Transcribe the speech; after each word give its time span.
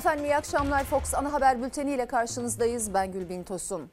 Efendim 0.00 0.24
iyi 0.24 0.36
akşamlar 0.36 0.84
Fox 0.84 1.14
Ana 1.14 1.32
Haber 1.32 1.62
Bülteni 1.62 1.92
ile 1.92 2.06
karşınızdayız. 2.06 2.94
Ben 2.94 3.12
Gülbin 3.12 3.44
Tosun. 3.44 3.90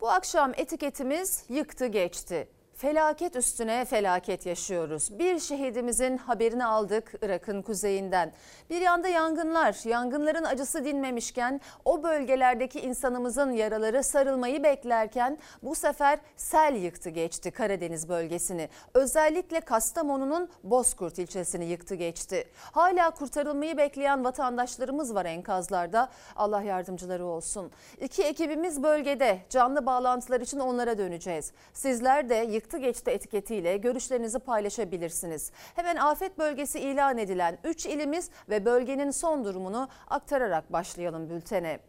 Bu 0.00 0.10
akşam 0.10 0.52
etiketimiz 0.56 1.44
yıktı 1.48 1.86
geçti. 1.86 2.48
Felaket 2.78 3.36
üstüne 3.36 3.84
felaket 3.84 4.46
yaşıyoruz. 4.46 5.18
Bir 5.18 5.38
şehidimizin 5.38 6.16
haberini 6.16 6.64
aldık 6.64 7.12
Irak'ın 7.22 7.62
kuzeyinden. 7.62 8.32
Bir 8.70 8.80
yanda 8.80 9.08
yangınlar, 9.08 9.88
yangınların 9.88 10.44
acısı 10.44 10.84
dinmemişken 10.84 11.60
o 11.84 12.02
bölgelerdeki 12.02 12.80
insanımızın 12.80 13.50
yaraları 13.50 14.04
sarılmayı 14.04 14.62
beklerken 14.62 15.38
bu 15.62 15.74
sefer 15.74 16.18
sel 16.36 16.74
yıktı 16.74 17.10
geçti 17.10 17.50
Karadeniz 17.50 18.08
bölgesini. 18.08 18.68
Özellikle 18.94 19.60
Kastamonu'nun 19.60 20.48
Bozkurt 20.64 21.18
ilçesini 21.18 21.64
yıktı 21.64 21.94
geçti. 21.94 22.48
Hala 22.72 23.10
kurtarılmayı 23.10 23.76
bekleyen 23.76 24.24
vatandaşlarımız 24.24 25.14
var 25.14 25.24
enkazlarda. 25.24 26.08
Allah 26.36 26.62
yardımcıları 26.62 27.26
olsun. 27.26 27.70
İki 28.00 28.24
ekibimiz 28.24 28.82
bölgede 28.82 29.38
canlı 29.50 29.86
bağlantılar 29.86 30.40
için 30.40 30.58
onlara 30.58 30.98
döneceğiz. 30.98 31.52
Sizler 31.72 32.28
de 32.28 32.34
yıktı 32.34 32.67
geçti 32.76 33.10
etiketiyle 33.10 33.76
görüşlerinizi 33.76 34.38
paylaşabilirsiniz. 34.38 35.52
Hemen 35.74 35.96
afet 35.96 36.38
bölgesi 36.38 36.80
ilan 36.80 37.18
edilen 37.18 37.58
3 37.64 37.86
ilimiz 37.86 38.30
ve 38.48 38.64
bölgenin 38.64 39.10
son 39.10 39.44
durumunu 39.44 39.88
aktararak 40.08 40.72
başlayalım 40.72 41.30
bültene. 41.30 41.80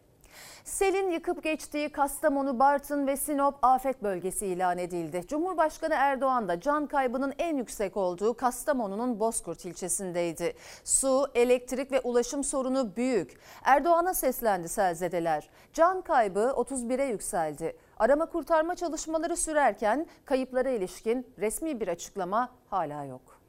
Selin 0.64 1.10
yıkıp 1.10 1.42
geçtiği 1.42 1.88
Kastamonu, 1.88 2.58
Bartın 2.58 3.06
ve 3.06 3.16
Sinop 3.16 3.54
afet 3.62 4.02
bölgesi 4.02 4.46
ilan 4.46 4.78
edildi. 4.78 5.24
Cumhurbaşkanı 5.26 5.94
Erdoğan 5.94 6.48
da 6.48 6.60
can 6.60 6.86
kaybının 6.86 7.34
en 7.38 7.56
yüksek 7.56 7.96
olduğu 7.96 8.34
Kastamonu'nun 8.34 9.20
Bozkurt 9.20 9.64
ilçesindeydi. 9.64 10.54
Su, 10.84 11.26
elektrik 11.34 11.92
ve 11.92 12.00
ulaşım 12.00 12.44
sorunu 12.44 12.96
büyük. 12.96 13.38
Erdoğan'a 13.64 14.14
seslendi 14.14 14.68
selzedeler. 14.68 15.50
Can 15.72 16.00
kaybı 16.02 16.40
31'e 16.40 17.04
yükseldi. 17.04 17.76
Arama 18.00 18.26
kurtarma 18.26 18.76
çalışmaları 18.76 19.36
sürerken 19.36 20.06
kayıplara 20.24 20.70
ilişkin 20.70 21.26
resmi 21.38 21.80
bir 21.80 21.88
açıklama 21.88 22.52
hala 22.70 23.04
yok. 23.04 23.40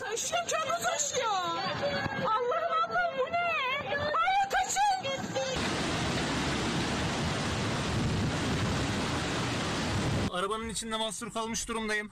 Taşıyor 0.00 0.46
canı 0.46 0.82
taşıyor. 0.82 1.30
Allah'ım 2.20 2.72
Allah'ım 2.90 3.18
bu 3.18 3.32
ne? 3.32 3.96
Hayır 3.96 4.50
kaçın. 4.50 5.24
Arabanın 10.32 10.68
içinde 10.68 10.96
mahsur 10.96 11.32
kalmış 11.32 11.68
durumdayım. 11.68 12.10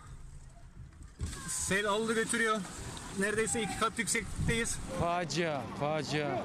Sel 1.48 1.86
aldı 1.86 2.14
götürüyor. 2.14 2.60
Neredeyse 3.18 3.62
iki 3.62 3.78
kat 3.78 3.98
yükseklikteyiz. 3.98 4.78
Facia, 5.00 5.60
facia, 5.80 6.42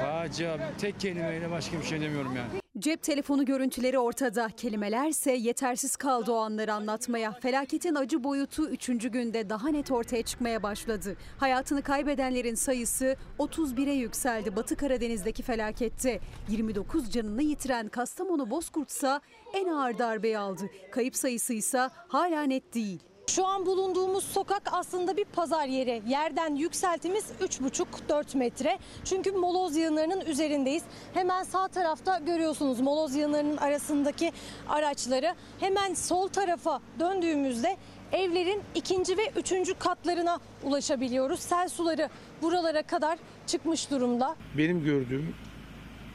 facia. 0.00 0.58
Tek 0.80 1.00
kelimeyle 1.00 1.50
başka 1.50 1.80
bir 1.80 1.84
şey 1.84 2.00
demiyorum 2.00 2.36
yani. 2.36 2.67
Cep 2.78 3.02
telefonu 3.02 3.44
görüntüleri 3.44 3.98
ortada. 3.98 4.48
Kelimelerse 4.56 5.32
yetersiz 5.32 5.96
kaldı 5.96 6.32
o 6.32 6.36
anları 6.36 6.72
anlatmaya. 6.74 7.32
Felaketin 7.32 7.94
acı 7.94 8.24
boyutu 8.24 8.68
3. 8.68 8.86
günde 8.86 9.50
daha 9.50 9.68
net 9.68 9.90
ortaya 9.90 10.22
çıkmaya 10.22 10.62
başladı. 10.62 11.16
Hayatını 11.38 11.82
kaybedenlerin 11.82 12.54
sayısı 12.54 13.16
31'e 13.38 13.92
yükseldi 13.92 14.56
Batı 14.56 14.76
Karadeniz'deki 14.76 15.42
felakette. 15.42 16.20
29 16.48 17.10
canını 17.12 17.42
yitiren 17.42 17.88
Kastamonu 17.88 18.50
Bozkurt 18.50 18.90
ise 18.90 19.20
en 19.54 19.68
ağır 19.68 19.98
darbeyi 19.98 20.38
aldı. 20.38 20.70
Kayıp 20.90 21.16
sayısı 21.16 21.52
ise 21.52 21.88
hala 22.08 22.42
net 22.42 22.74
değil. 22.74 23.00
Şu 23.28 23.46
an 23.46 23.66
bulunduğumuz 23.66 24.24
sokak 24.24 24.62
aslında 24.72 25.16
bir 25.16 25.24
pazar 25.24 25.66
yeri. 25.66 26.02
Yerden 26.08 26.54
yükseltimiz 26.54 27.24
3,5-4 27.40 28.38
metre. 28.38 28.78
Çünkü 29.04 29.32
moloz 29.32 29.76
yığınlarının 29.76 30.20
üzerindeyiz. 30.20 30.82
Hemen 31.14 31.42
sağ 31.42 31.68
tarafta 31.68 32.18
görüyorsunuz 32.18 32.80
moloz 32.80 33.14
yığınlarının 33.14 33.56
arasındaki 33.56 34.32
araçları. 34.68 35.34
Hemen 35.60 35.94
sol 35.94 36.28
tarafa 36.28 36.80
döndüğümüzde 37.00 37.76
evlerin 38.12 38.62
ikinci 38.74 39.16
ve 39.18 39.32
üçüncü 39.36 39.74
katlarına 39.74 40.38
ulaşabiliyoruz. 40.62 41.40
Sel 41.40 41.68
suları 41.68 42.08
buralara 42.42 42.82
kadar 42.82 43.18
çıkmış 43.46 43.90
durumda. 43.90 44.36
Benim 44.58 44.84
gördüğüm 44.84 45.34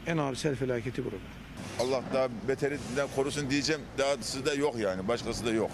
en 0.08 0.18
ağır 0.18 0.36
sel 0.36 0.56
felaketi 0.56 1.06
burada. 1.06 1.18
Allah 1.80 2.04
daha 2.14 2.28
beterinden 2.48 3.08
korusun 3.16 3.50
diyeceğim. 3.50 3.82
Dahası 3.98 4.46
da 4.46 4.54
yok 4.54 4.76
yani. 4.80 5.08
Başkası 5.08 5.46
da 5.46 5.52
yok. 5.52 5.72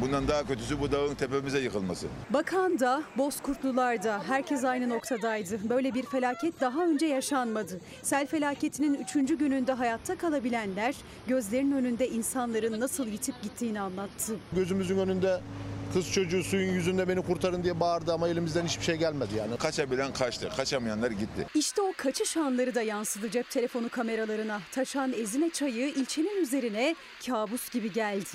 Bundan 0.00 0.28
daha 0.28 0.46
kötüsü 0.46 0.80
bu 0.80 0.92
dağın 0.92 1.14
tepemize 1.14 1.58
yıkılması. 1.60 2.06
Bakan 2.30 2.80
da, 2.80 3.02
Bozkurtlular 3.18 4.02
da 4.02 4.22
herkes 4.28 4.64
aynı 4.64 4.88
noktadaydı. 4.88 5.68
Böyle 5.68 5.94
bir 5.94 6.02
felaket 6.06 6.60
daha 6.60 6.84
önce 6.84 7.06
yaşanmadı. 7.06 7.80
Sel 8.02 8.26
felaketinin 8.26 8.94
üçüncü 8.94 9.38
gününde 9.38 9.72
hayatta 9.72 10.18
kalabilenler 10.18 10.94
gözlerinin 11.26 11.72
önünde 11.76 12.08
insanların 12.08 12.80
nasıl 12.80 13.06
yitip 13.06 13.42
gittiğini 13.42 13.80
anlattı. 13.80 14.36
Gözümüzün 14.52 14.98
önünde 14.98 15.40
kız 15.92 16.12
çocuğu 16.12 16.44
suyun 16.44 16.72
yüzünde 16.72 17.08
beni 17.08 17.22
kurtarın 17.22 17.62
diye 17.62 17.80
bağırdı 17.80 18.12
ama 18.12 18.28
elimizden 18.28 18.66
hiçbir 18.66 18.84
şey 18.84 18.96
gelmedi 18.96 19.34
yani. 19.38 19.56
Kaçabilen 19.56 20.12
kaçtı. 20.12 20.48
Kaçamayanlar 20.56 21.10
gitti. 21.10 21.46
İşte 21.54 21.82
o 21.82 21.92
kaçış 21.96 22.36
anları 22.36 22.74
da 22.74 22.82
yansıdı 22.82 23.30
cep 23.30 23.50
telefonu 23.50 23.88
kameralarına. 23.88 24.60
Taşan 24.72 25.12
Ezine 25.12 25.50
çayı 25.50 25.88
ilçenin 25.88 26.42
üzerine 26.42 26.94
kabus 27.26 27.70
gibi 27.70 27.92
geldi. 27.92 28.26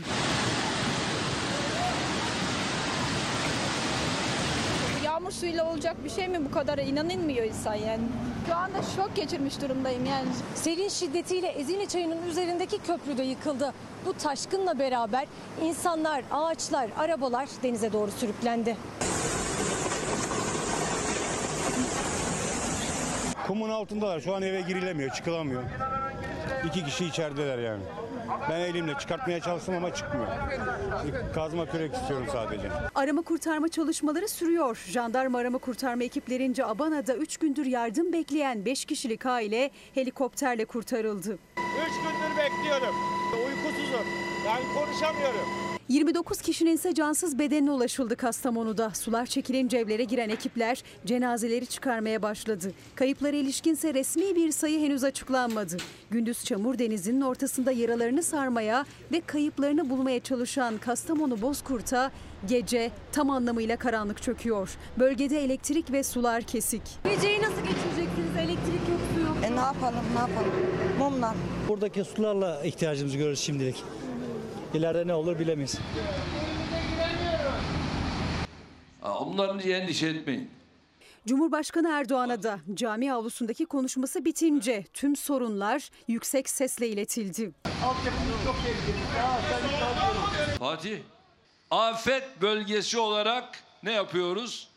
Yağmur 5.30 5.42
suyuyla 5.42 5.72
olacak 5.72 5.96
bir 6.04 6.10
şey 6.10 6.28
mi 6.28 6.46
bu 6.46 6.52
kadar 6.52 6.78
inanılmıyor 6.78 7.46
insan 7.46 7.76
yani. 7.76 8.02
Şu 8.48 8.56
anda 8.56 8.78
şok 8.96 9.16
geçirmiş 9.16 9.62
durumdayım 9.62 10.06
yani. 10.06 10.28
Selin 10.56 10.90
şiddetiyle 10.90 11.48
Ezine 11.48 11.86
Çayı'nın 11.86 12.28
üzerindeki 12.28 12.78
köprü 12.78 13.18
de 13.18 13.24
yıkıldı. 13.24 13.74
Bu 14.06 14.14
taşkınla 14.14 14.80
beraber 14.80 15.26
insanlar, 15.64 16.24
ağaçlar, 16.32 16.90
arabalar 16.98 17.50
denize 17.64 17.94
doğru 17.94 18.12
sürüklendi. 18.12 18.78
Kumun 23.48 23.70
altındalar. 23.70 24.20
Şu 24.20 24.36
an 24.36 24.42
eve 24.42 24.62
girilemiyor, 24.62 25.12
çıkılamıyor. 25.12 25.64
İki 26.68 26.86
kişi 26.86 27.06
içerideler 27.06 27.58
yani. 27.58 27.84
Ben 28.50 28.60
elimle 28.60 28.94
çıkartmaya 29.00 29.40
çalıştım 29.40 29.76
ama 29.76 29.94
çıkmıyor. 29.94 30.28
Kazma 31.36 31.66
kürek 31.66 31.94
istiyorum 31.94 32.28
sadece. 32.32 32.70
Arama 32.96 33.22
kurtarma 33.22 33.68
çalışmaları 33.70 34.28
sürüyor. 34.28 34.84
Jandarma 34.88 35.38
arama 35.38 35.58
kurtarma 35.58 36.04
ekiplerince 36.04 36.66
Abana'da 36.66 37.16
3 37.16 37.38
gündür 37.38 37.66
yardım 37.66 38.14
bekleyen 38.14 38.66
5 38.66 38.86
kişilik 38.86 39.26
aile 39.26 39.72
helikopterle 39.94 40.66
kurtarıldı. 40.66 41.32
3 41.32 41.38
gündür 41.96 42.38
bekliyorum. 42.38 42.96
Uykusuzum. 43.48 44.06
Yani 44.46 44.64
konuşamıyorum. 44.76 45.59
29 45.90 46.42
kişinin 46.42 46.76
ise 46.76 46.94
cansız 46.94 47.40
bedenine 47.40 47.72
ulaşıldı 47.72 48.16
Kastamonu'da. 48.16 48.92
Sular 48.94 49.26
çekilince 49.26 49.78
evlere 49.78 50.04
giren 50.04 50.30
ekipler 50.30 50.84
cenazeleri 51.06 51.66
çıkarmaya 51.68 52.22
başladı. 52.22 52.72
Kayıplara 52.96 53.36
ilişkinse 53.36 53.94
resmi 53.94 54.36
bir 54.36 54.52
sayı 54.52 54.80
henüz 54.80 55.04
açıklanmadı. 55.04 55.78
Gündüz 56.12 56.44
çamur 56.44 56.80
denizinin 56.80 57.22
ortasında 57.22 57.72
yaralarını 57.72 58.24
sarmaya 58.24 58.86
ve 59.12 59.22
kayıplarını 59.22 59.90
bulmaya 59.90 60.20
çalışan 60.20 60.78
Kastamonu 60.78 61.42
Bozkurt'a 61.42 62.12
gece 62.48 62.92
tam 63.12 63.30
anlamıyla 63.30 63.78
karanlık 63.78 64.22
çöküyor. 64.22 64.78
Bölgede 65.00 65.44
elektrik 65.44 65.92
ve 65.92 66.04
sular 66.04 66.42
kesik. 66.42 66.82
Geceyi 67.04 67.42
nasıl 67.42 67.62
geçireceksiniz? 67.62 68.36
Elektrik 68.38 68.90
yok, 68.90 69.00
su 69.16 69.22
yok. 69.22 69.38
E 69.44 69.52
ne 69.56 69.60
yapalım 69.60 70.06
ne 70.14 70.20
yapalım? 70.20 70.52
Mumla. 71.00 71.36
Buradaki 71.68 72.04
sularla 72.04 72.64
ihtiyacımızı 72.64 73.18
görüyoruz 73.18 73.40
şimdilik. 73.40 73.84
İleride 74.74 75.08
ne 75.08 75.14
olur 75.14 75.40
bilemeyiz. 75.40 75.80
Onların 79.04 79.60
diye 79.60 79.78
endişe 79.78 80.08
etmeyin. 80.08 80.50
Cumhurbaşkanı 81.28 81.90
Erdoğan'a 81.90 82.44
da 82.44 82.60
cami 82.74 83.14
avlusundaki 83.14 83.66
konuşması 83.66 84.26
bitince 84.26 84.86
tüm 84.94 85.16
sorunlar 85.16 85.90
yüksek 86.08 86.50
sesle 86.50 86.88
iletildi. 86.88 87.52
Fatih, 90.60 91.00
afet 91.72 92.42
bölgesi 92.42 93.00
olarak 93.00 93.64
ne 93.84 93.92
yapıyoruz? 93.92 94.70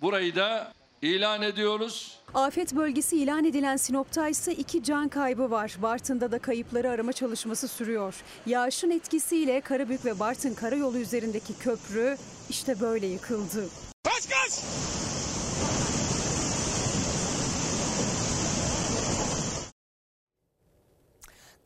Burayı 0.00 0.36
da 0.36 0.72
ilan 1.04 1.42
ediyoruz. 1.42 2.18
Afet 2.34 2.74
bölgesi 2.76 3.16
ilan 3.16 3.44
edilen 3.44 3.76
Sinop'ta 3.76 4.28
ise 4.28 4.54
iki 4.54 4.82
can 4.82 5.08
kaybı 5.08 5.50
var. 5.50 5.76
Bartın'da 5.82 6.32
da 6.32 6.38
kayıpları 6.38 6.90
arama 6.90 7.12
çalışması 7.12 7.68
sürüyor. 7.68 8.14
Yağışın 8.46 8.90
etkisiyle 8.90 9.60
Karabük 9.60 10.04
ve 10.04 10.18
Bartın 10.20 10.54
karayolu 10.54 10.98
üzerindeki 10.98 11.58
köprü 11.58 12.16
işte 12.50 12.80
böyle 12.80 13.06
yıkıldı. 13.06 13.68
Kaç 14.04 14.28
kaç! 14.28 14.60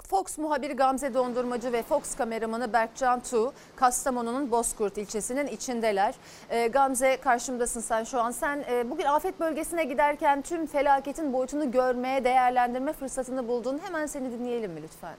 Fox 0.09 0.39
muhabiri 0.39 0.73
Gamze 0.73 1.15
Dondurmacı 1.15 1.73
ve 1.73 1.83
Fox 1.83 2.15
kameramanı 2.15 2.73
Berkcan 2.73 3.21
Tu, 3.21 3.53
Kastamonu'nun 3.77 4.51
Bozkurt 4.51 4.99
ilçesinin 4.99 5.47
içindeler. 5.47 6.15
Ee, 6.51 6.67
Gamze 6.67 7.17
karşımdasın 7.17 7.81
sen 7.81 8.05
şu 8.05 8.21
an. 8.21 8.31
Sen 8.31 8.65
e, 8.71 8.91
bugün 8.91 9.05
afet 9.05 9.41
bölgesine 9.41 9.85
giderken 9.85 10.43
tüm 10.43 10.67
felaketin 10.67 11.33
boyutunu 11.33 11.71
görmeye, 11.71 12.25
değerlendirme 12.25 12.93
fırsatını 12.93 13.49
buldun. 13.49 13.81
Hemen 13.85 14.07
seni 14.07 14.33
dinleyelim 14.33 14.73
mi 14.73 14.83
lütfen? 14.83 15.15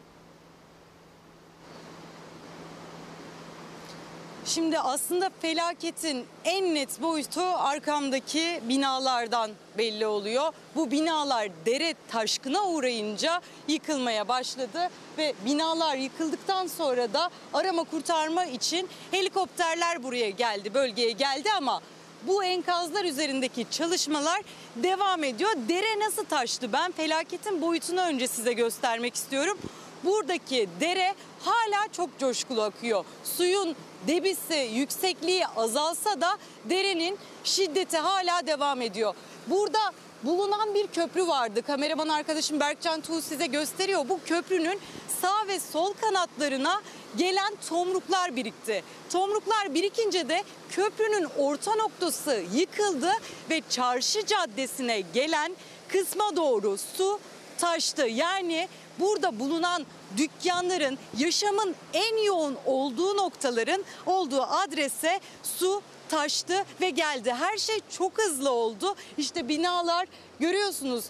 Şimdi 4.50 4.80
aslında 4.80 5.30
felaketin 5.42 6.25
en 6.46 6.75
net 6.75 7.01
boyutu 7.01 7.42
arkamdaki 7.42 8.62
binalardan 8.63 9.51
belli 9.78 10.07
oluyor. 10.07 10.54
Bu 10.75 10.92
binalar 10.92 11.50
dere 11.66 11.94
taşkına 12.07 12.68
uğrayınca 12.68 13.42
yıkılmaya 13.68 14.28
başladı 14.28 14.90
ve 15.18 15.34
binalar 15.46 15.96
yıkıldıktan 15.96 16.68
sonra 16.68 17.13
da 17.13 17.30
arama 17.54 17.84
kurtarma 17.84 18.46
için 18.46 18.90
helikopterler 19.12 20.04
buraya 20.04 20.30
geldi, 20.30 20.74
bölgeye 20.74 21.12
geldi 21.12 21.50
ama 21.57 21.81
bu 22.28 22.44
enkazlar 22.44 23.06
üzerindeki 23.06 23.66
çalışmalar 23.72 24.42
devam 24.75 25.24
ediyor. 25.24 25.52
Dere 25.69 26.00
nasıl 26.00 26.25
taştı? 26.25 26.74
Ben 26.74 26.92
felaketin 26.92 27.62
boyutunu 27.62 28.02
önce 28.02 28.28
size 28.28 28.54
göstermek 28.54 29.16
istiyorum. 29.16 29.57
Buradaki 30.04 30.69
dere 30.80 31.16
hala 31.40 31.88
çok 31.92 32.19
coşkulu 32.19 32.62
akıyor. 32.62 33.06
Suyun 33.24 33.75
debisi, 34.07 34.69
yüksekliği 34.74 35.48
azalsa 35.48 36.22
da 36.22 36.38
derenin 36.66 37.18
şiddeti 37.44 37.98
hala 37.98 38.48
devam 38.48 38.81
ediyor. 38.81 39.13
Burada 39.48 39.80
bulunan 40.24 40.75
bir 40.75 40.88
köprü 40.88 41.28
vardı. 41.28 41.62
Kameraman 41.62 42.07
arkadaşım 42.07 42.60
Berkcan 42.60 43.01
Tuğ 43.01 43.22
size 43.22 43.46
gösteriyor. 43.46 44.10
Bu 44.10 44.19
köprünün 44.25 44.80
sağ 45.22 45.48
ve 45.48 45.60
sol 45.60 45.94
kanatlarına 45.94 46.81
gelen 47.18 47.54
tomruklar 47.69 48.36
birikti. 48.36 48.84
Tomruklar 49.12 49.74
birikince 49.74 50.30
de 50.30 50.44
köprünün 50.69 51.28
orta 51.38 51.75
noktası 51.75 52.44
yıkıldı 52.54 53.12
ve 53.50 53.62
çarşı 53.69 54.25
caddesine 54.25 55.02
gelen 55.13 55.56
kısma 55.88 56.36
doğru 56.36 56.78
su 56.78 57.19
taştı. 57.57 58.07
Yani 58.07 58.68
burada 59.00 59.40
bulunan 59.40 59.86
dükkanların 60.18 60.98
yaşamın 61.18 61.75
en 61.94 62.24
yoğun 62.24 62.57
olduğu 62.66 63.18
noktaların 63.18 63.84
olduğu 64.06 64.42
adrese 64.42 65.19
su 65.44 65.81
taştı 66.10 66.66
ve 66.81 66.90
geldi. 66.90 67.34
Her 67.34 67.57
şey 67.57 67.80
çok 67.98 68.18
hızlı 68.18 68.51
oldu. 68.51 68.96
İşte 69.18 69.48
binalar 69.48 70.07
görüyorsunuz 70.40 71.06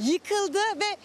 yıkıldı 0.00 0.58
ve 0.58 0.96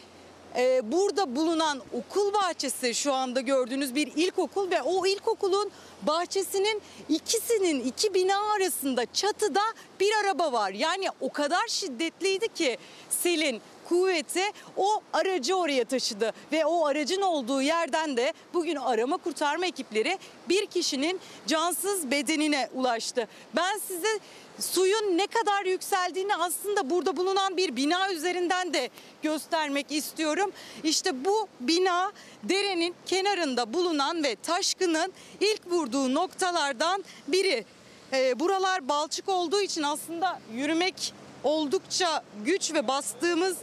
e, 0.58 0.92
burada 0.92 1.36
bulunan 1.36 1.82
okul 1.94 2.34
bahçesi 2.34 2.96
şu 2.96 3.14
anda 3.14 3.42
gördüğünüz 3.42 3.96
bir 3.96 4.12
ilkokul 4.16 4.72
ve 4.72 4.82
o 4.82 5.06
ilkokulun 5.06 5.72
bahçesinin 6.02 6.82
ikisinin 7.10 7.80
iki 7.80 8.14
bina 8.14 8.54
arasında 8.54 9.06
çatıda 9.14 9.62
bir 10.00 10.12
araba 10.24 10.52
var. 10.52 10.72
Yani 10.72 11.08
o 11.22 11.32
kadar 11.32 11.68
şiddetliydi 11.68 12.48
ki 12.54 12.78
selin 13.10 13.62
kuvveti 13.90 14.44
o 14.78 15.02
aracı 15.14 15.56
oraya 15.56 15.86
taşıdı 15.86 16.34
ve 16.52 16.66
o 16.66 16.86
aracın 16.86 17.22
olduğu 17.22 17.62
yerden 17.62 18.18
de 18.18 18.34
bugün 18.54 18.76
arama 18.76 19.18
kurtarma 19.18 19.66
ekipleri 19.66 20.18
bir 20.50 20.66
kişinin 20.66 21.20
cansız 21.48 22.12
bedenine 22.12 22.70
ulaştı. 22.74 23.28
Ben 23.56 23.78
size 23.88 24.20
suyun 24.60 25.18
ne 25.18 25.28
kadar 25.28 25.66
yükseldiğini 25.66 26.36
aslında 26.36 26.90
burada 26.90 27.18
bulunan 27.18 27.58
bir 27.58 27.76
bina 27.76 28.14
üzerinden 28.14 28.74
de 28.74 28.90
göstermek 29.22 29.92
istiyorum. 29.92 30.52
İşte 30.84 31.26
bu 31.26 31.48
bina 31.60 32.12
derenin 32.44 32.96
kenarında 33.06 33.74
bulunan 33.74 34.24
ve 34.24 34.36
taşkının 34.36 35.14
ilk 35.40 35.68
vurduğu 35.68 36.14
noktalardan 36.14 37.04
biri. 37.28 37.66
Ee, 38.14 38.40
buralar 38.40 38.90
balçık 38.90 39.30
olduğu 39.30 39.62
için 39.62 39.84
aslında 39.84 40.40
yürümek 40.54 41.14
oldukça 41.44 42.24
güç 42.46 42.74
ve 42.74 42.88
bastığımız 42.88 43.58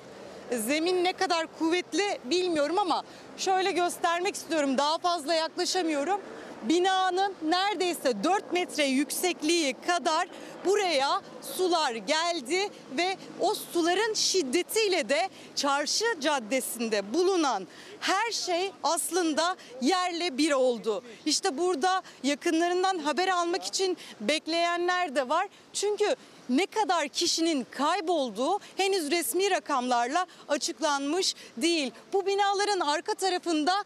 zemin 0.59 1.05
ne 1.05 1.13
kadar 1.13 1.47
kuvvetli 1.59 2.19
bilmiyorum 2.25 2.79
ama 2.79 3.03
şöyle 3.37 3.73
göstermek 3.73 4.35
istiyorum. 4.35 4.79
Daha 4.79 4.99
fazla 4.99 5.35
yaklaşamıyorum. 5.35 6.21
Binanın 6.63 7.35
neredeyse 7.43 8.25
4 8.25 8.53
metre 8.53 8.85
yüksekliği 8.85 9.77
kadar 9.87 10.29
buraya 10.65 11.23
sular 11.57 11.93
geldi 11.93 12.69
ve 12.97 13.17
o 13.41 13.55
suların 13.55 14.15
şiddetiyle 14.15 15.09
de 15.09 15.29
çarşı 15.55 16.05
caddesinde 16.21 17.15
bulunan 17.15 17.67
her 18.01 18.31
şey 18.31 18.73
aslında 18.83 19.57
yerle 19.81 20.39
bir 20.39 20.53
oldu. 20.53 21.03
İşte 21.27 21.59
burada 21.59 22.03
yakınlarından 22.23 22.99
haber 22.99 23.29
almak 23.29 23.65
için 23.65 23.97
bekleyenler 24.21 25.15
de 25.15 25.29
var. 25.29 25.49
Çünkü 25.73 26.17
ne 26.49 26.67
kadar 26.67 27.09
kişinin 27.09 27.67
kaybolduğu 27.71 28.59
henüz 28.77 29.11
resmi 29.11 29.51
rakamlarla 29.51 30.27
açıklanmış 30.49 31.35
değil. 31.57 31.93
Bu 32.13 32.27
binaların 32.27 32.81
arka 32.81 33.15
tarafında 33.15 33.85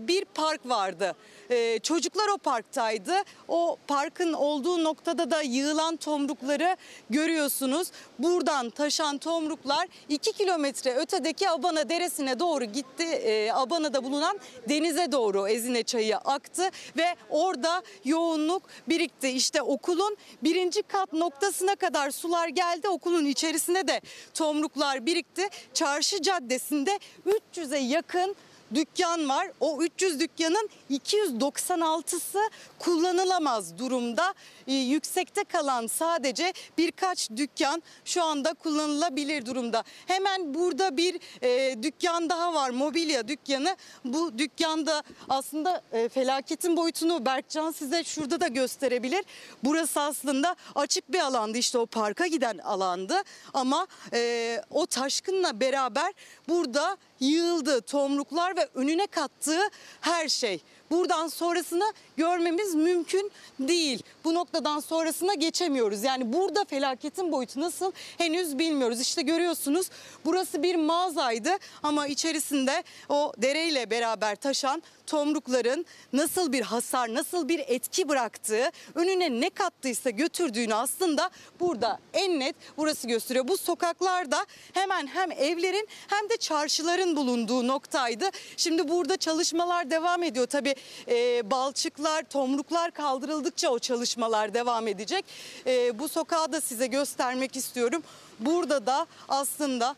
bir 0.00 0.24
park 0.24 0.68
vardı. 0.68 1.14
E, 1.50 1.78
çocuklar 1.78 2.28
o 2.34 2.38
parktaydı. 2.38 3.14
O 3.48 3.76
parkın 3.86 4.32
olduğu 4.32 4.84
noktada 4.84 5.30
da 5.30 5.42
yığılan 5.42 5.96
tomrukları 5.96 6.76
görüyorsunuz. 7.10 7.88
Buradan 8.18 8.70
taşan 8.70 9.18
tomruklar 9.18 9.88
2 10.08 10.32
kilometre 10.32 10.94
ötedeki 10.94 11.50
Abana 11.50 11.88
Deresi'ne 11.88 12.40
doğru 12.40 12.64
gitti. 12.64 13.04
E, 13.04 13.52
Abana'da 13.52 14.04
bulunan 14.04 14.40
denize 14.68 15.12
doğru 15.12 15.48
Ezine 15.48 15.82
Çayı 15.82 16.16
aktı 16.16 16.70
ve 16.96 17.06
orada 17.30 17.82
yoğunluk 18.04 18.62
birikti. 18.88 19.28
İşte 19.28 19.62
okulun 19.62 20.16
birinci 20.42 20.82
kat 20.82 21.12
noktasına 21.12 21.76
kadar 21.76 22.10
sular 22.10 22.48
geldi. 22.48 22.88
Okulun 22.88 23.26
içerisine 23.26 23.88
de 23.88 24.00
tomruklar 24.34 25.06
birikti. 25.06 25.48
Çarşı 25.74 26.22
Caddesi'nde 26.22 26.98
300'e 27.26 27.78
yakın 27.78 28.36
dükkan 28.74 29.28
var. 29.28 29.50
O 29.60 29.82
300 29.82 30.20
dükkanın 30.20 30.68
296'sı 30.90 32.38
kullanılamaz 32.78 33.78
durumda. 33.78 34.34
Ee, 34.66 34.72
yüksekte 34.72 35.44
kalan 35.44 35.86
sadece 35.86 36.52
birkaç 36.78 37.30
dükkan 37.30 37.82
şu 38.04 38.22
anda 38.22 38.54
kullanılabilir 38.54 39.46
durumda. 39.46 39.84
Hemen 40.06 40.54
burada 40.54 40.96
bir 40.96 41.20
e, 41.42 41.82
dükkan 41.82 42.30
daha 42.30 42.54
var 42.54 42.70
mobilya 42.70 43.28
dükkanı. 43.28 43.76
Bu 44.04 44.38
dükkanda 44.38 45.02
aslında 45.28 45.82
e, 45.92 46.08
felaketin 46.08 46.76
boyutunu 46.76 47.26
Berkcan 47.26 47.70
size 47.70 48.04
şurada 48.04 48.40
da 48.40 48.48
gösterebilir. 48.48 49.24
Burası 49.64 50.00
aslında 50.00 50.56
açık 50.74 51.12
bir 51.12 51.20
alandı 51.20 51.58
işte 51.58 51.78
o 51.78 51.86
parka 51.86 52.26
giden 52.26 52.58
alandı 52.58 53.14
ama 53.54 53.86
e, 54.12 54.60
o 54.70 54.86
taşkınla 54.86 55.60
beraber 55.60 56.12
burada 56.48 56.96
yığıldı 57.20 57.80
tomruklar 57.80 58.53
ve 58.56 58.68
önüne 58.74 59.06
kattığı 59.06 59.62
her 60.00 60.28
şey. 60.28 60.60
Buradan 60.90 61.28
sonrasını 61.28 61.92
görmemiz 62.16 62.74
mümkün 62.74 63.32
değil. 63.58 64.02
Bu 64.24 64.34
noktadan 64.34 64.80
sonrasına 64.80 65.34
geçemiyoruz. 65.34 66.02
Yani 66.02 66.32
burada 66.32 66.64
felaketin 66.64 67.32
boyutu 67.32 67.60
nasıl 67.60 67.92
henüz 68.18 68.58
bilmiyoruz. 68.58 69.00
İşte 69.00 69.22
görüyorsunuz 69.22 69.90
burası 70.24 70.62
bir 70.62 70.74
mağazaydı 70.74 71.50
ama 71.82 72.06
içerisinde 72.06 72.82
o 73.08 73.32
dereyle 73.38 73.90
beraber 73.90 74.36
taşan 74.36 74.82
tomrukların 75.06 75.86
nasıl 76.12 76.52
bir 76.52 76.60
hasar, 76.60 77.14
nasıl 77.14 77.48
bir 77.48 77.58
etki 77.58 78.08
bıraktığı, 78.08 78.70
önüne 78.94 79.40
ne 79.40 79.50
kattıysa 79.50 80.10
götürdüğünü 80.10 80.74
aslında 80.74 81.30
burada 81.60 81.98
en 82.12 82.40
net 82.40 82.56
burası 82.76 83.08
gösteriyor. 83.08 83.48
Bu 83.48 83.56
sokaklarda 83.56 84.46
hemen 84.72 85.06
hem 85.06 85.32
evlerin 85.32 85.88
hem 86.08 86.30
de 86.30 86.36
çarşıların 86.36 87.16
bulunduğu 87.16 87.66
noktaydı. 87.66 88.30
Şimdi 88.56 88.88
burada 88.88 89.16
çalışmalar 89.16 89.90
devam 89.90 90.22
ediyor. 90.22 90.46
Tabii 90.46 90.73
e, 91.08 91.50
balçıklar, 91.50 92.22
tomruklar 92.22 92.90
kaldırıldıkça 92.90 93.68
o 93.68 93.78
çalışmalar 93.78 94.54
devam 94.54 94.88
edecek. 94.88 95.24
E, 95.66 95.98
bu 95.98 96.08
sokağı 96.08 96.52
da 96.52 96.60
size 96.60 96.86
göstermek 96.86 97.56
istiyorum. 97.56 98.02
Burada 98.40 98.86
da 98.86 99.06
aslında 99.28 99.96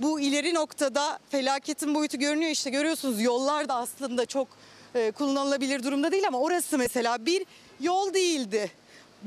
bu 0.00 0.20
ileri 0.20 0.54
noktada 0.54 1.18
felaketin 1.30 1.94
boyutu 1.94 2.18
görünüyor 2.18 2.50
işte 2.50 2.70
görüyorsunuz 2.70 3.20
yollar 3.20 3.68
da 3.68 3.74
aslında 3.74 4.26
çok 4.26 4.48
e, 4.94 5.10
kullanılabilir 5.10 5.82
durumda 5.82 6.12
değil 6.12 6.26
ama 6.28 6.40
orası 6.40 6.78
mesela 6.78 7.26
bir 7.26 7.46
yol 7.80 8.14
değildi. 8.14 8.70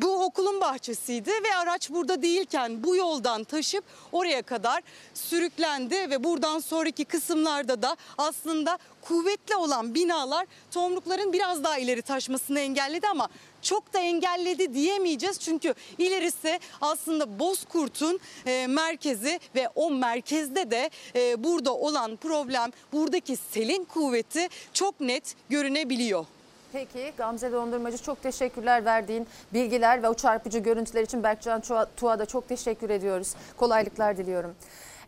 Bu 0.01 0.23
okulun 0.23 0.61
bahçesiydi 0.61 1.31
ve 1.31 1.55
araç 1.55 1.89
burada 1.89 2.21
değilken 2.21 2.83
bu 2.83 2.95
yoldan 2.95 3.43
taşıp 3.43 3.83
oraya 4.11 4.41
kadar 4.41 4.83
sürüklendi 5.13 5.95
ve 5.95 6.23
buradan 6.23 6.59
sonraki 6.59 7.05
kısımlarda 7.05 7.81
da 7.81 7.97
aslında 8.17 8.77
kuvvetli 9.01 9.55
olan 9.55 9.95
binalar 9.95 10.45
tomrukların 10.71 11.33
biraz 11.33 11.63
daha 11.63 11.77
ileri 11.77 12.01
taşmasını 12.01 12.59
engelledi 12.59 13.07
ama 13.07 13.29
çok 13.61 13.93
da 13.93 13.99
engelledi 13.99 14.73
diyemeyeceğiz. 14.73 15.39
Çünkü 15.39 15.73
ilerisi 15.97 16.59
aslında 16.81 17.39
Bozkurt'un 17.39 18.19
e, 18.45 18.67
merkezi 18.67 19.39
ve 19.55 19.69
o 19.75 19.91
merkezde 19.91 20.71
de 20.71 20.89
e, 21.15 21.43
burada 21.43 21.75
olan 21.75 22.15
problem 22.15 22.71
buradaki 22.93 23.35
selin 23.35 23.83
kuvveti 23.83 24.47
çok 24.73 24.99
net 25.01 25.35
görünebiliyor. 25.49 26.25
Peki 26.73 27.13
Gamze 27.17 27.51
Dondurmacı 27.51 27.97
çok 27.97 28.23
teşekkürler 28.23 28.85
verdiğin 28.85 29.27
bilgiler 29.53 30.03
ve 30.03 30.09
o 30.09 30.13
çarpıcı 30.13 30.59
görüntüler 30.59 31.03
için 31.03 31.23
Berkcan 31.23 31.61
Tuğ'a 31.95 32.19
da 32.19 32.25
çok 32.25 32.47
teşekkür 32.49 32.89
ediyoruz. 32.89 33.35
Kolaylıklar 33.57 34.17
diliyorum. 34.17 34.55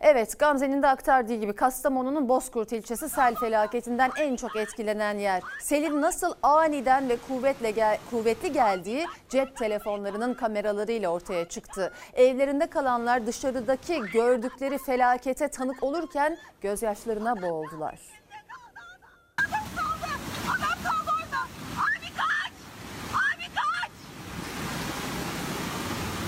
Evet 0.00 0.38
Gamze'nin 0.38 0.82
de 0.82 0.86
aktardığı 0.86 1.34
gibi 1.34 1.52
Kastamonu'nun 1.52 2.28
Bozkurt 2.28 2.72
ilçesi 2.72 3.08
sel 3.08 3.34
felaketinden 3.34 4.10
en 4.18 4.36
çok 4.36 4.56
etkilenen 4.56 5.18
yer. 5.18 5.42
Selin 5.60 6.02
nasıl 6.02 6.34
aniden 6.42 7.08
ve 7.08 7.16
kuvvetle 7.28 7.70
gel 7.70 7.98
kuvvetli 8.10 8.52
geldiği 8.52 9.06
cep 9.28 9.56
telefonlarının 9.56 10.34
kameralarıyla 10.34 11.08
ortaya 11.08 11.48
çıktı. 11.48 11.92
Evlerinde 12.14 12.66
kalanlar 12.66 13.26
dışarıdaki 13.26 14.02
gördükleri 14.12 14.78
felakete 14.78 15.48
tanık 15.48 15.82
olurken 15.82 16.36
gözyaşlarına 16.60 17.42
boğuldular. 17.42 17.98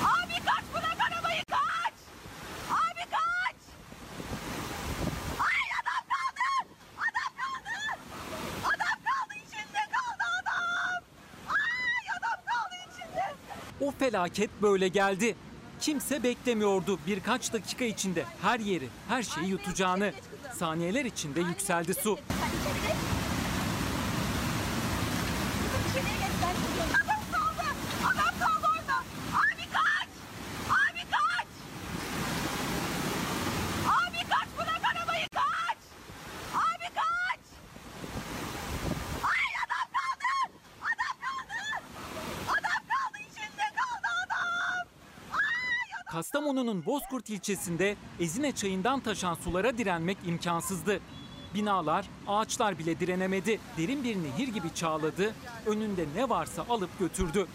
Abi 0.03 0.35
kaç 0.47 0.65
bırak 0.75 0.99
arabayı 1.09 1.43
kaç! 1.51 1.95
Abi 2.71 3.05
kaç! 3.11 3.57
Ay 5.41 5.67
adam 5.81 6.03
kaldı! 6.13 6.75
Adam 6.99 7.31
kaldı! 7.41 7.77
Adam 8.65 8.99
kaldı 9.07 9.35
içinde 9.47 9.83
kaldı 9.95 10.25
adam! 10.41 11.03
Ay 11.49 12.05
adam 12.17 12.39
kaldı 12.49 12.75
içinde! 12.93 13.25
O 13.81 13.93
felaket 14.15 14.51
böyle 14.63 14.89
geldi. 14.89 15.37
Kimse 15.81 16.23
beklemiyordu 16.23 16.99
birkaç 17.07 17.53
dakika 17.53 17.85
içinde 17.85 18.25
her 18.43 18.61
yeri, 18.61 18.89
her 19.09 19.23
şeyi 19.23 19.49
yutacağını. 19.49 20.13
Saniyeler 20.59 21.05
içinde 21.05 21.41
yükseldi 21.41 21.95
su. 21.95 22.19
Adam 26.95 27.23
kaldı! 27.33 27.67
Adam 28.05 28.35
kaldı 28.41 28.67
orada! 28.73 28.97
Abi 29.41 29.65
kaç! 29.73 30.09
Abi 30.71 31.03
kaç! 31.11 31.49
Abi 33.87 34.19
kaç 34.31 34.49
bırak 34.59 34.83
arabayı 34.93 35.29
kaç! 35.35 35.79
Abi 36.55 36.89
kaç! 36.95 37.41
Ay 39.23 39.51
adam 39.65 39.87
kaldı! 39.97 40.33
Adam 40.83 41.17
kaldı! 41.25 41.61
Adam 42.49 42.83
kaldı 42.89 43.19
içinde 43.31 43.67
kaldı 43.79 44.09
adam! 44.25 44.87
Kastamonu'nun 46.55 46.87
Bozkurt 46.87 47.31
ilçesinde 47.31 47.97
Ezine 48.21 48.53
çayından 48.53 49.01
taşan 49.01 49.35
sulara 49.35 49.79
direnmek 49.79 50.19
imkansızdı. 50.27 51.01
Binalar, 51.55 52.09
ağaçlar 52.29 52.79
bile 52.79 53.01
direnemedi. 53.01 53.61
Derin 53.79 54.05
bir 54.05 54.17
nehir 54.17 54.49
gibi 54.49 54.75
çağladı. 54.75 55.35
Önünde 55.67 56.05
ne 56.17 56.29
varsa 56.29 56.63
alıp 56.69 56.99
götürdü. 56.99 57.47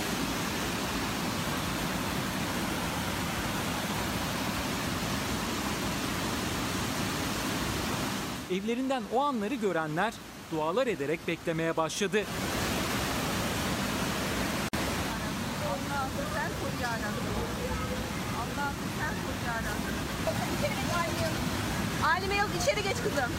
Evlerinden 8.52 9.04
o 9.14 9.22
anları 9.22 9.56
görenler 9.56 10.14
dualar 10.52 10.88
ederek 10.88 11.20
beklemeye 11.28 11.78
başladı. 11.78 12.24
Allah'ım 15.70 16.28
sen 16.34 16.50
koru 16.60 16.82
yarabbim. 16.82 17.30
Allah'ım 18.42 18.90
sen 19.00 19.14
koru 19.24 19.42
yarabbim. 19.48 19.96
İçeri 20.60 20.84
geç 20.92 21.09
Alime 22.06 22.36
yok 22.36 22.50
içeri 22.64 22.84
geç 22.84 22.98
kızım. 22.98 23.32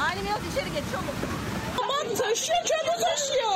Alime 0.00 0.30
yok 0.30 0.40
içeri 0.52 0.72
geç 0.72 0.84
çabuk. 0.92 1.14
Aman 1.84 2.16
taşıyor 2.16 2.58
çabuk 2.64 3.00
taşıyor. 3.02 3.52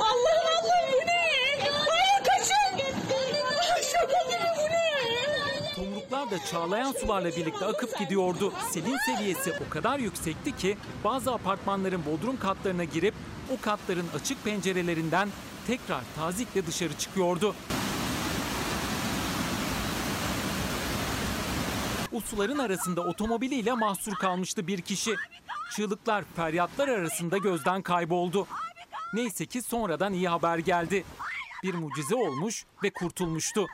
Allah'ım 0.00 0.46
Allah'ım 0.58 0.92
bu 0.92 1.06
ne? 1.06 1.22
Hayır 1.70 2.24
kaçın. 2.24 2.92
Şaka 3.92 4.22
gibi 4.28 4.46
bu 4.56 4.62
ne? 4.62 5.74
Tomruklar 5.74 6.30
da 6.30 6.44
çağlayan 6.50 6.92
sularla 6.92 7.28
birlikte 7.30 7.64
akıp 7.64 7.98
gidiyordu. 7.98 8.52
Selin 8.72 8.96
seviyesi 9.06 9.52
o 9.66 9.70
kadar 9.70 9.98
yüksekti 9.98 10.56
ki 10.56 10.78
bazı 11.04 11.32
apartmanların 11.32 12.02
bodrum 12.06 12.38
katlarına 12.38 12.84
girip 12.84 13.14
o 13.50 13.60
katların 13.60 14.06
açık 14.20 14.44
pencerelerinden 14.44 15.28
tekrar 15.66 16.00
tazikle 16.16 16.66
dışarı 16.66 16.94
çıkıyordu. 16.98 17.54
Suların 22.20 22.58
arasında 22.58 23.00
otomobiliyle 23.00 23.72
mahsur 23.72 24.14
kalmıştı 24.14 24.66
bir 24.66 24.80
kişi. 24.80 25.16
Çığlıklar, 25.76 26.24
feryatlar 26.36 26.88
arasında 26.88 27.38
gözden 27.38 27.82
kayboldu. 27.82 28.46
Neyse 29.14 29.46
ki 29.46 29.62
sonradan 29.62 30.12
iyi 30.12 30.28
haber 30.28 30.58
geldi. 30.58 31.04
Bir 31.62 31.74
mucize 31.74 32.14
olmuş 32.14 32.64
ve 32.82 32.90
kurtulmuştu. 32.90 33.66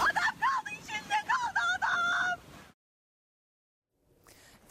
Adam 0.00 0.34
kaldı 0.40 0.70
içinde 0.82 1.18
kaldı 1.28 1.60
adam! 1.78 2.40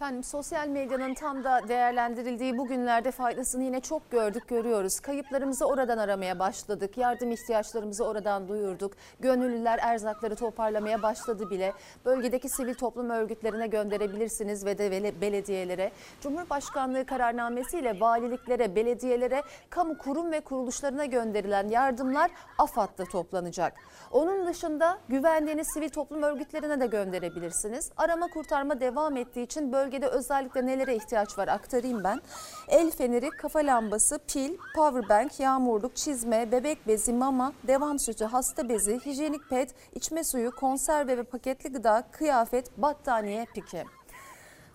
Efendim 0.03 0.23
sosyal 0.23 0.67
medyanın 0.67 1.13
tam 1.13 1.43
da 1.43 1.67
değerlendirildiği 1.67 2.57
bu 2.57 2.67
günlerde 2.67 3.11
faydasını 3.11 3.63
yine 3.63 3.79
çok 3.79 4.11
gördük, 4.11 4.47
görüyoruz. 4.47 4.99
Kayıplarımızı 4.99 5.65
oradan 5.65 5.97
aramaya 5.97 6.39
başladık. 6.39 6.97
Yardım 6.97 7.31
ihtiyaçlarımızı 7.31 8.05
oradan 8.05 8.47
duyurduk. 8.47 8.93
Gönüllüler 9.19 9.79
erzakları 9.81 10.35
toparlamaya 10.35 11.01
başladı 11.01 11.49
bile. 11.49 11.73
Bölgedeki 12.05 12.49
sivil 12.49 12.73
toplum 12.73 13.09
örgütlerine 13.09 13.67
gönderebilirsiniz 13.67 14.65
ve 14.65 14.77
de 14.77 15.21
belediyelere. 15.21 15.91
Cumhurbaşkanlığı 16.21 17.05
kararnamesiyle 17.05 17.99
valiliklere, 17.99 18.75
belediyelere, 18.75 19.41
kamu 19.69 19.97
kurum 19.97 20.31
ve 20.31 20.39
kuruluşlarına 20.39 21.05
gönderilen 21.05 21.67
yardımlar 21.67 22.31
AFAD'da 22.57 23.03
toplanacak. 23.03 23.73
Onun 24.11 24.47
dışında 24.47 24.97
güvendiğiniz 25.09 25.67
sivil 25.73 25.89
toplum 25.89 26.23
örgütlerine 26.23 26.79
de 26.79 26.85
gönderebilirsiniz. 26.85 27.91
Arama 27.97 28.27
kurtarma 28.27 28.79
devam 28.79 29.17
ettiği 29.17 29.43
için 29.43 29.71
bölgede 29.93 30.07
özellikle 30.07 30.65
nelere 30.65 30.95
ihtiyaç 30.95 31.37
var 31.37 31.47
aktarayım 31.47 32.03
ben. 32.03 32.21
El 32.67 32.91
feneri, 32.91 33.29
kafa 33.29 33.59
lambası, 33.59 34.19
pil, 34.27 34.57
powerbank, 34.75 35.39
yağmurluk, 35.39 35.95
çizme, 35.95 36.51
bebek 36.51 36.87
bezi, 36.87 37.13
mama, 37.13 37.53
devam 37.67 37.99
sütü, 37.99 38.25
hasta 38.25 38.69
bezi, 38.69 38.99
hijyenik 39.05 39.49
pet, 39.49 39.75
içme 39.95 40.23
suyu, 40.23 40.51
konserve 40.55 41.17
ve 41.17 41.23
paketli 41.23 41.71
gıda, 41.71 42.03
kıyafet, 42.11 42.77
battaniye, 42.77 43.45
pike. 43.45 43.83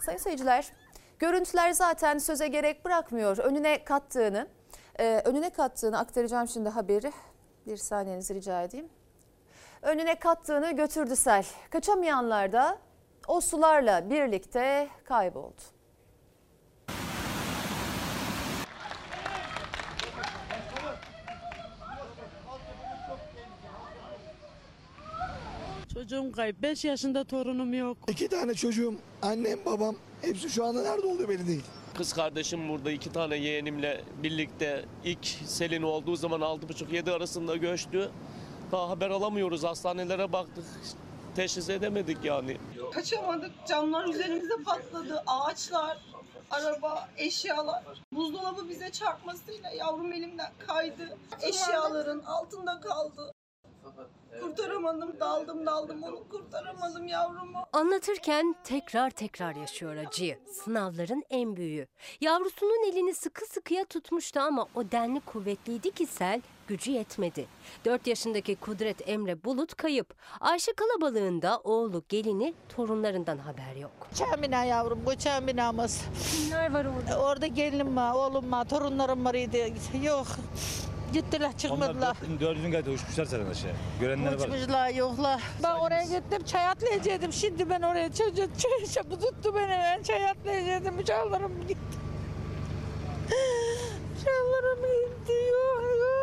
Sayın 0.00 0.18
seyirciler, 0.18 0.72
görüntüler 1.18 1.72
zaten 1.72 2.18
söze 2.18 2.48
gerek 2.48 2.84
bırakmıyor. 2.84 3.38
Önüne 3.38 3.84
kattığını, 3.84 4.46
e, 4.98 5.22
önüne 5.24 5.50
kattığını 5.50 5.98
aktaracağım 5.98 6.48
şimdi 6.48 6.68
haberi. 6.68 7.12
Bir 7.66 7.76
saniyenizi 7.76 8.34
rica 8.34 8.62
edeyim. 8.62 8.88
Önüne 9.82 10.18
kattığını 10.18 10.72
götürdü 10.72 11.16
sel. 11.16 11.46
Kaçamayanlar 11.70 12.52
da 12.52 12.78
o 13.28 13.40
sularla 13.40 14.10
birlikte 14.10 14.88
kayboldu. 15.04 15.62
Çocuğum 25.94 26.32
kayıp. 26.32 26.62
5 26.62 26.84
yaşında 26.84 27.24
torunum 27.24 27.74
yok. 27.74 27.98
İki 28.08 28.28
tane 28.28 28.54
çocuğum, 28.54 28.94
annem, 29.22 29.64
babam 29.66 29.96
hepsi 30.20 30.50
şu 30.50 30.64
anda 30.64 30.82
nerede 30.82 31.06
olduğu 31.06 31.28
belli 31.28 31.46
değil. 31.46 31.64
Kız 31.94 32.12
kardeşim 32.12 32.68
burada 32.68 32.90
iki 32.90 33.12
tane 33.12 33.36
yeğenimle 33.36 34.00
birlikte 34.22 34.84
ilk 35.04 35.26
selin 35.26 35.82
olduğu 35.82 36.16
zaman 36.16 36.40
6,5-7 36.40 37.12
arasında 37.12 37.56
göçtü. 37.56 38.10
Daha 38.72 38.88
haber 38.88 39.10
alamıyoruz. 39.10 39.64
Hastanelere 39.64 40.32
baktık. 40.32 40.64
Teşhis 41.36 41.68
edemedik 41.70 42.24
yani. 42.24 42.56
Kaçamadık. 42.94 43.50
Camlar 43.68 44.04
üzerimize 44.08 44.54
patladı. 44.64 45.22
Ağaçlar, 45.26 45.98
araba, 46.50 47.08
eşyalar. 47.16 47.84
Buzdolabı 48.12 48.68
bize 48.68 48.90
çarpmasıyla 48.90 49.70
yavrum 49.70 50.12
elimden 50.12 50.52
kaydı. 50.66 51.18
Eşyaların 51.42 52.20
altında 52.20 52.80
kaldı. 52.80 53.32
Kurtaramadım, 54.40 55.20
daldım 55.20 55.66
daldım 55.66 56.02
onu 56.02 56.28
kurtaramadım 56.28 57.08
yavrumu. 57.08 57.58
Anlatırken 57.72 58.54
tekrar 58.64 59.10
tekrar 59.10 59.54
yaşıyor 59.56 59.96
acıyı. 59.96 60.38
Sınavların 60.52 61.24
en 61.30 61.56
büyüğü. 61.56 61.86
Yavrusunun 62.20 62.92
elini 62.92 63.14
sıkı 63.14 63.46
sıkıya 63.46 63.84
tutmuştu 63.84 64.40
ama 64.40 64.66
o 64.74 64.90
denli 64.90 65.20
kuvvetliydi 65.20 65.90
ki 65.90 66.06
sel 66.06 66.40
gücü 66.68 66.90
yetmedi. 66.90 67.46
4 67.84 68.06
yaşındaki 68.06 68.56
Kudret 68.56 69.08
Emre 69.08 69.44
Bulut 69.44 69.74
kayıp. 69.74 70.14
Ayşe 70.40 70.72
kalabalığında 70.72 71.60
oğlu, 71.64 72.02
gelini, 72.08 72.54
torunlarından 72.68 73.38
haber 73.38 73.76
yok. 73.80 73.90
Koçan 74.00 74.42
bina 74.42 74.64
yavrum, 74.64 75.04
koçan 75.04 75.46
binamız. 75.46 76.02
Kimler 76.32 76.72
var 76.72 76.84
orada? 76.84 77.22
Orada 77.22 77.46
gelinim 77.46 77.96
var, 77.96 78.12
oğlum 78.14 78.52
var, 78.52 78.68
torunlarım 78.68 79.24
var 79.24 79.34
idi. 79.34 79.74
Yok. 80.02 80.26
Gittiler 81.12 81.58
çıkmadılar. 81.58 82.16
dördüncü 82.40 82.72
kayda 82.72 82.90
uçmuşlar 82.90 83.24
zaten 83.24 83.46
aşağı. 83.46 83.70
Görenler 84.00 84.32
Uçmuşlar 84.32 84.88
yoklar. 84.88 85.42
Ben 85.62 85.74
oraya 85.74 86.04
gittim 86.04 86.44
çay 86.46 86.68
atlayacaktım. 86.68 87.32
Şimdi 87.32 87.70
ben 87.70 87.82
oraya 87.82 88.12
çocuk 88.12 88.58
çay 88.58 88.86
çabuk 88.94 89.20
tuttu 89.20 89.54
beni. 89.54 89.68
Ben 89.68 90.02
çay 90.02 90.30
atlayacaktım. 90.30 91.04
Çağlarım 91.04 91.52
gitti. 91.68 91.98
Çağlarım 94.24 94.78
gitti. 94.82 95.32
Yok 95.32 95.82
yok. 96.00 96.17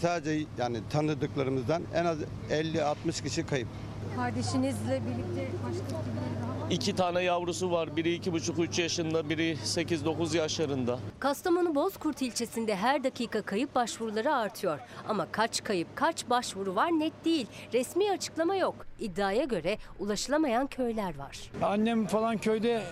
Sadece 0.00 0.46
yani 0.58 0.78
tanıdıklarımızdan 0.90 1.82
en 1.94 2.04
az 2.04 2.18
50-60 2.50 3.22
kişi 3.22 3.46
kayıp. 3.46 3.68
Kardeşinizle 4.16 5.00
birlikte 5.06 5.48
başka 5.64 5.84
birileri 5.86 6.42
daha 6.42 6.50
var 6.50 6.66
mı? 6.66 6.66
İki 6.70 6.96
tane 6.96 7.22
yavrusu 7.22 7.70
var. 7.70 7.96
Biri 7.96 8.14
iki 8.14 8.32
buçuk 8.32 8.58
üç 8.58 8.78
yaşında, 8.78 9.28
biri 9.28 9.52
8-9 9.64 10.36
yaşlarında. 10.36 10.98
Kastamonu 11.18 11.74
Bozkurt 11.74 12.22
ilçesinde 12.22 12.76
her 12.76 13.04
dakika 13.04 13.42
kayıp 13.42 13.74
başvuruları 13.74 14.34
artıyor. 14.34 14.78
Ama 15.08 15.26
kaç 15.32 15.64
kayıp, 15.64 15.88
kaç 15.94 16.30
başvuru 16.30 16.74
var 16.76 16.88
net 16.88 17.24
değil. 17.24 17.46
Resmi 17.72 18.10
açıklama 18.10 18.56
yok. 18.56 18.74
İddiaya 19.00 19.44
göre 19.44 19.78
ulaşılamayan 19.98 20.66
köyler 20.66 21.18
var. 21.18 21.50
Annem 21.62 22.06
falan 22.06 22.38
köyde 22.38 22.82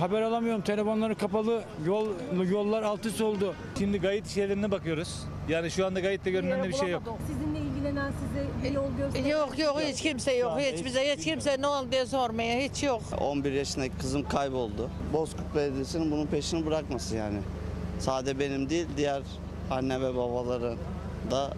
haber 0.00 0.22
alamıyorum. 0.22 0.62
Telefonları 0.62 1.14
kapalı. 1.14 1.64
Yol 1.86 2.08
yollar 2.50 2.82
alt 2.82 3.06
üst 3.06 3.20
oldu. 3.20 3.54
Şimdi 3.78 4.00
gayet 4.00 4.26
şeylerine 4.28 4.70
bakıyoruz. 4.70 5.22
Yani 5.48 5.70
şu 5.70 5.86
anda 5.86 6.00
gayette 6.00 6.30
görünen 6.30 6.64
bir 6.64 6.72
şey 6.72 6.88
yok. 6.88 7.02
Sizinle 7.26 7.58
ilgilenen 7.86 8.12
size 8.12 8.46
bir 8.64 8.74
yol 8.74 8.96
gösteren... 8.96 9.26
Yok 9.28 9.58
yok 9.58 9.80
hiç 9.80 10.02
kimse 10.02 10.32
yok. 10.32 10.58
Hiç 10.58 10.84
bize 10.84 11.16
hiç 11.16 11.24
kimse 11.24 11.56
ne 11.60 11.66
oldu 11.66 11.92
diye 11.92 12.06
sormaya 12.06 12.60
hiç 12.60 12.82
yok. 12.82 13.02
11 13.20 13.52
yaşındaki 13.52 13.96
kızım 13.96 14.28
kayboldu. 14.28 14.90
Bozkurt 15.12 15.54
Belediyesi'nin 15.54 16.10
bunun 16.10 16.26
peşini 16.26 16.66
bırakması 16.66 17.16
yani. 17.16 17.38
Sade 17.98 18.38
benim 18.38 18.70
değil 18.70 18.86
diğer 18.96 19.22
anne 19.70 20.00
ve 20.00 20.16
babaların 20.16 20.78
da 21.30 21.54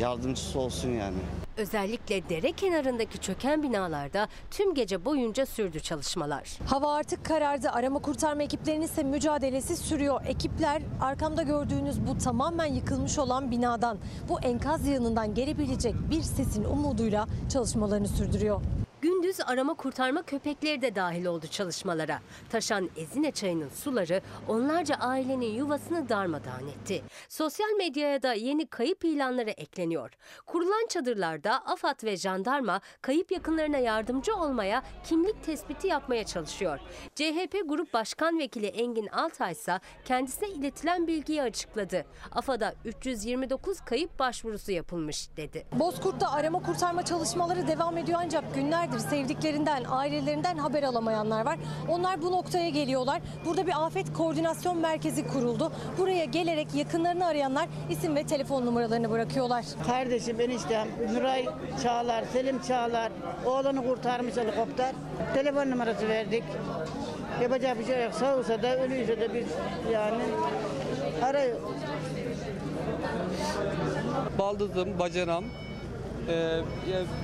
yardımcısı 0.00 0.58
olsun 0.58 0.88
yani. 0.88 1.18
Özellikle 1.56 2.28
dere 2.28 2.52
kenarındaki 2.52 3.18
çöken 3.18 3.62
binalarda 3.62 4.28
tüm 4.50 4.74
gece 4.74 5.04
boyunca 5.04 5.46
sürdü 5.46 5.80
çalışmalar. 5.80 6.58
Hava 6.66 6.94
artık 6.94 7.24
karardı. 7.24 7.70
Arama 7.70 7.98
kurtarma 7.98 8.42
ekiplerinin 8.42 8.84
ise 8.84 9.02
mücadelesi 9.02 9.76
sürüyor. 9.76 10.20
Ekipler 10.26 10.82
arkamda 11.00 11.42
gördüğünüz 11.42 12.06
bu 12.06 12.18
tamamen 12.18 12.66
yıkılmış 12.66 13.18
olan 13.18 13.50
binadan, 13.50 13.98
bu 14.28 14.40
enkaz 14.40 14.86
yığınından 14.86 15.34
gelebilecek 15.34 15.94
bir 16.10 16.22
sesin 16.22 16.64
umuduyla 16.64 17.26
çalışmalarını 17.52 18.08
sürdürüyor. 18.08 18.60
Gündüz 19.04 19.40
arama 19.40 19.74
kurtarma 19.74 20.22
köpekleri 20.22 20.82
de 20.82 20.94
dahil 20.94 21.24
oldu 21.24 21.46
çalışmalara. 21.46 22.20
Taşan 22.50 22.90
Ezine 22.96 23.30
Çayı'nın 23.30 23.68
suları 23.68 24.20
onlarca 24.48 24.94
ailenin 24.94 25.54
yuvasını 25.54 26.08
darmadağın 26.08 26.68
etti. 26.68 27.02
Sosyal 27.28 27.70
medyaya 27.78 28.22
da 28.22 28.34
yeni 28.34 28.66
kayıp 28.66 29.04
ilanları 29.04 29.50
ekleniyor. 29.50 30.10
Kurulan 30.46 30.86
çadırlarda 30.88 31.66
AFAD 31.66 32.04
ve 32.04 32.16
jandarma 32.16 32.80
kayıp 33.02 33.32
yakınlarına 33.32 33.78
yardımcı 33.78 34.36
olmaya, 34.36 34.82
kimlik 35.04 35.44
tespiti 35.44 35.86
yapmaya 35.88 36.24
çalışıyor. 36.26 36.78
CHP 37.14 37.62
Grup 37.64 37.92
Başkan 37.92 38.38
Vekili 38.38 38.66
Engin 38.66 39.06
Altay 39.06 39.52
ise 39.52 39.80
kendisine 40.04 40.48
iletilen 40.48 41.06
bilgiyi 41.06 41.42
açıkladı. 41.42 42.04
AFAD'a 42.32 42.74
329 42.84 43.80
kayıp 43.80 44.18
başvurusu 44.18 44.72
yapılmış 44.72 45.36
dedi. 45.36 45.66
Bozkurt'ta 45.72 46.32
arama 46.32 46.62
kurtarma 46.62 47.04
çalışmaları 47.04 47.66
devam 47.68 47.98
ediyor 47.98 48.20
ancak 48.22 48.54
günlerdir 48.54 48.93
sevdiklerinden, 48.98 49.84
ailelerinden 49.90 50.58
haber 50.58 50.82
alamayanlar 50.82 51.44
var. 51.44 51.58
Onlar 51.88 52.22
bu 52.22 52.32
noktaya 52.32 52.68
geliyorlar. 52.68 53.20
Burada 53.44 53.66
bir 53.66 53.84
afet 53.86 54.12
koordinasyon 54.12 54.78
merkezi 54.78 55.26
kuruldu. 55.26 55.72
Buraya 55.98 56.24
gelerek 56.24 56.74
yakınlarını 56.74 57.26
arayanlar 57.26 57.68
isim 57.90 58.16
ve 58.16 58.24
telefon 58.24 58.66
numaralarını 58.66 59.10
bırakıyorlar. 59.10 59.64
Kardeşim 59.86 60.40
eniştem 60.40 60.88
Nuray 61.14 61.46
Çağlar, 61.82 62.24
Selim 62.32 62.62
Çağlar 62.62 63.12
oğlanı 63.46 63.86
kurtarmış 63.86 64.36
helikopter. 64.36 64.92
Telefon 65.34 65.70
numarası 65.70 66.08
verdik. 66.08 66.44
Yapacak 67.42 67.78
bir 67.78 67.84
şey 67.86 68.02
yok. 68.04 68.14
Sağ 68.14 68.36
olsa 68.36 68.62
da 68.62 68.78
ölüyse 68.78 69.20
de 69.20 69.34
biz 69.34 69.46
yani 69.92 70.22
arıyor. 71.22 71.56
Baldızım, 74.38 74.98
bacanam, 74.98 75.44
ee, 76.28 76.60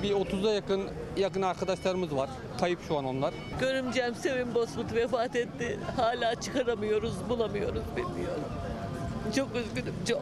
bir 0.03 0.11
30'a 0.11 0.51
yakın 0.51 0.81
yakın 1.17 1.41
arkadaşlarımız 1.41 2.15
var. 2.15 2.29
Kayıp 2.59 2.79
şu 2.87 2.97
an 2.97 3.05
onlar. 3.05 3.33
Görümcem 3.59 4.15
Sevim 4.15 4.55
Bozkurt 4.55 4.95
vefat 4.95 5.35
etti. 5.35 5.79
Hala 5.95 6.35
çıkaramıyoruz, 6.35 7.13
bulamıyoruz, 7.29 7.83
bilmiyorum. 7.97 8.43
Çok 9.35 9.55
üzgünüm, 9.55 9.95
çok. 10.07 10.21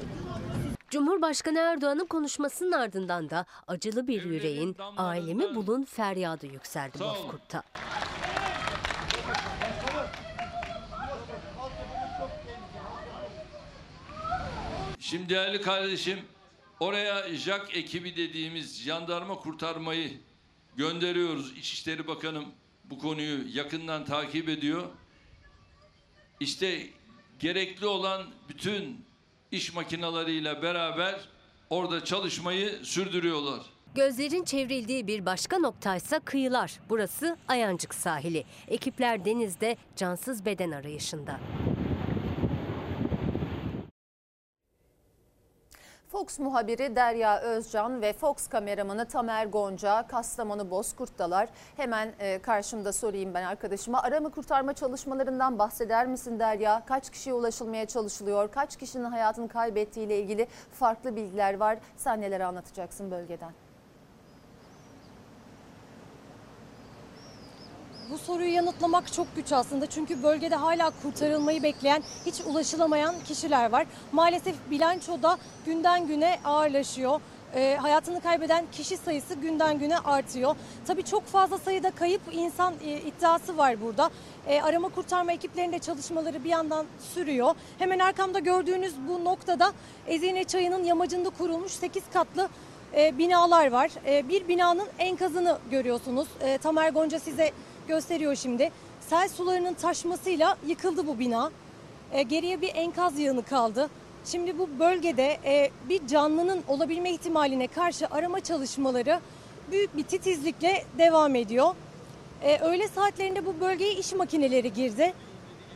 Cumhurbaşkanı 0.89 1.59
Erdoğan'ın 1.59 2.05
konuşmasının 2.05 2.71
ardından 2.71 3.29
da 3.29 3.45
acılı 3.67 4.07
bir 4.07 4.23
yüreğin 4.23 4.75
ailemi 4.97 5.55
bulun 5.55 5.83
feryadı 5.83 6.45
yükseldi. 6.47 6.99
Bozkurt'ta. 6.99 7.63
Şimdi 14.99 15.29
değerli 15.29 15.61
kardeşim 15.61 16.19
oraya 16.79 17.35
JAK 17.35 17.77
ekibi 17.77 18.17
dediğimiz 18.17 18.81
jandarma 18.81 19.35
kurtarmayı 19.35 20.28
gönderiyoruz. 20.79 21.57
İçişleri 21.57 22.07
Bakanım 22.07 22.45
bu 22.83 22.99
konuyu 22.99 23.57
yakından 23.57 24.05
takip 24.05 24.49
ediyor. 24.49 24.83
İşte 26.39 26.87
gerekli 27.39 27.85
olan 27.85 28.25
bütün 28.49 29.05
iş 29.51 29.73
makinalarıyla 29.73 30.61
beraber 30.61 31.19
orada 31.69 32.03
çalışmayı 32.05 32.79
sürdürüyorlar. 32.83 33.61
Gözlerin 33.95 34.43
çevrildiği 34.43 35.07
bir 35.07 35.25
başka 35.25 35.57
noktaysa 35.57 36.19
kıyılar. 36.19 36.79
Burası 36.89 37.37
Ayancık 37.47 37.95
sahili. 37.95 38.45
Ekipler 38.67 39.25
denizde 39.25 39.77
cansız 39.95 40.45
beden 40.45 40.71
arayışında. 40.71 41.39
Fox 46.11 46.39
muhabiri 46.39 46.95
Derya 46.95 47.39
Özcan 47.39 48.01
ve 48.01 48.13
Fox 48.13 48.47
kameramanı 48.47 49.05
Tamer 49.05 49.45
Gonca 49.45 50.07
Kastamonu 50.07 50.71
Bozkurt'talar. 50.71 51.49
Hemen 51.77 52.13
e, 52.19 52.41
karşımda 52.41 52.93
sorayım 52.93 53.33
ben 53.33 53.43
arkadaşıma. 53.43 54.03
Arama 54.03 54.29
kurtarma 54.29 54.73
çalışmalarından 54.73 55.59
bahseder 55.59 56.07
misin 56.07 56.39
Derya? 56.39 56.83
Kaç 56.85 57.09
kişiye 57.09 57.33
ulaşılmaya 57.33 57.85
çalışılıyor? 57.85 58.51
Kaç 58.51 58.75
kişinin 58.75 59.03
hayatını 59.03 59.47
kaybettiğiyle 59.47 60.19
ilgili 60.19 60.47
farklı 60.71 61.15
bilgiler 61.15 61.57
var. 61.57 61.77
Sen 61.97 62.21
neler 62.21 62.39
anlatacaksın 62.39 63.11
bölgeden? 63.11 63.68
Bu 68.11 68.17
soruyu 68.17 68.53
yanıtlamak 68.53 69.13
çok 69.13 69.35
güç 69.35 69.51
aslında 69.51 69.85
çünkü 69.85 70.23
bölgede 70.23 70.55
hala 70.55 70.91
kurtarılmayı 71.03 71.63
bekleyen, 71.63 72.03
hiç 72.25 72.41
ulaşılamayan 72.41 73.15
kişiler 73.27 73.71
var. 73.71 73.85
Maalesef 74.11 74.55
bilançoda 74.71 75.37
günden 75.65 76.07
güne 76.07 76.39
ağırlaşıyor. 76.45 77.21
Ee, 77.55 77.77
hayatını 77.81 78.21
kaybeden 78.21 78.65
kişi 78.71 78.97
sayısı 78.97 79.33
günden 79.33 79.79
güne 79.79 79.97
artıyor. 79.97 80.55
Tabii 80.87 81.03
çok 81.03 81.25
fazla 81.25 81.57
sayıda 81.57 81.91
kayıp 81.91 82.21
insan 82.31 82.73
e, 82.83 83.01
iddiası 83.01 83.57
var 83.57 83.81
burada. 83.81 84.09
E, 84.47 84.61
arama 84.61 84.89
kurtarma 84.89 85.31
ekiplerinde 85.31 85.79
çalışmaları 85.79 86.43
bir 86.43 86.49
yandan 86.49 86.85
sürüyor. 87.13 87.55
Hemen 87.79 87.99
arkamda 87.99 88.39
gördüğünüz 88.39 88.93
bu 89.07 89.25
noktada 89.25 89.73
Ezine 90.07 90.43
Çayı'nın 90.43 90.83
yamacında 90.83 91.29
kurulmuş 91.29 91.71
8 91.71 92.03
katlı 92.13 92.49
e, 92.97 93.17
binalar 93.17 93.71
var. 93.71 93.91
E, 94.05 94.29
bir 94.29 94.47
binanın 94.47 94.87
enkazını 94.99 95.57
görüyorsunuz. 95.71 96.27
E, 96.41 96.57
Tamer 96.57 96.89
Gonca 96.89 97.19
size 97.19 97.51
gösteriyor 97.89 98.35
şimdi. 98.35 98.71
Sel 99.01 99.29
sularının 99.29 99.73
taşmasıyla 99.73 100.57
yıkıldı 100.67 101.07
bu 101.07 101.19
bina. 101.19 101.51
E, 102.11 102.21
geriye 102.21 102.61
bir 102.61 102.75
enkaz 102.75 103.19
yığını 103.19 103.43
kaldı. 103.43 103.89
Şimdi 104.25 104.59
bu 104.59 104.69
bölgede 104.79 105.37
e, 105.45 105.71
bir 105.89 106.07
canlının 106.07 106.63
olabilme 106.67 107.11
ihtimaline 107.11 107.67
karşı 107.67 108.07
arama 108.07 108.39
çalışmaları 108.39 109.19
büyük 109.71 109.97
bir 109.97 110.03
titizlikle 110.03 110.83
devam 110.97 111.35
ediyor. 111.35 111.75
E, 112.43 112.59
öğle 112.59 112.87
saatlerinde 112.87 113.45
bu 113.45 113.59
bölgeye 113.61 113.93
iş 113.93 114.13
makineleri 114.13 114.73
girdi. 114.73 115.13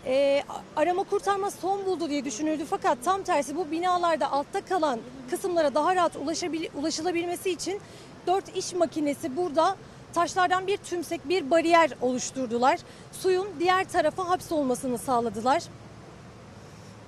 E, 0.06 0.44
arama 0.76 1.04
kurtarma 1.04 1.52
son 1.52 1.86
buldu 1.86 2.10
diye 2.10 2.26
düşünüldü 2.26 2.66
fakat 2.70 2.98
tam 3.04 3.24
tersi 3.24 3.56
bu 3.56 3.72
binalarda 3.72 4.32
altta 4.32 4.66
kalan 4.66 5.00
kısımlara 5.30 5.76
daha 5.76 5.96
rahat 5.96 6.16
ulaşabil, 6.16 6.66
ulaşılabilmesi 6.76 7.50
için 7.50 7.82
4 8.28 8.58
iş 8.58 8.74
makinesi 8.74 9.38
burada 9.38 9.76
taşlardan 10.14 10.68
bir 10.68 10.78
tümsek 10.78 11.30
bir 11.30 11.52
bariyer 11.52 11.92
oluşturdular. 12.02 12.80
Suyun 13.12 13.48
diğer 13.60 13.84
tarafa 13.90 14.30
hapsolmasını 14.30 14.98
sağladılar. 14.98 15.64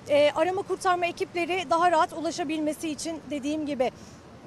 Ee, 0.09 0.31
arama 0.35 0.61
kurtarma 0.61 1.05
ekipleri 1.05 1.65
daha 1.69 1.91
rahat 1.91 2.13
ulaşabilmesi 2.13 2.89
için 2.89 3.21
dediğim 3.29 3.65
gibi 3.65 3.91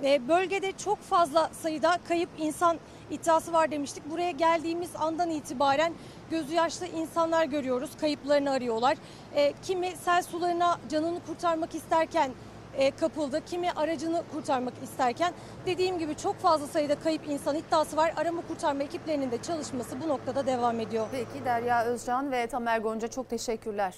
e, 0.05 0.29
bölgede 0.29 0.73
çok 0.73 1.03
fazla 1.03 1.51
sayıda 1.63 1.99
kayıp 2.09 2.29
insan 2.39 2.79
iddiası 3.11 3.53
var 3.53 3.71
demiştik. 3.71 4.11
Buraya 4.11 4.31
geldiğimiz 4.31 4.91
andan 4.97 5.31
itibaren 5.31 5.93
gözü 6.31 6.55
yaşlı 6.55 6.87
insanlar 6.87 7.45
görüyoruz. 7.45 7.91
Kayıplarını 8.01 8.51
arıyorlar. 8.51 8.97
E, 9.35 9.53
kimi 9.63 9.93
sel 10.05 10.23
sularına 10.23 10.79
canını 10.91 11.21
kurtarmak 11.27 11.75
isterken 11.75 12.31
e, 12.79 12.91
kapıldı. 12.91 13.45
Kimi 13.47 13.73
aracını 13.73 14.23
kurtarmak 14.33 14.75
isterken 14.83 15.33
dediğim 15.67 15.99
gibi 15.99 16.17
çok 16.17 16.37
fazla 16.39 16.67
sayıda 16.67 16.95
kayıp 16.95 17.29
insan 17.29 17.57
iddiası 17.57 17.97
var. 17.97 18.13
Arama 18.17 18.43
kurtarma 18.49 18.83
ekiplerinin 18.83 19.31
de 19.31 19.43
çalışması 19.43 20.01
bu 20.01 20.09
noktada 20.09 20.47
devam 20.47 20.81
ediyor. 20.81 21.07
Peki 21.13 21.45
Derya 21.45 21.85
Özcan 21.85 22.33
ve 22.33 22.47
Tamer 22.47 22.79
Gonca 22.79 23.09
çok 23.09 23.31
teşekkürler. 23.31 23.95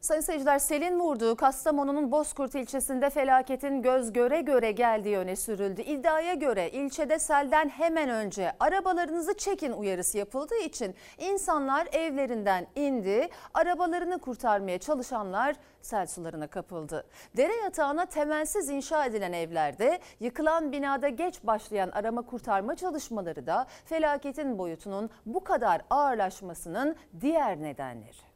Sayın 0.00 0.20
seyirciler 0.20 0.58
selin 0.58 1.00
vurduğu 1.00 1.36
Kastamonu'nun 1.36 2.12
Bozkurt 2.12 2.54
ilçesinde 2.54 3.10
felaketin 3.10 3.82
göz 3.82 4.12
göre 4.12 4.40
göre 4.40 4.72
geldiği 4.72 5.18
öne 5.18 5.36
sürüldü. 5.36 5.82
İddiaya 5.82 6.34
göre 6.34 6.70
ilçede 6.70 7.18
selden 7.18 7.68
hemen 7.68 8.08
önce 8.08 8.52
arabalarınızı 8.60 9.34
çekin 9.34 9.72
uyarısı 9.72 10.18
yapıldığı 10.18 10.58
için 10.58 10.94
insanlar 11.18 11.88
evlerinden 11.92 12.66
indi. 12.76 13.28
Arabalarını 13.54 14.18
kurtarmaya 14.18 14.78
çalışanlar 14.78 15.56
sel 15.82 16.06
sularına 16.06 16.46
kapıldı. 16.46 17.06
Dere 17.36 17.56
yatağına 17.56 18.06
temelsiz 18.06 18.68
inşa 18.68 19.04
edilen 19.04 19.32
evlerde 19.32 19.98
yıkılan 20.20 20.72
binada 20.72 21.08
geç 21.08 21.44
başlayan 21.44 21.90
arama 21.90 22.22
kurtarma 22.22 22.76
çalışmaları 22.76 23.46
da 23.46 23.66
felaketin 23.84 24.58
boyutunun 24.58 25.10
bu 25.26 25.44
kadar 25.44 25.82
ağırlaşmasının 25.90 26.96
diğer 27.20 27.62
nedenleri. 27.62 28.29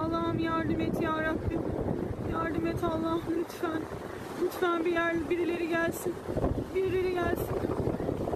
Allah'ım 0.00 0.38
yardım 0.38 0.80
et 0.80 1.02
ya 1.02 1.22
Rabbim. 1.22 1.62
Yardım 2.32 2.66
et 2.66 2.84
Allah'ım 2.84 3.22
lütfen. 3.38 3.82
Lütfen 4.42 4.84
bir 4.84 4.92
yer 4.92 5.30
birileri 5.30 5.68
gelsin. 5.68 6.14
Birileri 6.74 7.14
gelsin. 7.14 7.46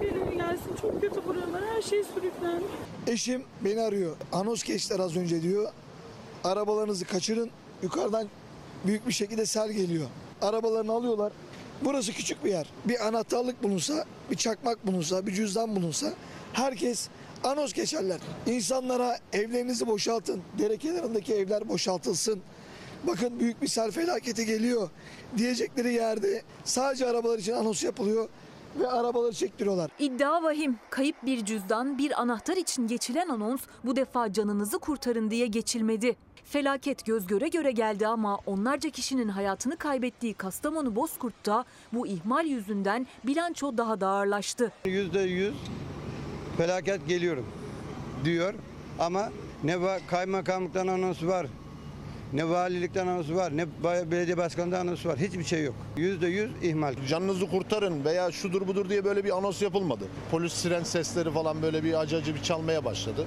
Birileri 0.01 0.37
gelsin. 0.37 0.75
Çok 0.81 1.01
kötü 1.01 1.27
buralar. 1.27 1.61
Her 1.75 1.81
şey 1.81 2.03
sürüklendi. 2.03 2.63
Eşim 3.07 3.43
beni 3.61 3.81
arıyor. 3.81 4.15
Anos 4.31 4.63
geçtiler 4.63 4.99
az 4.99 5.17
önce 5.17 5.41
diyor. 5.41 5.71
Arabalarınızı 6.43 7.05
kaçırın. 7.05 7.49
Yukarıdan 7.83 8.27
büyük 8.85 9.07
bir 9.07 9.13
şekilde 9.13 9.45
sel 9.45 9.71
geliyor. 9.71 10.07
Arabalarını 10.41 10.91
alıyorlar. 10.91 11.33
Burası 11.81 12.13
küçük 12.13 12.45
bir 12.45 12.49
yer. 12.49 12.69
Bir 12.85 13.07
anahtarlık 13.07 13.63
bulunsa, 13.63 14.05
bir 14.31 14.35
çakmak 14.35 14.87
bulunsa, 14.87 15.27
bir 15.27 15.31
cüzdan 15.31 15.75
bulunsa 15.75 16.13
herkes 16.53 17.09
anos 17.43 17.73
geçerler. 17.73 18.19
İnsanlara 18.45 19.17
evlerinizi 19.33 19.87
boşaltın. 19.87 20.41
Dere 20.59 20.77
kenarındaki 20.77 21.33
evler 21.33 21.69
boşaltılsın. 21.69 22.41
Bakın 23.07 23.39
büyük 23.39 23.61
bir 23.61 23.67
sel 23.67 23.91
felaketi 23.91 24.45
geliyor 24.45 24.89
diyecekleri 25.37 25.93
yerde 25.93 26.41
sadece 26.63 27.05
arabalar 27.05 27.39
için 27.39 27.53
anons 27.53 27.83
yapılıyor 27.83 28.29
ve 28.79 28.87
arabaları 28.87 29.33
çektiriyorlar. 29.33 29.91
İddia 29.99 30.43
vahim. 30.43 30.79
Kayıp 30.89 31.15
bir 31.25 31.45
cüzdan, 31.45 31.97
bir 31.97 32.21
anahtar 32.21 32.57
için 32.57 32.87
geçilen 32.87 33.29
anons 33.29 33.61
bu 33.83 33.95
defa 33.95 34.33
canınızı 34.33 34.79
kurtarın 34.79 35.31
diye 35.31 35.47
geçilmedi. 35.47 36.15
Felaket 36.45 37.05
göz 37.05 37.27
göre 37.27 37.47
göre 37.47 37.71
geldi 37.71 38.07
ama 38.07 38.39
onlarca 38.45 38.89
kişinin 38.89 39.27
hayatını 39.27 39.77
kaybettiği 39.77 40.33
Kastamonu 40.33 40.95
Bozkurt'ta 40.95 41.65
bu 41.93 42.07
ihmal 42.07 42.45
yüzünden 42.45 43.07
bilanço 43.23 43.77
daha 43.77 44.01
da 44.01 44.07
ağırlaştı. 44.07 44.71
Yüzde 44.85 45.19
yüz 45.19 45.53
felaket 46.57 47.07
geliyorum 47.07 47.45
diyor 48.25 48.53
ama 48.99 49.29
ne 49.63 49.77
kaymakamlıktan 50.07 50.87
anonsu 50.87 51.27
var, 51.27 51.47
ne 52.33 52.49
valilikten 52.49 53.07
anonsu 53.07 53.35
var, 53.35 53.57
ne 53.57 53.65
belediye 54.11 54.37
başkanından 54.37 54.79
anonsu 54.79 55.09
var. 55.09 55.17
Hiçbir 55.17 55.43
şey 55.43 55.63
yok. 55.63 55.75
Yüzde 55.97 56.27
yüz 56.27 56.51
ihmal. 56.61 56.95
Canınızı 57.07 57.49
kurtarın 57.49 58.05
veya 58.05 58.31
şudur 58.31 58.67
budur 58.67 58.89
diye 58.89 59.05
böyle 59.05 59.23
bir 59.23 59.37
anons 59.37 59.61
yapılmadı. 59.61 60.03
Polis 60.31 60.53
siren 60.53 60.83
sesleri 60.83 61.31
falan 61.31 61.61
böyle 61.61 61.83
bir 61.83 61.99
acı 61.99 62.17
acı 62.17 62.35
bir 62.35 62.41
çalmaya 62.41 62.85
başladı. 62.85 63.25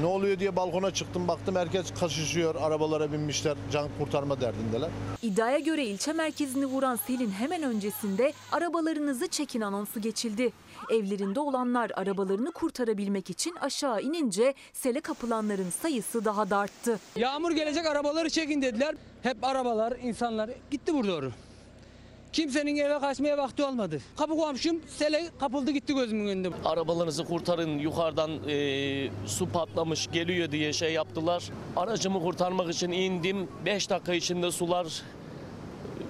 Ne 0.00 0.06
oluyor 0.06 0.38
diye 0.38 0.56
balkona 0.56 0.90
çıktım 0.90 1.28
baktım 1.28 1.56
herkes 1.56 1.90
kaçışıyor 2.00 2.54
arabalara 2.54 3.12
binmişler 3.12 3.56
can 3.72 3.88
kurtarma 3.98 4.40
derdindeler. 4.40 4.90
İddiaya 5.22 5.58
göre 5.58 5.84
ilçe 5.84 6.12
merkezini 6.12 6.66
vuran 6.66 6.96
selin 6.96 7.30
hemen 7.30 7.62
öncesinde 7.62 8.32
arabalarınızı 8.52 9.28
çekin 9.28 9.60
anonsu 9.60 10.00
geçildi. 10.00 10.52
Evlerinde 10.90 11.40
olanlar 11.40 11.90
arabalarını 11.94 12.52
kurtarabilmek 12.52 13.30
için 13.30 13.54
aşağı 13.60 14.02
inince 14.02 14.54
sele 14.72 15.00
kapılanların 15.00 15.70
sayısı 15.70 16.24
daha 16.24 16.50
da 16.50 16.56
arttı. 16.56 17.00
Yağmur 17.16 17.50
gelecek 17.50 17.86
arabaları 17.86 18.30
çekin 18.30 18.62
dediler. 18.62 18.94
Hep 19.22 19.44
arabalar, 19.44 19.92
insanlar 20.02 20.50
gitti 20.70 20.94
burada 20.94 21.08
doğru. 21.12 21.32
Kimsenin 22.38 22.76
eve 22.76 22.98
kaçmaya 22.98 23.38
vakti 23.38 23.64
olmadı. 23.64 24.00
Kapı 24.16 24.36
komşum 24.36 24.80
sele 24.86 25.24
kapıldı 25.40 25.70
gitti 25.70 25.94
gözümün 25.94 26.28
önünde. 26.28 26.48
Arabalarınızı 26.64 27.24
kurtarın 27.24 27.78
yukarıdan 27.78 28.30
e, 28.48 29.10
su 29.26 29.48
patlamış 29.48 30.08
geliyor 30.12 30.52
diye 30.52 30.72
şey 30.72 30.92
yaptılar. 30.92 31.50
Aracımı 31.76 32.22
kurtarmak 32.22 32.74
için 32.74 32.90
indim. 32.92 33.48
5 33.66 33.90
dakika 33.90 34.14
içinde 34.14 34.52
sular 34.52 35.02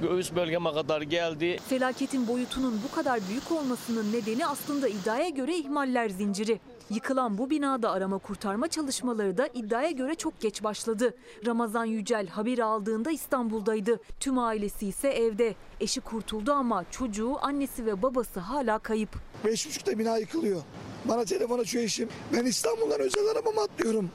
göğüs 0.03 0.35
bölgeme 0.35 0.73
kadar 0.73 1.03
geldi. 1.03 1.59
Felaketin 1.69 2.29
boyutunun 2.29 2.81
bu 2.89 2.95
kadar 2.95 3.21
büyük 3.29 3.53
olmasının 3.53 4.13
nedeni 4.13 4.47
aslında 4.47 4.89
iddiaya 4.89 5.29
göre 5.29 5.57
ihmaller 5.57 6.09
zinciri. 6.09 6.61
Yıkılan 6.91 7.39
bu 7.39 7.51
binada 7.51 7.91
arama 7.91 8.19
kurtarma 8.19 8.69
çalışmaları 8.69 9.39
da 9.39 9.49
iddiaya 9.55 9.91
göre 9.91 10.15
çok 10.15 10.41
geç 10.41 10.63
başladı. 10.63 11.15
Ramazan 11.47 11.85
Yücel 11.85 12.27
haberi 12.27 12.65
aldığında 12.65 13.11
İstanbul'daydı. 13.11 14.01
Tüm 14.21 14.39
ailesi 14.39 14.87
ise 14.87 15.09
evde. 15.09 15.55
Eşi 15.81 16.01
kurtuldu 16.01 16.53
ama 16.53 16.85
çocuğu, 16.91 17.37
annesi 17.41 17.87
ve 17.87 18.03
babası 18.03 18.41
hala 18.41 18.79
kayıp. 18.79 19.09
Beş 19.45 19.67
buçukta 19.67 19.99
bina 19.99 20.19
yıkılıyor. 20.19 20.63
Bana 21.05 21.25
telefon 21.25 21.59
açıyor 21.59 21.85
eşim. 21.85 22.09
Ben 22.37 22.45
İstanbul'dan 22.47 23.01
özel 23.01 23.27
arabama 23.27 23.63
atlıyorum. 23.63 24.11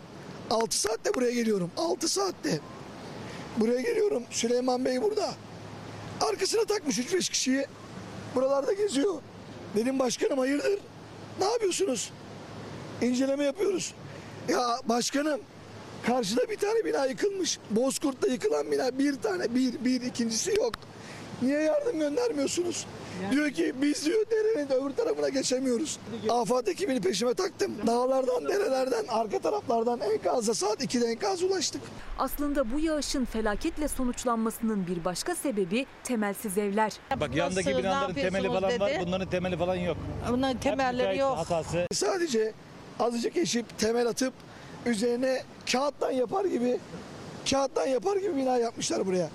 6 0.49 0.79
saatte 0.79 1.13
buraya 1.13 1.31
geliyorum. 1.31 1.71
6 1.77 2.07
saatte. 2.07 2.59
Buraya 3.57 3.81
geliyorum. 3.81 4.23
Süleyman 4.29 4.85
Bey 4.85 5.01
burada. 5.01 5.33
Arkasına 6.21 6.65
takmış 6.65 6.99
3-5 6.99 7.31
kişiyi. 7.31 7.65
Buralarda 8.35 8.73
geziyor. 8.73 9.13
Dedim 9.75 9.99
başkanım 9.99 10.37
hayırdır? 10.39 10.79
Ne 11.39 11.45
yapıyorsunuz? 11.45 12.11
İnceleme 13.01 13.43
yapıyoruz. 13.43 13.93
Ya 14.49 14.79
başkanım 14.85 15.39
karşıda 16.05 16.49
bir 16.49 16.57
tane 16.57 16.85
bina 16.85 17.05
yıkılmış. 17.05 17.59
Bozkurt'ta 17.71 18.27
yıkılan 18.27 18.71
bina 18.71 18.99
bir 18.99 19.21
tane 19.21 19.55
bir 19.55 19.85
bir 19.85 20.01
ikincisi 20.01 20.51
yok. 20.57 20.73
Niye 21.41 21.59
yardım 21.61 21.99
göndermiyorsunuz? 21.99 22.85
Diyor 23.31 23.49
ki 23.51 23.73
biz 23.81 24.05
diyor 24.05 24.25
derenin 24.31 24.71
öbür 24.71 24.95
tarafına 24.95 25.29
geçemiyoruz. 25.29 25.99
Afat 26.29 26.67
ekibini 26.67 27.01
peşime 27.01 27.33
taktım. 27.33 27.71
Dağlardan, 27.87 28.45
derelerden, 28.47 29.05
arka 29.09 29.39
taraflardan 29.39 29.99
enkaza 29.99 30.53
saat 30.53 30.83
2'de 30.83 31.05
enkaz 31.05 31.43
ulaştık. 31.43 31.81
Aslında 32.19 32.71
bu 32.71 32.79
yağışın 32.79 33.25
felaketle 33.25 33.87
sonuçlanmasının 33.87 34.87
bir 34.87 35.05
başka 35.05 35.35
sebebi 35.35 35.85
temelsiz 36.03 36.57
evler. 36.57 36.93
Bak 37.19 37.35
yandaki 37.35 37.77
binaların 37.77 38.13
temeli 38.13 38.47
falan 38.47 38.79
var. 38.79 38.91
Bunların 39.05 39.29
temeli 39.29 39.57
falan 39.57 39.75
yok. 39.75 39.97
Bunların 40.31 40.59
temelleri 40.59 41.17
yok. 41.17 41.37
Hatası. 41.37 41.87
Sadece 41.93 42.53
azıcık 43.03 43.37
eşip 43.37 43.79
temel 43.79 44.07
atıp 44.07 44.33
üzerine 44.85 45.43
kağıttan 45.71 46.11
yapar 46.11 46.45
gibi 46.45 46.79
kağıttan 47.49 47.87
yapar 47.87 48.17
gibi 48.17 48.35
bina 48.35 48.57
yapmışlar 48.57 49.05
buraya. 49.05 49.29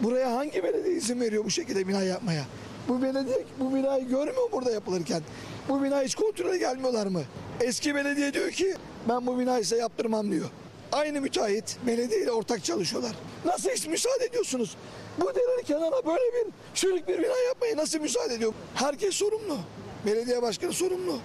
Buraya 0.00 0.32
hangi 0.32 0.64
belediye 0.64 0.94
izin 0.96 1.20
veriyor 1.20 1.44
bu 1.44 1.50
şekilde 1.50 1.88
bina 1.88 2.02
yapmaya? 2.02 2.44
Bu 2.88 3.02
belediye 3.02 3.44
bu 3.60 3.74
binayı 3.74 4.08
görmüyor 4.08 4.52
burada 4.52 4.70
yapılırken? 4.70 5.22
Bu 5.68 5.82
bina 5.82 6.02
hiç 6.02 6.14
kontrole 6.14 6.58
gelmiyorlar 6.58 7.06
mı? 7.06 7.22
Eski 7.60 7.94
belediye 7.94 8.34
diyor 8.34 8.50
ki 8.50 8.74
ben 9.08 9.26
bu 9.26 9.38
binayı 9.38 9.64
size 9.64 9.76
yaptırmam 9.76 10.30
diyor. 10.32 10.50
Aynı 10.92 11.20
müteahhit 11.20 11.76
belediye 11.86 12.22
ile 12.22 12.30
ortak 12.30 12.64
çalışıyorlar. 12.64 13.12
Nasıl 13.44 13.70
hiç 13.70 13.86
müsaade 13.86 14.24
ediyorsunuz? 14.24 14.76
Bu 15.20 15.34
derenin 15.34 15.62
kenarına 15.62 16.06
böyle 16.06 16.32
bir 16.34 16.52
çürük 16.74 17.08
bir 17.08 17.18
bina 17.18 17.38
yapmaya 17.48 17.76
nasıl 17.76 18.00
müsaade 18.00 18.34
ediyor? 18.34 18.52
Herkes 18.74 19.14
sorumlu. 19.14 19.58
Belediye 20.06 20.42
başkanı 20.42 20.72
sorumlu. 20.72 21.18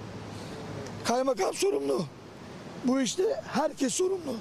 Kaymakam 1.06 1.54
sorumlu. 1.54 2.06
Bu 2.84 3.02
işte 3.02 3.24
herkes 3.48 3.94
sorumlu. 3.94 4.36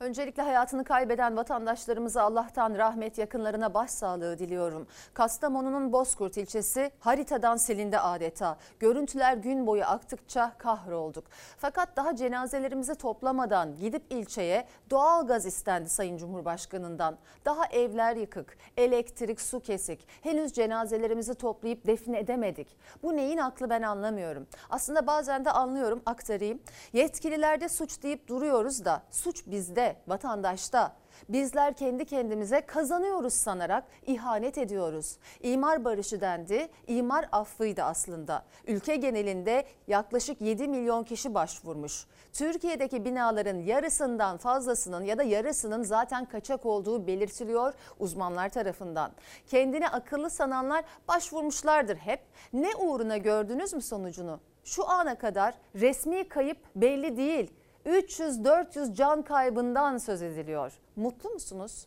Öncelikle 0.00 0.42
hayatını 0.42 0.84
kaybeden 0.84 1.36
vatandaşlarımıza 1.36 2.22
Allah'tan 2.22 2.74
rahmet 2.74 3.18
yakınlarına 3.18 3.74
başsağlığı 3.74 4.38
diliyorum. 4.38 4.86
Kastamonu'nun 5.14 5.92
Bozkurt 5.92 6.36
ilçesi 6.36 6.90
haritadan 7.00 7.56
silindi 7.56 7.98
adeta. 7.98 8.56
Görüntüler 8.80 9.36
gün 9.36 9.66
boyu 9.66 9.84
aktıkça 9.84 10.52
kahrolduk. 10.58 11.24
Fakat 11.58 11.96
daha 11.96 12.16
cenazelerimizi 12.16 12.94
toplamadan 12.94 13.76
gidip 13.76 14.02
ilçeye 14.10 14.66
doğal 14.90 15.26
gaz 15.26 15.46
istendi 15.46 15.88
Sayın 15.88 16.16
Cumhurbaşkanı'ndan. 16.16 17.18
Daha 17.44 17.66
evler 17.66 18.16
yıkık, 18.16 18.58
elektrik, 18.76 19.40
su 19.40 19.60
kesik. 19.60 20.08
Henüz 20.22 20.52
cenazelerimizi 20.52 21.34
toplayıp 21.34 21.86
defne 21.86 22.18
edemedik. 22.18 22.76
Bu 23.02 23.16
neyin 23.16 23.38
aklı 23.38 23.70
ben 23.70 23.82
anlamıyorum. 23.82 24.46
Aslında 24.70 25.06
bazen 25.06 25.44
de 25.44 25.50
anlıyorum 25.50 26.02
aktarayım. 26.06 26.60
Yetkililerde 26.92 27.68
suç 27.68 28.02
deyip 28.02 28.28
duruyoruz 28.28 28.84
da 28.84 29.02
suç 29.10 29.46
bizde. 29.46 29.85
Vatandaşta. 30.06 30.96
Bizler 31.28 31.74
kendi 31.74 32.04
kendimize 32.04 32.60
kazanıyoruz 32.60 33.34
sanarak 33.34 33.84
ihanet 34.06 34.58
ediyoruz. 34.58 35.16
İmar 35.42 35.84
barışı 35.84 36.20
dendi, 36.20 36.68
imar 36.86 37.28
affıydı 37.32 37.82
aslında. 37.82 38.44
Ülke 38.66 38.96
genelinde 38.96 39.66
yaklaşık 39.86 40.40
7 40.40 40.68
milyon 40.68 41.04
kişi 41.04 41.34
başvurmuş. 41.34 42.06
Türkiye'deki 42.32 43.04
binaların 43.04 43.56
yarısından 43.56 44.36
fazlasının 44.36 45.04
ya 45.04 45.18
da 45.18 45.22
yarısının 45.22 45.82
zaten 45.82 46.24
kaçak 46.24 46.66
olduğu 46.66 47.06
belirtiliyor 47.06 47.74
uzmanlar 47.98 48.48
tarafından. 48.48 49.12
Kendini 49.46 49.88
akıllı 49.88 50.30
sananlar 50.30 50.84
başvurmuşlardır 51.08 51.96
hep. 51.96 52.20
Ne 52.52 52.76
uğruna 52.76 53.16
gördünüz 53.16 53.72
mü 53.72 53.82
sonucunu? 53.82 54.40
Şu 54.64 54.88
ana 54.88 55.14
kadar 55.18 55.54
resmi 55.74 56.28
kayıp 56.28 56.58
belli 56.76 57.16
değil. 57.16 57.50
300-400 57.86 58.94
can 58.94 59.22
kaybından 59.22 59.98
söz 59.98 60.22
ediliyor. 60.22 60.72
Mutlu 60.96 61.30
musunuz? 61.30 61.86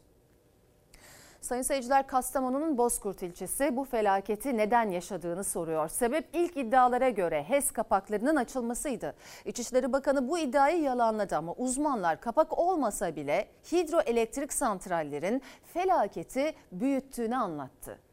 Sayın 1.42 1.62
seyirciler 1.62 2.08
Kastamonu'nun 2.08 2.78
Bozkurt 2.78 3.24
ilçesi 3.24 3.76
bu 3.76 3.84
felaketi 3.84 4.58
neden 4.58 4.90
yaşadığını 4.90 5.44
soruyor. 5.44 5.88
Sebep 5.88 6.30
ilk 6.34 6.58
iddialara 6.58 7.10
göre 7.10 7.44
HES 7.44 7.72
kapaklarının 7.72 8.36
açılmasıydı. 8.36 9.16
İçişleri 9.46 9.94
Bakanı 9.94 10.30
bu 10.30 10.38
iddiayı 10.38 10.82
yalanladı 10.82 11.36
ama 11.38 11.54
uzmanlar 11.54 12.22
kapak 12.22 12.58
olmasa 12.58 13.16
bile 13.16 13.48
hidroelektrik 13.72 14.54
santrallerin 14.54 15.42
felaketi 15.74 16.54
büyüttüğünü 16.72 17.36
anlattı. 17.36 18.09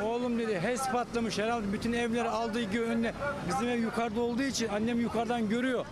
Oğlum 0.00 0.38
dedi 0.38 0.60
HES 0.60 0.88
patlamış 0.92 1.38
herhalde 1.38 1.72
bütün 1.72 1.92
evler 1.92 2.24
aldığı 2.24 2.82
önüne. 2.82 3.12
Bizim 3.48 3.68
ev 3.68 3.78
yukarıda 3.78 4.20
olduğu 4.20 4.42
için 4.42 4.68
annem 4.68 5.00
yukarıdan 5.00 5.48
görüyor. 5.48 5.86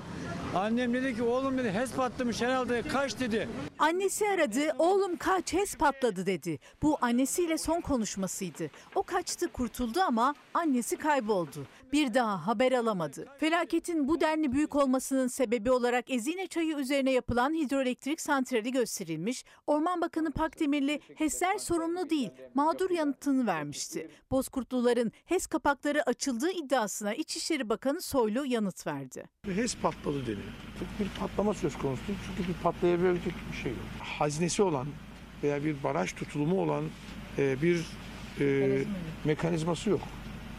Annem 0.54 0.94
dedi 0.94 1.16
ki 1.16 1.22
oğlum 1.22 1.58
dedi 1.58 1.70
HES 1.70 1.92
patlamış 1.92 2.42
herhalde 2.42 2.82
kaç 2.82 3.20
dedi. 3.20 3.48
Annesi 3.78 4.28
aradı, 4.28 4.60
oğlum 4.78 5.16
kaç 5.16 5.52
HES 5.52 5.76
patladı 5.76 6.26
dedi. 6.26 6.58
Bu 6.82 6.98
annesiyle 7.00 7.58
son 7.58 7.80
konuşmasıydı. 7.80 8.70
O 8.94 9.02
kaçtı 9.02 9.48
kurtuldu 9.48 10.00
ama 10.00 10.34
annesi 10.54 10.96
kayboldu. 10.96 11.66
Bir 11.92 12.14
daha 12.14 12.46
haber 12.46 12.72
alamadı. 12.72 13.26
Felaketin 13.40 14.08
bu 14.08 14.20
denli 14.20 14.52
büyük 14.52 14.76
olmasının 14.76 15.26
sebebi 15.26 15.70
olarak 15.70 16.10
Ezine 16.10 16.46
Çayı 16.46 16.76
üzerine 16.76 17.10
yapılan 17.12 17.54
hidroelektrik 17.54 18.20
santrali 18.20 18.72
gösterilmiş. 18.72 19.44
Orman 19.66 20.00
Bakanı 20.00 20.30
Pakdemirli 20.30 21.00
HES'ler 21.14 21.58
sorumlu 21.58 22.10
değil, 22.10 22.30
mağdur 22.54 22.90
yanıtını 22.90 23.46
vermişti. 23.46 23.89
Bozkurtluların 24.30 25.12
HES 25.26 25.46
kapakları 25.46 26.02
açıldığı 26.08 26.50
iddiasına 26.50 27.14
İçişleri 27.14 27.68
Bakanı 27.68 28.00
Soylu 28.00 28.46
yanıt 28.46 28.86
verdi. 28.86 29.24
HES 29.46 29.76
patladı 29.76 30.22
deniyor. 30.22 30.52
Bir 31.00 31.08
patlama 31.20 31.54
söz 31.54 31.78
konusu 31.78 32.02
çünkü 32.06 32.48
bir 32.48 32.54
patlayabilecek 32.62 33.34
bir 33.52 33.56
şey 33.56 33.72
yok. 33.72 33.80
Haznesi 34.00 34.62
olan 34.62 34.86
veya 35.42 35.64
bir 35.64 35.82
baraj 35.82 36.12
tutulumu 36.12 36.62
olan 36.62 36.84
e, 37.38 37.62
bir 37.62 37.86
e, 38.40 38.84
mekanizması 39.24 39.90
yok 39.90 40.00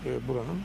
e, 0.05 0.27
buranın. 0.27 0.61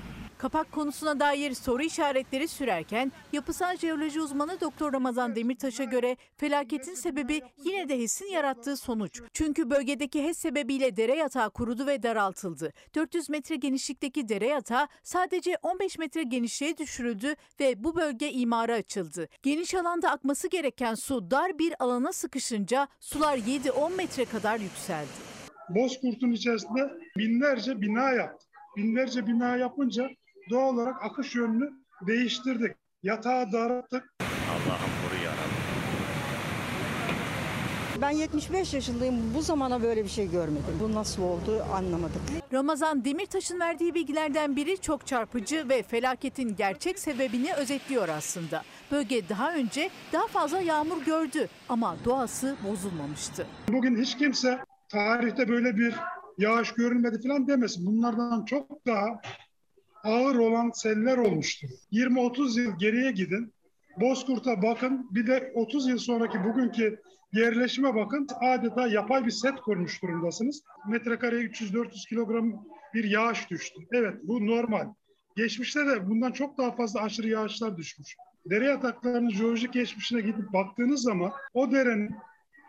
Kapak 0.46 0.72
konusuna 0.72 1.20
dair 1.20 1.54
soru 1.54 1.82
işaretleri 1.82 2.48
sürerken 2.48 3.12
yapısal 3.32 3.76
jeoloji 3.76 4.20
uzmanı 4.20 4.60
Doktor 4.60 4.92
Ramazan 4.92 5.36
Demirtaş'a 5.36 5.84
göre 5.84 6.16
felaketin 6.36 6.94
sebebi 6.94 7.42
yine 7.64 7.88
de 7.88 7.98
HES'in 7.98 8.26
yarattığı 8.26 8.76
sonuç. 8.76 9.22
Çünkü 9.32 9.70
bölgedeki 9.70 10.24
HES 10.24 10.38
sebebiyle 10.38 10.96
dere 10.96 11.16
yatağı 11.16 11.50
kurudu 11.50 11.86
ve 11.86 12.02
daraltıldı. 12.02 12.72
400 12.94 13.30
metre 13.30 13.56
genişlikteki 13.56 14.28
dere 14.28 14.46
yatağı 14.46 14.88
sadece 15.02 15.56
15 15.62 15.98
metre 15.98 16.22
genişliğe 16.22 16.78
düşürüldü 16.78 17.34
ve 17.60 17.84
bu 17.84 17.96
bölge 17.96 18.32
imara 18.32 18.74
açıldı. 18.74 19.28
Geniş 19.42 19.74
alanda 19.74 20.10
akması 20.10 20.48
gereken 20.48 20.94
su 20.94 21.30
dar 21.30 21.58
bir 21.58 21.74
alana 21.78 22.12
sıkışınca 22.12 22.88
sular 23.00 23.38
7-10 23.38 23.96
metre 23.96 24.24
kadar 24.24 24.60
yükseldi. 24.60 25.10
Bozkurt'un 25.68 26.32
içerisinde 26.32 26.92
binlerce 27.16 27.80
bina 27.80 28.10
yaptık. 28.10 28.48
Binlerce 28.76 29.26
bina 29.26 29.56
yapınca 29.56 30.10
doğal 30.50 30.74
olarak 30.74 31.04
akış 31.04 31.34
yönünü 31.34 31.72
değiştirdik. 32.06 32.76
Yatağı 33.02 33.52
daralttık. 33.52 34.14
Allah'ım 34.20 34.90
koru 35.02 35.24
yarabbim. 35.24 35.66
Ben 38.02 38.10
75 38.10 38.74
yaşındayım. 38.74 39.34
Bu 39.34 39.42
zamana 39.42 39.82
böyle 39.82 40.04
bir 40.04 40.08
şey 40.08 40.30
görmedim. 40.30 40.78
Bu 40.80 40.94
nasıl 40.94 41.22
oldu 41.22 41.66
anlamadık. 41.74 42.20
Ramazan 42.52 43.04
Demirtaş'ın 43.04 43.60
verdiği 43.60 43.94
bilgilerden 43.94 44.56
biri 44.56 44.80
çok 44.80 45.06
çarpıcı 45.06 45.68
ve 45.68 45.82
felaketin 45.82 46.56
gerçek 46.56 46.98
sebebini 46.98 47.54
özetliyor 47.54 48.08
aslında. 48.08 48.62
Bölge 48.92 49.28
daha 49.28 49.54
önce 49.54 49.90
daha 50.12 50.26
fazla 50.26 50.60
yağmur 50.60 51.04
gördü 51.04 51.48
ama 51.68 51.96
doğası 52.04 52.56
bozulmamıştı. 52.68 53.46
Bugün 53.68 54.02
hiç 54.02 54.16
kimse 54.18 54.58
tarihte 54.88 55.48
böyle 55.48 55.76
bir 55.76 55.94
yağış 56.38 56.72
görülmedi 56.72 57.22
falan 57.22 57.48
demesin. 57.48 57.86
Bunlardan 57.86 58.44
çok 58.44 58.86
daha 58.86 59.06
ağır 60.06 60.34
olan 60.34 60.70
seller 60.70 61.16
olmuştur. 61.16 61.68
20-30 61.92 62.60
yıl 62.60 62.78
geriye 62.78 63.10
gidin. 63.10 63.52
Bozkurt'a 64.00 64.62
bakın. 64.62 65.08
Bir 65.10 65.26
de 65.26 65.52
30 65.54 65.88
yıl 65.88 65.98
sonraki 65.98 66.44
bugünkü 66.44 67.00
yerleşime 67.32 67.94
bakın. 67.94 68.26
Adeta 68.40 68.86
yapay 68.86 69.26
bir 69.26 69.30
set 69.30 69.56
kurmuş 69.56 70.02
durumdasınız. 70.02 70.62
Metrekareye 70.88 71.42
300-400 71.42 72.08
kilogram 72.08 72.66
bir 72.94 73.04
yağış 73.04 73.50
düştü. 73.50 73.80
Evet 73.92 74.14
bu 74.22 74.46
normal. 74.46 74.86
Geçmişte 75.36 75.86
de 75.86 76.08
bundan 76.08 76.32
çok 76.32 76.58
daha 76.58 76.72
fazla 76.72 77.02
aşırı 77.02 77.28
yağışlar 77.28 77.76
düşmüş. 77.76 78.16
Dere 78.50 78.64
yataklarının 78.64 79.30
jeolojik 79.30 79.72
geçmişine 79.72 80.20
gidip 80.20 80.52
baktığınız 80.52 81.02
zaman 81.02 81.32
o 81.54 81.72
derenin 81.72 82.16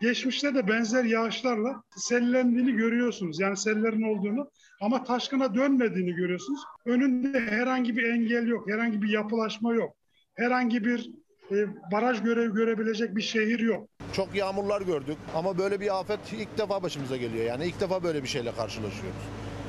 geçmişte 0.00 0.54
de 0.54 0.68
benzer 0.68 1.04
yağışlarla 1.04 1.82
sellendiğini 1.96 2.72
görüyorsunuz. 2.72 3.40
Yani 3.40 3.56
sellerin 3.56 4.02
olduğunu 4.02 4.50
ama 4.80 5.04
taşkına 5.04 5.54
dönmediğini 5.54 6.14
görüyorsunuz. 6.14 6.60
Önünde 6.86 7.40
herhangi 7.40 7.96
bir 7.96 8.02
engel 8.02 8.46
yok, 8.46 8.70
herhangi 8.70 9.02
bir 9.02 9.08
yapılaşma 9.08 9.74
yok. 9.74 9.96
Herhangi 10.34 10.84
bir 10.84 11.10
e, 11.50 11.66
baraj 11.92 12.22
görevi 12.22 12.54
görebilecek 12.54 13.16
bir 13.16 13.22
şehir 13.22 13.60
yok. 13.60 13.88
Çok 14.12 14.34
yağmurlar 14.34 14.80
gördük 14.80 15.16
ama 15.34 15.58
böyle 15.58 15.80
bir 15.80 15.98
afet 16.00 16.20
ilk 16.32 16.58
defa 16.58 16.82
başımıza 16.82 17.16
geliyor. 17.16 17.44
Yani 17.44 17.66
ilk 17.66 17.80
defa 17.80 18.02
böyle 18.02 18.22
bir 18.22 18.28
şeyle 18.28 18.52
karşılaşıyoruz. 18.52 19.22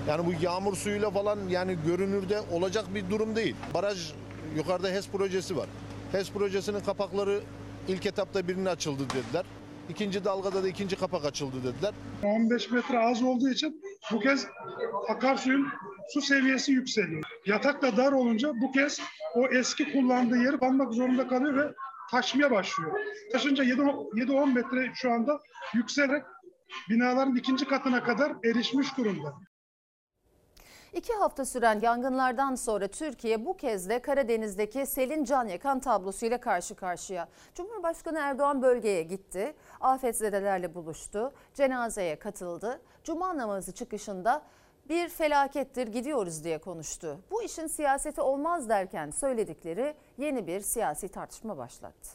Yani 0.08 0.26
bu 0.26 0.44
yağmur 0.44 0.76
suyuyla 0.76 1.12
falan 1.12 1.40
yani 1.50 1.78
görünürde 1.86 2.40
olacak 2.52 2.86
bir 2.96 3.10
durum 3.10 3.36
değil. 3.36 3.56
Baraj 3.74 4.12
yukarıda 4.56 4.90
HES 4.90 5.10
projesi 5.10 5.58
var. 5.58 5.68
HES 6.12 6.32
projesinin 6.32 6.80
kapakları 6.80 7.40
ilk 7.88 8.06
etapta 8.06 8.48
birine 8.48 8.70
açıldı 8.70 9.04
dediler. 9.10 9.46
İkinci 9.90 10.26
dalgada 10.26 10.64
da 10.64 10.68
ikinci 10.68 10.96
kapak 10.96 11.26
açıldı 11.26 11.56
dediler. 11.64 11.94
15 12.24 12.72
metre 12.72 13.00
az 13.00 13.24
olduğu 13.24 13.50
için 13.50 13.82
bu 14.12 14.20
kez 14.20 14.48
akarsuyun 15.10 15.68
su 16.14 16.22
seviyesi 16.22 16.72
yükseliyor. 16.72 17.24
Yatak 17.46 17.82
da 17.82 17.98
dar 17.98 18.12
olunca 18.12 18.54
bu 18.62 18.72
kez 18.72 19.02
o 19.36 19.48
eski 19.48 19.92
kullandığı 19.94 20.38
yeri 20.38 20.58
almak 20.58 20.94
zorunda 20.94 21.28
kalıyor 21.28 21.58
ve 21.58 21.74
taşmaya 22.12 22.52
başlıyor. 22.52 22.92
Taşınca 23.32 23.64
7-10 23.64 24.54
metre 24.54 24.92
şu 24.96 25.12
anda 25.12 25.40
yükselerek 25.74 26.24
binaların 26.90 27.36
ikinci 27.36 27.66
katına 27.66 28.04
kadar 28.04 28.32
erişmiş 28.46 28.98
durumda. 28.98 29.34
İki 30.94 31.14
hafta 31.14 31.46
süren 31.46 31.80
yangınlardan 31.82 32.56
sonra 32.56 32.88
Türkiye 32.88 33.46
bu 33.46 33.58
kez 33.58 33.90
de 33.90 34.00
Karadeniz'deki 34.02 34.86
selin 34.86 35.24
can 35.24 35.48
yakan 35.48 35.80
tablosuyla 35.80 36.40
karşı 36.40 36.76
karşıya. 36.76 37.28
Cumhurbaşkanı 37.56 38.20
Erdoğan 38.20 38.62
bölgeye 38.62 39.04
gitti, 39.04 39.56
afetzedelerle 39.82 40.76
buluştu, 40.76 41.34
cenazeye 41.54 42.20
katıldı. 42.20 42.82
Cuma 43.04 43.38
namazı 43.38 43.72
çıkışında 43.72 44.44
bir 44.90 45.10
felakettir 45.10 45.88
gidiyoruz 45.88 46.44
diye 46.44 46.58
konuştu. 46.58 47.20
Bu 47.32 47.44
işin 47.44 47.68
siyaseti 47.68 48.22
olmaz 48.22 48.70
derken 48.70 49.12
söyledikleri 49.12 49.96
yeni 50.18 50.48
bir 50.48 50.62
siyasi 50.62 51.10
tartışma 51.10 51.58
başlattı. 51.58 52.10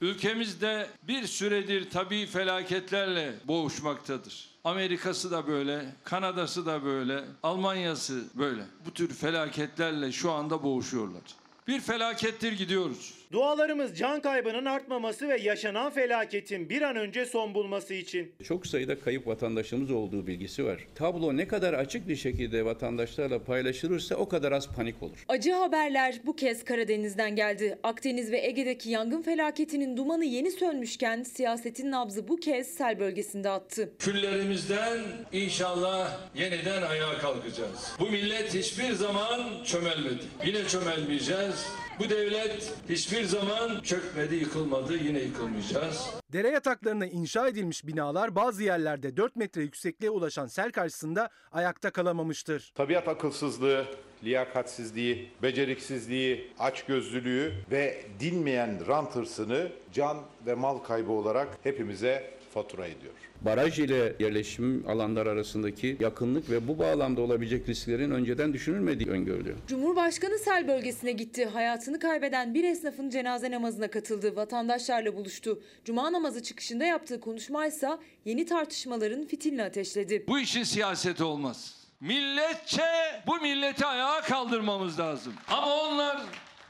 Ülkemizde 0.00 0.86
bir 1.02 1.26
süredir 1.26 1.90
tabii 1.90 2.26
felaketlerle 2.26 3.34
boğuşmaktadır. 3.48 4.57
Amerika'sı 4.68 5.30
da 5.30 5.46
böyle, 5.46 5.94
Kanada'sı 6.04 6.66
da 6.66 6.84
böyle, 6.84 7.24
Almanya'sı 7.42 8.24
böyle. 8.34 8.62
Bu 8.86 8.90
tür 8.94 9.14
felaketlerle 9.14 10.12
şu 10.12 10.32
anda 10.32 10.62
boğuşuyorlar. 10.62 11.22
Bir 11.68 11.80
felakettir 11.80 12.52
gidiyoruz. 12.52 13.17
Dualarımız 13.32 13.98
can 13.98 14.20
kaybının 14.20 14.64
artmaması 14.64 15.28
ve 15.28 15.40
yaşanan 15.40 15.90
felaketin 15.90 16.68
bir 16.68 16.82
an 16.82 16.96
önce 16.96 17.26
son 17.26 17.54
bulması 17.54 17.94
için. 17.94 18.32
Çok 18.44 18.66
sayıda 18.66 19.00
kayıp 19.00 19.26
vatandaşımız 19.26 19.90
olduğu 19.90 20.26
bilgisi 20.26 20.64
var. 20.64 20.86
Tablo 20.94 21.36
ne 21.36 21.48
kadar 21.48 21.74
açık 21.74 22.08
bir 22.08 22.16
şekilde 22.16 22.64
vatandaşlarla 22.64 23.44
paylaşılırsa 23.44 24.14
o 24.14 24.28
kadar 24.28 24.52
az 24.52 24.68
panik 24.68 25.02
olur. 25.02 25.24
Acı 25.28 25.52
haberler 25.52 26.20
bu 26.26 26.36
kez 26.36 26.64
Karadeniz'den 26.64 27.36
geldi. 27.36 27.78
Akdeniz 27.82 28.32
ve 28.32 28.46
Ege'deki 28.46 28.90
yangın 28.90 29.22
felaketinin 29.22 29.96
dumanı 29.96 30.24
yeni 30.24 30.50
sönmüşken 30.50 31.22
siyasetin 31.22 31.90
nabzı 31.90 32.28
bu 32.28 32.36
kez 32.36 32.66
sel 32.66 33.00
bölgesinde 33.00 33.50
attı. 33.50 33.92
Küllerimizden 33.98 34.98
inşallah 35.32 36.20
yeniden 36.34 36.82
ayağa 36.82 37.18
kalkacağız. 37.18 37.94
Bu 38.00 38.10
millet 38.10 38.54
hiçbir 38.54 38.92
zaman 38.92 39.64
çömelmedi. 39.64 40.24
Yine 40.46 40.64
çömelmeyeceğiz. 40.64 41.66
Bu 41.98 42.10
devlet 42.10 42.74
hiçbir 42.88 43.24
zaman 43.24 43.80
çökmedi, 43.82 44.34
yıkılmadı, 44.34 44.96
yine 44.96 45.18
yıkılmayacağız. 45.18 46.10
Dere 46.32 46.48
yataklarına 46.48 47.06
inşa 47.06 47.48
edilmiş 47.48 47.86
binalar 47.86 48.34
bazı 48.34 48.62
yerlerde 48.62 49.16
4 49.16 49.36
metre 49.36 49.62
yüksekliğe 49.62 50.10
ulaşan 50.10 50.46
sel 50.46 50.72
karşısında 50.72 51.30
ayakta 51.52 51.90
kalamamıştır. 51.90 52.72
Tabiat 52.74 53.08
akılsızlığı, 53.08 53.84
liyakatsizliği, 54.24 55.30
beceriksizliği, 55.42 56.52
açgözlülüğü 56.58 57.52
ve 57.70 58.02
dinmeyen 58.20 58.86
rant 58.86 59.16
hırsını 59.16 59.68
can 59.92 60.18
ve 60.46 60.54
mal 60.54 60.78
kaybı 60.78 61.12
olarak 61.12 61.48
hepimize 61.62 62.37
fatura 62.48 62.86
ediyor. 62.86 63.12
Baraj 63.40 63.78
ile 63.78 64.14
yerleşim 64.20 64.84
alanlar 64.88 65.26
arasındaki 65.26 65.96
yakınlık 66.00 66.50
ve 66.50 66.68
bu 66.68 66.78
bağlamda 66.78 67.20
olabilecek 67.20 67.68
risklerin 67.68 68.10
önceden 68.10 68.52
düşünülmediği 68.52 69.08
öngörülüyor. 69.10 69.56
Cumhurbaşkanı 69.66 70.38
sel 70.38 70.68
bölgesine 70.68 71.12
gitti. 71.12 71.44
Hayatını 71.46 71.98
kaybeden 71.98 72.54
bir 72.54 72.64
esnafın 72.64 73.10
cenaze 73.10 73.50
namazına 73.50 73.90
katıldı. 73.90 74.36
Vatandaşlarla 74.36 75.16
buluştu. 75.16 75.62
Cuma 75.84 76.12
namazı 76.12 76.42
çıkışında 76.42 76.84
yaptığı 76.84 77.20
konuşmaysa 77.20 77.98
yeni 78.24 78.46
tartışmaların 78.46 79.26
fitilini 79.26 79.62
ateşledi. 79.62 80.24
Bu 80.28 80.38
işin 80.38 80.62
siyaseti 80.62 81.24
olmaz. 81.24 81.78
Milletçe 82.00 82.82
bu 83.26 83.36
milleti 83.40 83.86
ayağa 83.86 84.20
kaldırmamız 84.20 84.98
lazım. 85.00 85.32
Ama 85.48 85.76
onlar 85.76 86.22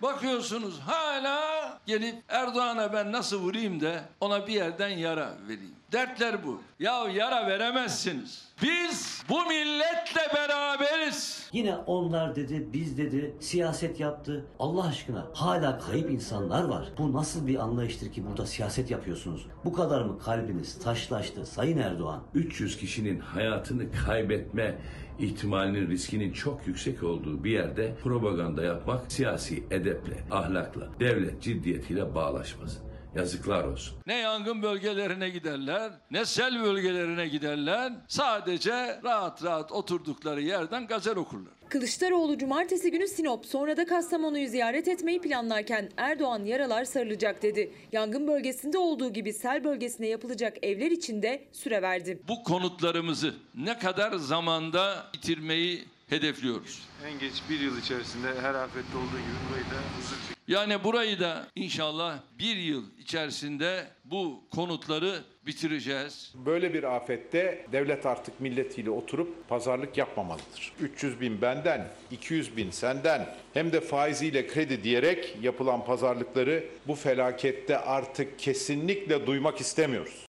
bakıyorsunuz 0.03 0.81
hala 0.81 1.79
gelip 1.87 2.17
Erdoğan'a 2.29 2.93
ben 2.93 3.13
nasıl 3.13 3.41
vurayım 3.41 3.81
da 3.81 4.05
ona 4.21 4.47
bir 4.47 4.53
yerden 4.53 4.89
yara 4.89 5.35
vereyim. 5.49 5.75
Dertler 5.93 6.45
bu. 6.45 6.61
Ya 6.79 7.09
yara 7.15 7.47
veremezsiniz. 7.47 8.49
Biz 8.63 9.23
bu 9.29 9.47
milletle 9.47 10.21
beraberiz. 10.35 11.49
Yine 11.53 11.77
onlar 11.77 12.37
dedi, 12.37 12.69
biz 12.73 12.99
dedi, 12.99 13.35
siyaset 13.41 14.01
yaptı. 14.01 14.47
Allah 14.59 14.87
aşkına 14.87 15.27
hala 15.35 15.79
kayıp 15.79 16.11
insanlar 16.11 16.65
var. 16.65 16.89
Bu 16.99 17.13
nasıl 17.13 17.47
bir 17.47 17.59
anlayıştır 17.59 18.13
ki 18.13 18.27
burada 18.27 18.47
siyaset 18.47 18.91
yapıyorsunuz? 18.91 19.47
Bu 19.65 19.73
kadar 19.73 20.03
mı 20.03 20.19
kalbiniz 20.19 20.79
taşlaştı 20.79 21.47
Sayın 21.47 21.79
Erdoğan? 21.79 22.23
300 22.35 22.77
kişinin 22.77 23.21
hayatını 23.21 23.85
kaybetme 24.07 24.79
ihtimalinin 25.19 25.91
riskinin 25.91 26.33
çok 26.33 26.67
yüksek 26.67 27.03
olduğu 27.03 27.45
bir 27.45 27.51
yerde 27.51 27.95
propaganda 28.03 28.63
yapmak 28.63 29.13
siyasi 29.13 29.65
edeple, 29.71 30.25
ahlakla, 30.31 30.89
devlet 31.01 31.43
ciddiyetiyle 31.43 32.15
bağlaşmaz. 32.15 32.79
Yazıklar 33.15 33.65
olsun. 33.65 33.99
Ne 34.07 34.15
yangın 34.19 34.63
bölgelerine 34.63 35.29
giderler, 35.29 35.93
ne 36.11 36.25
sel 36.25 36.63
bölgelerine 36.63 37.29
giderler. 37.29 37.93
Sadece 38.09 39.01
rahat 39.05 39.45
rahat 39.45 39.73
oturdukları 39.73 40.41
yerden 40.41 40.87
gazel 40.87 41.17
okurlar. 41.17 41.58
Kılıçdaroğlu 41.69 42.39
cumartesi 42.39 42.91
günü 42.91 43.09
Sinop 43.09 43.47
sonra 43.47 43.77
da 43.77 43.87
Kastamonu'yu 43.87 44.49
ziyaret 44.49 44.89
etmeyi 44.89 45.21
planlarken 45.21 45.91
Erdoğan 45.97 46.45
yaralar 46.45 46.85
sarılacak 46.85 47.43
dedi. 47.43 47.71
Yangın 47.93 48.27
bölgesinde 48.29 48.79
olduğu 48.79 49.13
gibi 49.13 49.33
sel 49.33 49.65
bölgesine 49.65 50.07
yapılacak 50.07 50.57
evler 50.63 50.91
için 50.91 51.23
de 51.23 51.45
süre 51.53 51.83
verdi. 51.83 52.19
Bu 52.29 52.43
konutlarımızı 52.43 53.35
ne 53.55 53.79
kadar 53.79 54.13
zamanda 54.13 55.07
bitirmeyi 55.15 55.85
hedefliyoruz. 56.09 56.83
En 57.07 57.18
geç 57.18 57.33
bir 57.51 57.61
yıl 57.61 57.79
içerisinde 57.79 58.29
her 58.40 58.55
afette 58.55 58.97
olduğu 58.97 59.18
gibi 59.18 59.37
burayı 59.51 59.64
da 59.64 59.99
hızlı 59.99 60.16
Yani 60.49 60.85
burayı 60.85 61.21
da 61.21 61.47
inşallah 61.57 62.18
bir 62.38 62.57
yıl 62.57 62.85
içerisinde 62.99 63.87
bu 64.05 64.44
konutları 64.55 65.21
bitireceğiz. 65.47 66.33
Böyle 66.35 66.75
bir 66.75 66.97
afette 66.97 67.66
devlet 67.73 68.07
artık 68.07 68.40
milletiyle 68.40 68.90
oturup 68.90 69.49
pazarlık 69.49 69.99
yapmamalıdır. 69.99 70.73
300 70.81 71.21
bin 71.21 71.42
benden, 71.42 71.88
200 72.11 72.57
bin 72.57 72.71
senden 72.71 73.35
hem 73.55 73.73
de 73.73 73.81
faiziyle 73.81 74.47
kredi 74.47 74.85
diyerek 74.85 75.37
yapılan 75.42 75.85
pazarlıkları 75.85 76.64
bu 76.87 76.94
felakette 76.94 77.79
artık 77.79 78.38
kesinlikle 78.38 79.27
duymak 79.27 79.61
istemiyoruz. 79.61 80.28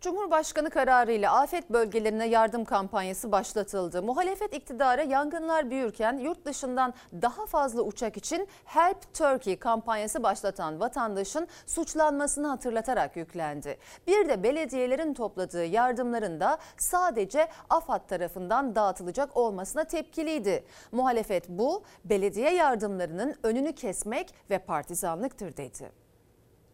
Cumhurbaşkanı 0.00 0.70
kararıyla 0.70 1.40
afet 1.40 1.70
bölgelerine 1.70 2.26
yardım 2.26 2.64
kampanyası 2.64 3.32
başlatıldı. 3.32 4.02
Muhalefet 4.02 4.54
iktidara 4.54 5.02
yangınlar 5.02 5.70
büyürken 5.70 6.18
yurt 6.18 6.44
dışından 6.44 6.94
daha 7.22 7.46
fazla 7.46 7.82
uçak 7.82 8.16
için 8.16 8.48
Help 8.64 9.14
Turkey 9.14 9.58
kampanyası 9.58 10.22
başlatan 10.22 10.80
vatandaşın 10.80 11.48
suçlanmasını 11.66 12.46
hatırlatarak 12.46 13.16
yüklendi. 13.16 13.78
Bir 14.06 14.28
de 14.28 14.42
belediyelerin 14.42 15.14
topladığı 15.14 15.64
yardımların 15.64 16.40
da 16.40 16.58
sadece 16.76 17.48
AFAD 17.70 18.08
tarafından 18.08 18.74
dağıtılacak 18.74 19.36
olmasına 19.36 19.84
tepkiliydi. 19.84 20.64
Muhalefet 20.92 21.48
bu 21.48 21.82
belediye 22.04 22.54
yardımlarının 22.54 23.34
önünü 23.42 23.72
kesmek 23.72 24.34
ve 24.50 24.58
partizanlıktır 24.58 25.56
dedi 25.56 26.00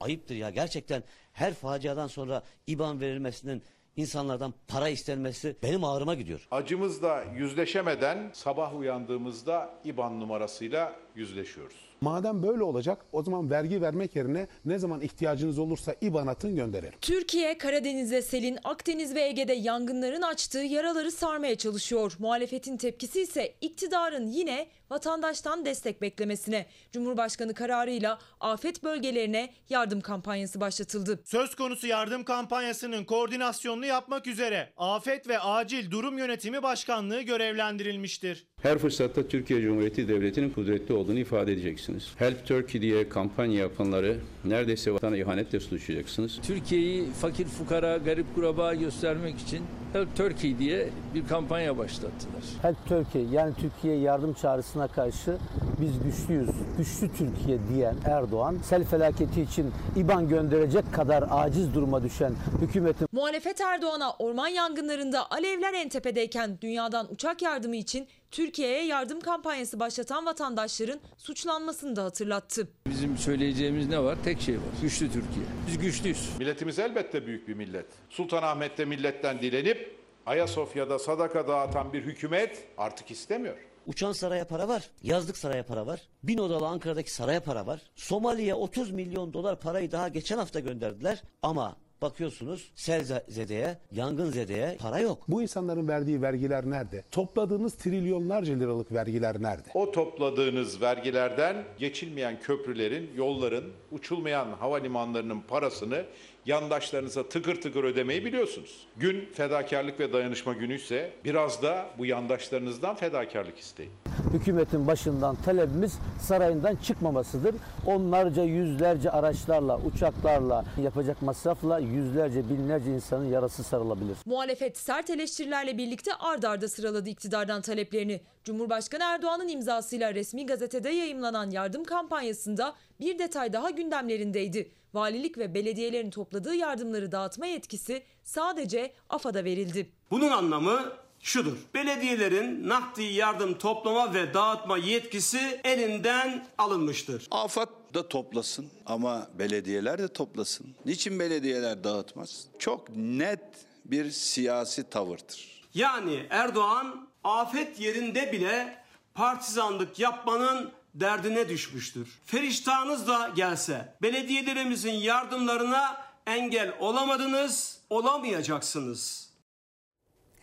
ayıptır 0.01 0.35
ya 0.35 0.51
gerçekten 0.51 1.03
her 1.37 1.55
faciadan 1.55 2.07
sonra 2.07 2.43
IBAN 2.67 3.01
verilmesinin 3.01 3.63
insanlardan 3.97 4.55
para 4.69 4.89
istenmesi 4.89 5.57
benim 5.63 5.85
ağrıma 5.85 6.15
gidiyor. 6.15 6.49
Acımızla 6.51 7.25
yüzleşemeden 7.37 8.31
sabah 8.33 8.75
uyandığımızda 8.79 9.75
IBAN 9.85 10.21
numarasıyla 10.21 10.97
yüzleşiyoruz. 11.17 11.77
Madem 12.01 12.43
böyle 12.43 12.63
olacak 12.63 13.05
o 13.13 13.23
zaman 13.23 13.51
vergi 13.51 13.83
vermek 13.83 14.17
yerine 14.17 14.49
ne 14.65 14.79
zaman 14.79 15.01
ihtiyacınız 15.01 15.59
olursa 15.59 15.95
IBAN 16.01 16.27
atın 16.27 16.57
gönderelim. 16.57 16.99
Türkiye 17.01 17.59
Karadeniz'de 17.59 18.23
selin, 18.23 18.59
Akdeniz 18.65 19.15
ve 19.15 19.23
Ege'de 19.23 19.53
yangınların 19.53 20.23
açtığı 20.23 20.59
yaraları 20.59 21.11
sarmaya 21.11 21.59
çalışıyor. 21.59 22.17
Muhalefetin 22.19 22.77
tepkisi 22.77 23.21
ise 23.21 23.55
iktidarın 23.61 24.27
yine 24.27 24.69
vatandaştan 24.91 25.65
destek 25.65 26.03
beklemesine. 26.03 26.67
Cumhurbaşkanı 26.93 27.55
kararıyla 27.55 28.19
afet 28.41 28.85
bölgelerine 28.85 29.53
yardım 29.69 30.01
kampanyası 30.01 30.61
başlatıldı. 30.61 31.21
Söz 31.25 31.55
konusu 31.55 31.87
yardım 31.87 32.25
kampanyasının 32.25 33.05
koordinasyonunu 33.05 33.87
yapmak 33.87 34.27
üzere 34.27 34.73
Afet 34.77 35.29
ve 35.29 35.39
Acil 35.39 35.91
Durum 35.91 36.19
Yönetimi 36.19 36.63
Başkanlığı 36.63 37.23
görevlendirilmiştir. 37.23 38.47
Her 38.63 38.79
fırsatta 38.79 39.29
Türkiye 39.29 39.63
Cumhuriyeti 39.63 40.09
Devleti'nin 40.09 40.51
kudretli 40.51 40.95
olduğunu 40.95 41.19
ifade 41.19 41.53
edeceksiniz. 41.53 42.13
Help 42.17 42.47
Turkey 42.47 42.81
diye 42.83 43.09
kampanya 43.09 43.59
yapanları 43.61 44.17
neredeyse 44.45 44.93
vatana 44.95 45.17
ihanetle 45.17 45.61
suçlayacaksınız. 45.61 46.39
Türkiye'yi 46.43 47.05
fakir 47.21 47.45
fukara, 47.45 47.97
garip 47.97 48.35
kuraba 48.35 48.75
göstermek 48.75 49.39
için 49.39 49.61
Help 49.93 50.17
Turkey 50.17 50.59
diye 50.59 50.89
bir 51.15 51.27
kampanya 51.27 51.79
başlattılar. 51.79 52.43
Help 52.63 52.87
Turkey 52.89 53.25
yani 53.33 53.55
Türkiye 53.61 53.97
yardım 53.97 54.33
çağrısına 54.33 54.89
karşı 54.89 55.37
biz 55.81 56.03
güçlüyüz, 56.03 56.49
güçlü 56.79 57.09
Türkiye 57.17 57.59
diyen 57.75 57.97
Erdoğan 58.05 58.59
sel 58.65 58.85
felaketi 58.85 59.43
için 59.43 59.73
İBAN 59.97 60.29
gönderecek 60.29 60.95
kadar 60.95 61.25
aciz 61.31 61.75
duruma 61.75 62.03
düşen 62.03 62.33
hükümetin 62.61 63.09
Muhalefet 63.13 63.61
Erdoğan'a 63.61 64.13
orman 64.13 64.49
yangınlarında 64.49 65.31
alevler 65.31 65.75
en 65.75 65.89
tepedeyken 65.89 66.59
dünyadan 66.61 67.13
uçak 67.13 67.43
yardımı 67.43 67.77
için 67.77 68.09
Türkiye'ye 68.31 68.85
yardım 68.87 69.21
kampanyası 69.21 69.81
başlatan 69.81 70.27
vatandaşların 70.27 71.01
suçlanmasını 71.17 71.97
da 71.97 72.05
hatırlattı. 72.05 72.69
Bizim 72.89 73.19
söyleyeceğimiz 73.19 73.89
ne 73.89 74.03
var? 74.03 74.19
Tek 74.25 74.41
şey 74.41 74.55
var. 74.57 74.65
Güçlü 74.83 75.07
Türkiye. 75.07 75.47
Biz 75.67 75.79
güçlüyüz. 75.79 76.31
Milletimiz 76.39 76.79
elbette 76.79 77.27
büyük 77.27 77.49
bir 77.49 77.55
millet. 77.55 77.87
Sultanahmet'te 78.11 78.85
milletten 78.85 79.39
dilenip 79.39 79.97
Ayasofya'da 80.27 80.99
sadaka 80.99 81.49
dağıtan 81.49 81.93
bir 81.93 82.03
hükümet 82.03 82.65
artık 82.79 83.11
istemiyor. 83.11 83.57
Uçan 83.87 84.13
saraya 84.13 84.47
para 84.47 84.69
var. 84.69 84.91
Yazlık 85.03 85.37
saraya 85.37 85.63
para 85.67 85.87
var. 85.87 86.01
Bin 86.23 86.39
odalı 86.39 86.67
Ankara'daki 86.67 87.13
saraya 87.13 87.41
para 87.41 87.67
var. 87.67 87.81
Somali'ye 87.95 88.55
30 88.55 88.91
milyon 88.91 89.33
dolar 89.33 89.61
parayı 89.61 89.93
daha 89.93 90.09
geçen 90.09 90.39
hafta 90.39 90.61
gönderdiler. 90.61 91.23
Ama 91.43 91.77
bakıyorsunuz 92.03 92.73
selzedeye, 92.75 93.79
yangın 93.93 94.31
zedeye 94.31 94.77
para 94.81 94.99
yok. 94.99 95.19
Bu 95.29 95.43
insanların 95.43 95.89
verdiği 95.89 96.23
vergiler 96.23 96.71
nerede? 96.71 97.05
Topladığınız 97.11 97.75
trilyonlarca 97.75 98.55
liralık 98.55 98.93
vergiler 98.93 99.43
nerede? 99.43 99.69
O 99.75 99.93
topladığınız 99.93 100.83
vergilerden 100.83 101.65
geçilmeyen 101.79 102.41
köprülerin, 102.41 103.11
yolların, 103.17 103.65
uçulmayan 103.93 104.53
havalimanlarının 104.53 105.41
parasını 105.41 106.05
yandaşlarınıza 106.47 107.29
tıkır 107.29 107.61
tıkır 107.61 107.85
ödemeyi 107.85 108.25
biliyorsunuz. 108.25 108.87
Gün 108.97 109.29
fedakarlık 109.35 110.01
ve 110.01 110.13
dayanışma 110.13 110.53
günü 110.53 110.75
ise 110.75 111.13
biraz 111.25 111.63
da 111.63 111.87
bu 111.99 112.07
yandaşlarınızdan 112.07 112.97
fedakarlık 112.97 113.59
isteyin. 113.59 113.93
hükümetin 114.33 114.87
başından 114.87 115.37
talebimiz 115.37 115.99
sarayından 116.21 116.77
çıkmamasıdır. 116.77 117.55
Onlarca 117.87 118.43
yüzlerce 118.43 119.11
araçlarla, 119.11 119.79
uçaklarla 119.79 120.65
yapacak 120.83 121.23
masrafla 121.23 121.79
yüzlerce 121.79 122.49
binlerce 122.51 122.91
insanın 122.95 123.25
yarası 123.25 123.65
sarılabilir. 123.65 124.17
Muhalefet 124.27 124.79
sert 124.79 125.11
eleştirilerle 125.11 125.79
birlikte 125.79 126.15
ard 126.15 126.43
arda 126.43 126.69
sıraladı 126.69 127.09
iktidardan 127.09 127.63
taleplerini. 127.63 128.21
Cumhurbaşkanı 128.47 129.03
Erdoğan'ın 129.05 129.49
imzasıyla 129.49 130.15
resmi 130.15 130.47
gazetede 130.47 130.89
yayımlanan 130.91 131.51
yardım 131.51 131.85
kampanyasında 131.85 132.75
bir 133.01 133.19
detay 133.19 133.53
daha 133.53 133.71
gündemlerindeydi. 133.71 134.71
Valilik 134.95 135.39
ve 135.39 135.55
belediyelerin 135.55 136.11
topladığı 136.11 136.55
yardımları 136.55 137.13
dağıtma 137.13 137.47
yetkisi 137.47 138.03
sadece 138.25 138.93
AFAD'a 139.09 139.45
verildi. 139.45 139.91
Bunun 140.11 140.31
anlamı 140.31 140.93
şudur. 141.21 141.57
Belediyelerin 141.75 142.69
nakdi 142.69 143.03
yardım 143.03 143.59
toplama 143.59 144.15
ve 144.15 144.35
dağıtma 144.35 144.79
yetkisi 144.79 145.61
elinden 145.65 146.47
alınmıştır. 146.59 147.27
AFAD 147.31 147.69
da 147.95 148.09
toplasın 148.09 148.67
ama 148.87 149.29
belediyeler 149.39 149.99
de 149.99 150.09
toplasın. 150.09 150.67
Niçin 150.85 151.19
belediyeler 151.19 151.85
dağıtmaz? 151.85 152.45
Çok 152.59 152.97
net 152.97 153.41
bir 153.85 154.11
siyasi 154.11 154.91
tavırdır. 154.91 155.63
Yani 155.75 156.27
Erdoğan 156.31 157.06
afet 157.27 157.81
yerinde 157.81 158.33
bile 158.33 158.77
partizanlık 159.15 159.99
yapmanın 159.99 160.73
derdine 160.95 161.49
düşmüştür. 161.49 162.19
Feriştahınız 162.27 163.09
da 163.09 163.31
gelse 163.37 163.95
belediyelerimizin 164.03 164.93
yardımlarına 164.93 165.97
engel 166.27 166.75
olamadınız, 166.81 167.79
olamayacaksınız. 167.91 169.26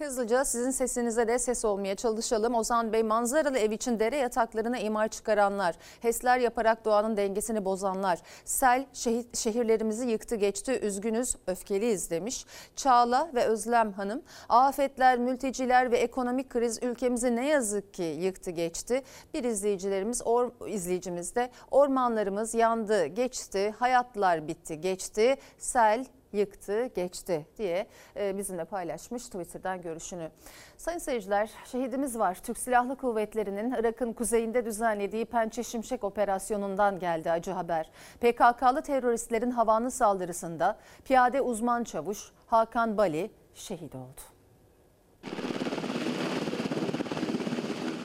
Hızlıca 0.04 0.46
sizin 0.46 0.72
sesinize 0.72 1.28
de 1.28 1.40
ses 1.40 1.66
olmaya 1.66 1.96
çalışalım. 1.96 2.56
Ozan 2.56 2.94
Bey 2.94 3.04
manzaralı 3.04 3.60
ev 3.60 3.72
için 3.72 4.00
dere 4.00 4.18
yataklarına 4.18 4.78
imar 4.80 5.08
çıkaranlar, 5.08 5.76
HES'ler 6.02 6.40
yaparak 6.40 6.86
doğanın 6.86 7.18
dengesini 7.18 7.66
bozanlar, 7.66 8.20
sel 8.46 8.86
şehit, 8.94 9.38
şehirlerimizi 9.38 10.08
yıktı 10.10 10.36
geçti 10.36 10.80
üzgünüz 10.82 11.36
öfkeliyiz 11.48 12.10
demiş. 12.10 12.46
Çağla 12.76 13.30
ve 13.36 13.46
Özlem 13.46 13.94
Hanım 13.94 14.22
afetler, 14.50 15.18
mülteciler 15.18 15.92
ve 15.92 15.98
ekonomik 15.98 16.50
kriz 16.50 16.84
ülkemizi 16.84 17.36
ne 17.36 17.48
yazık 17.48 17.94
ki 17.94 18.04
yıktı 18.04 18.52
geçti. 18.52 19.04
Bir 19.34 19.44
izleyicilerimiz 19.44 20.22
or, 20.26 20.52
izleyicimiz 20.68 21.36
de 21.36 21.50
ormanlarımız 21.72 22.54
yandı 22.54 23.06
geçti, 23.06 23.74
hayatlar 23.80 24.48
bitti 24.48 24.82
geçti, 24.82 25.36
sel 25.58 26.06
yıktı, 26.34 26.86
geçti 26.86 27.46
diye 27.58 27.88
e, 28.16 28.38
bizimle 28.38 28.66
paylaşmış 28.66 29.24
Twitter'dan 29.24 29.82
görüşünü. 29.82 30.32
Sayın 30.78 31.00
seyirciler, 31.00 31.50
şehidimiz 31.66 32.20
var. 32.20 32.38
Türk 32.44 32.58
Silahlı 32.58 32.98
Kuvvetleri'nin 32.98 33.72
Irak'ın 33.72 34.14
kuzeyinde 34.14 34.66
düzenlediği 34.66 35.26
Pençe 35.26 35.64
Şimşek 35.64 36.04
operasyonundan 36.04 37.00
geldi 37.00 37.32
acı 37.32 37.52
haber. 37.52 37.92
PKK'lı 38.22 38.82
teröristlerin 38.82 39.52
havanlı 39.52 39.92
saldırısında 39.92 40.78
piyade 41.06 41.42
uzman 41.42 41.84
çavuş 41.84 42.32
Hakan 42.48 42.98
Bali 42.98 43.32
şehit 43.54 43.96
oldu. 43.96 44.22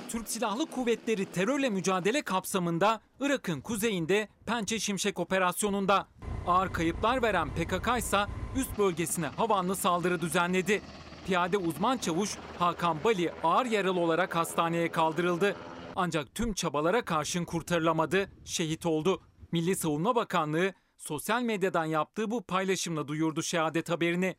Türk 0.09 0.29
Silahlı 0.29 0.67
Kuvvetleri 0.67 1.27
terörle 1.27 1.71
mücadele 1.71 2.23
kapsamında 2.23 3.01
Irak'ın 3.21 3.61
kuzeyinde 3.61 4.29
Pençe 4.47 4.79
Şimşek 4.79 5.19
operasyonunda 5.19 6.09
ağır 6.47 6.73
kayıplar 6.73 7.23
veren 7.23 7.55
PKK 7.55 7.99
ise 7.99 8.19
üst 8.57 8.79
bölgesine 8.79 9.27
havanlı 9.27 9.77
saldırı 9.77 10.21
düzenledi. 10.21 10.83
Piyade 11.27 11.57
uzman 11.57 11.99
çavuş 11.99 12.37
Hakan 12.59 12.97
Bali 13.05 13.33
ağır 13.45 13.67
yaralı 13.67 14.01
olarak 14.01 14.37
hastaneye 14.37 14.91
kaldırıldı. 14.91 15.57
Ancak 15.97 16.35
tüm 16.35 16.55
çabalara 16.55 17.05
karşın 17.05 17.45
kurtarılamadı, 17.45 18.31
şehit 18.45 18.87
oldu. 18.87 19.23
Milli 19.53 19.77
Savunma 19.77 20.15
Bakanlığı 20.15 20.73
sosyal 20.97 21.43
medyadan 21.43 21.85
yaptığı 21.85 22.31
bu 22.31 22.43
paylaşımla 22.43 23.09
duyurdu 23.09 23.43
şehadet 23.43 23.91
haberini. 23.91 24.37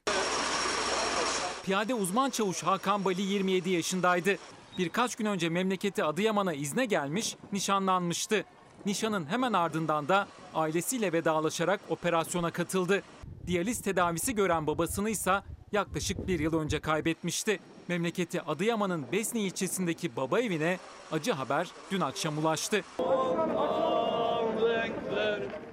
Piyade 1.64 1.94
uzman 1.94 2.30
çavuş 2.30 2.64
Hakan 2.64 3.06
Bali 3.06 3.22
27 3.22 3.70
yaşındaydı. 3.70 4.38
Birkaç 4.80 5.16
gün 5.16 5.26
önce 5.26 5.50
memleketi 5.50 6.04
Adıyaman'a 6.04 6.54
izne 6.54 6.86
gelmiş, 6.86 7.36
nişanlanmıştı. 7.52 8.44
Nişanın 8.86 9.26
hemen 9.26 9.54
ardından 9.54 10.08
da 10.08 10.28
ailesiyle 10.56 11.14
vedalaşarak 11.14 11.80
operasyona 11.90 12.52
katıldı. 12.52 13.04
Diyaliz 13.48 13.82
tedavisi 13.82 14.36
gören 14.36 14.68
babasını 14.68 15.10
ise 15.10 15.42
yaklaşık 15.72 16.28
bir 16.28 16.40
yıl 16.40 16.60
önce 16.60 16.80
kaybetmişti. 16.80 17.60
Memleketi 17.88 18.42
Adıyaman'ın 18.42 19.06
Besni 19.12 19.42
ilçesindeki 19.42 20.16
baba 20.16 20.40
evine 20.40 20.78
acı 21.12 21.32
haber 21.32 21.68
dün 21.92 22.02
akşam 22.02 22.38
ulaştı. 22.38 22.84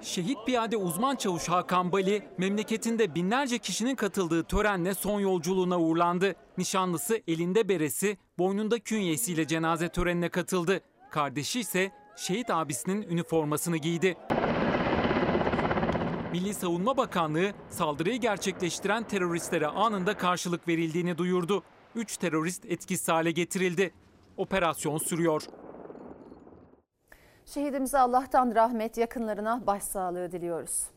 Şehit 0.02 0.38
piyade 0.46 0.76
uzman 0.76 1.16
çavuş 1.16 1.48
Hakan 1.48 1.92
Bali 1.92 2.28
memleketinde 2.38 3.14
binlerce 3.14 3.58
kişinin 3.58 3.94
katıldığı 3.94 4.44
törenle 4.44 4.94
son 4.94 5.20
yolculuğuna 5.20 5.80
uğurlandı. 5.80 6.34
Nişanlısı 6.58 7.22
elinde 7.28 7.68
beresi, 7.68 8.18
boynunda 8.38 8.78
künyesiyle 8.78 9.46
cenaze 9.46 9.88
törenine 9.88 10.28
katıldı. 10.28 10.80
Kardeşi 11.10 11.60
ise 11.60 11.92
şehit 12.16 12.50
abisinin 12.50 13.02
üniformasını 13.02 13.76
giydi. 13.76 14.16
Milli 16.32 16.54
Savunma 16.54 16.96
Bakanlığı 16.96 17.52
saldırıyı 17.70 18.20
gerçekleştiren 18.20 19.02
teröristlere 19.02 19.66
anında 19.66 20.16
karşılık 20.16 20.68
verildiğini 20.68 21.18
duyurdu. 21.18 21.62
3 21.94 22.16
terörist 22.16 22.64
etkisiz 22.66 23.08
hale 23.08 23.30
getirildi. 23.30 23.94
Operasyon 24.36 24.98
sürüyor. 24.98 25.42
Şehidimize 27.46 27.98
Allah'tan 27.98 28.54
rahmet, 28.54 28.98
yakınlarına 28.98 29.66
başsağlığı 29.66 30.32
diliyoruz. 30.32 30.95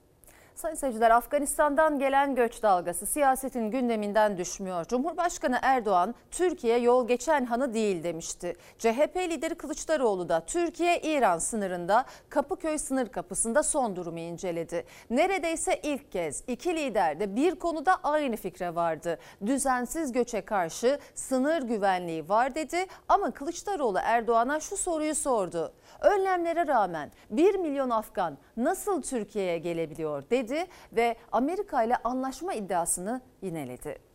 Sayın 0.59 0.75
seyirciler 0.75 1.11
Afganistan'dan 1.11 1.99
gelen 1.99 2.35
göç 2.35 2.63
dalgası 2.63 3.05
siyasetin 3.05 3.71
gündeminden 3.71 4.37
düşmüyor. 4.37 4.85
Cumhurbaşkanı 4.85 5.59
Erdoğan 5.61 6.15
Türkiye 6.31 6.77
yol 6.77 7.07
geçen 7.07 7.45
hanı 7.45 7.73
değil 7.73 8.03
demişti. 8.03 8.55
CHP 8.77 9.15
lideri 9.17 9.55
Kılıçdaroğlu 9.55 10.29
da 10.29 10.45
Türkiye-İran 10.45 11.37
sınırında 11.37 12.05
Kapıköy 12.29 12.77
sınır 12.77 13.09
kapısında 13.09 13.63
son 13.63 13.95
durumu 13.95 14.19
inceledi. 14.19 14.85
Neredeyse 15.09 15.79
ilk 15.83 16.11
kez 16.11 16.43
iki 16.47 16.75
lider 16.75 17.19
de 17.19 17.35
bir 17.35 17.55
konuda 17.55 17.95
aynı 18.03 18.35
fikre 18.35 18.75
vardı. 18.75 19.19
Düzensiz 19.45 20.11
göçe 20.11 20.41
karşı 20.41 20.99
sınır 21.15 21.61
güvenliği 21.61 22.29
var 22.29 22.55
dedi 22.55 22.85
ama 23.07 23.31
Kılıçdaroğlu 23.31 23.99
Erdoğan'a 24.03 24.59
şu 24.59 24.77
soruyu 24.77 25.15
sordu. 25.15 25.73
Önlemlere 26.01 26.67
rağmen 26.67 27.11
1 27.29 27.55
milyon 27.55 27.89
Afgan 27.89 28.37
nasıl 28.57 29.01
Türkiye'ye 29.01 29.57
gelebiliyor 29.57 30.23
dedi 30.29 30.48
ve 30.91 31.15
Amerika 31.31 31.83
ile 31.83 31.95
anlaşma 31.95 32.53
iddiasını 32.53 33.21
yineledi. 33.41 34.08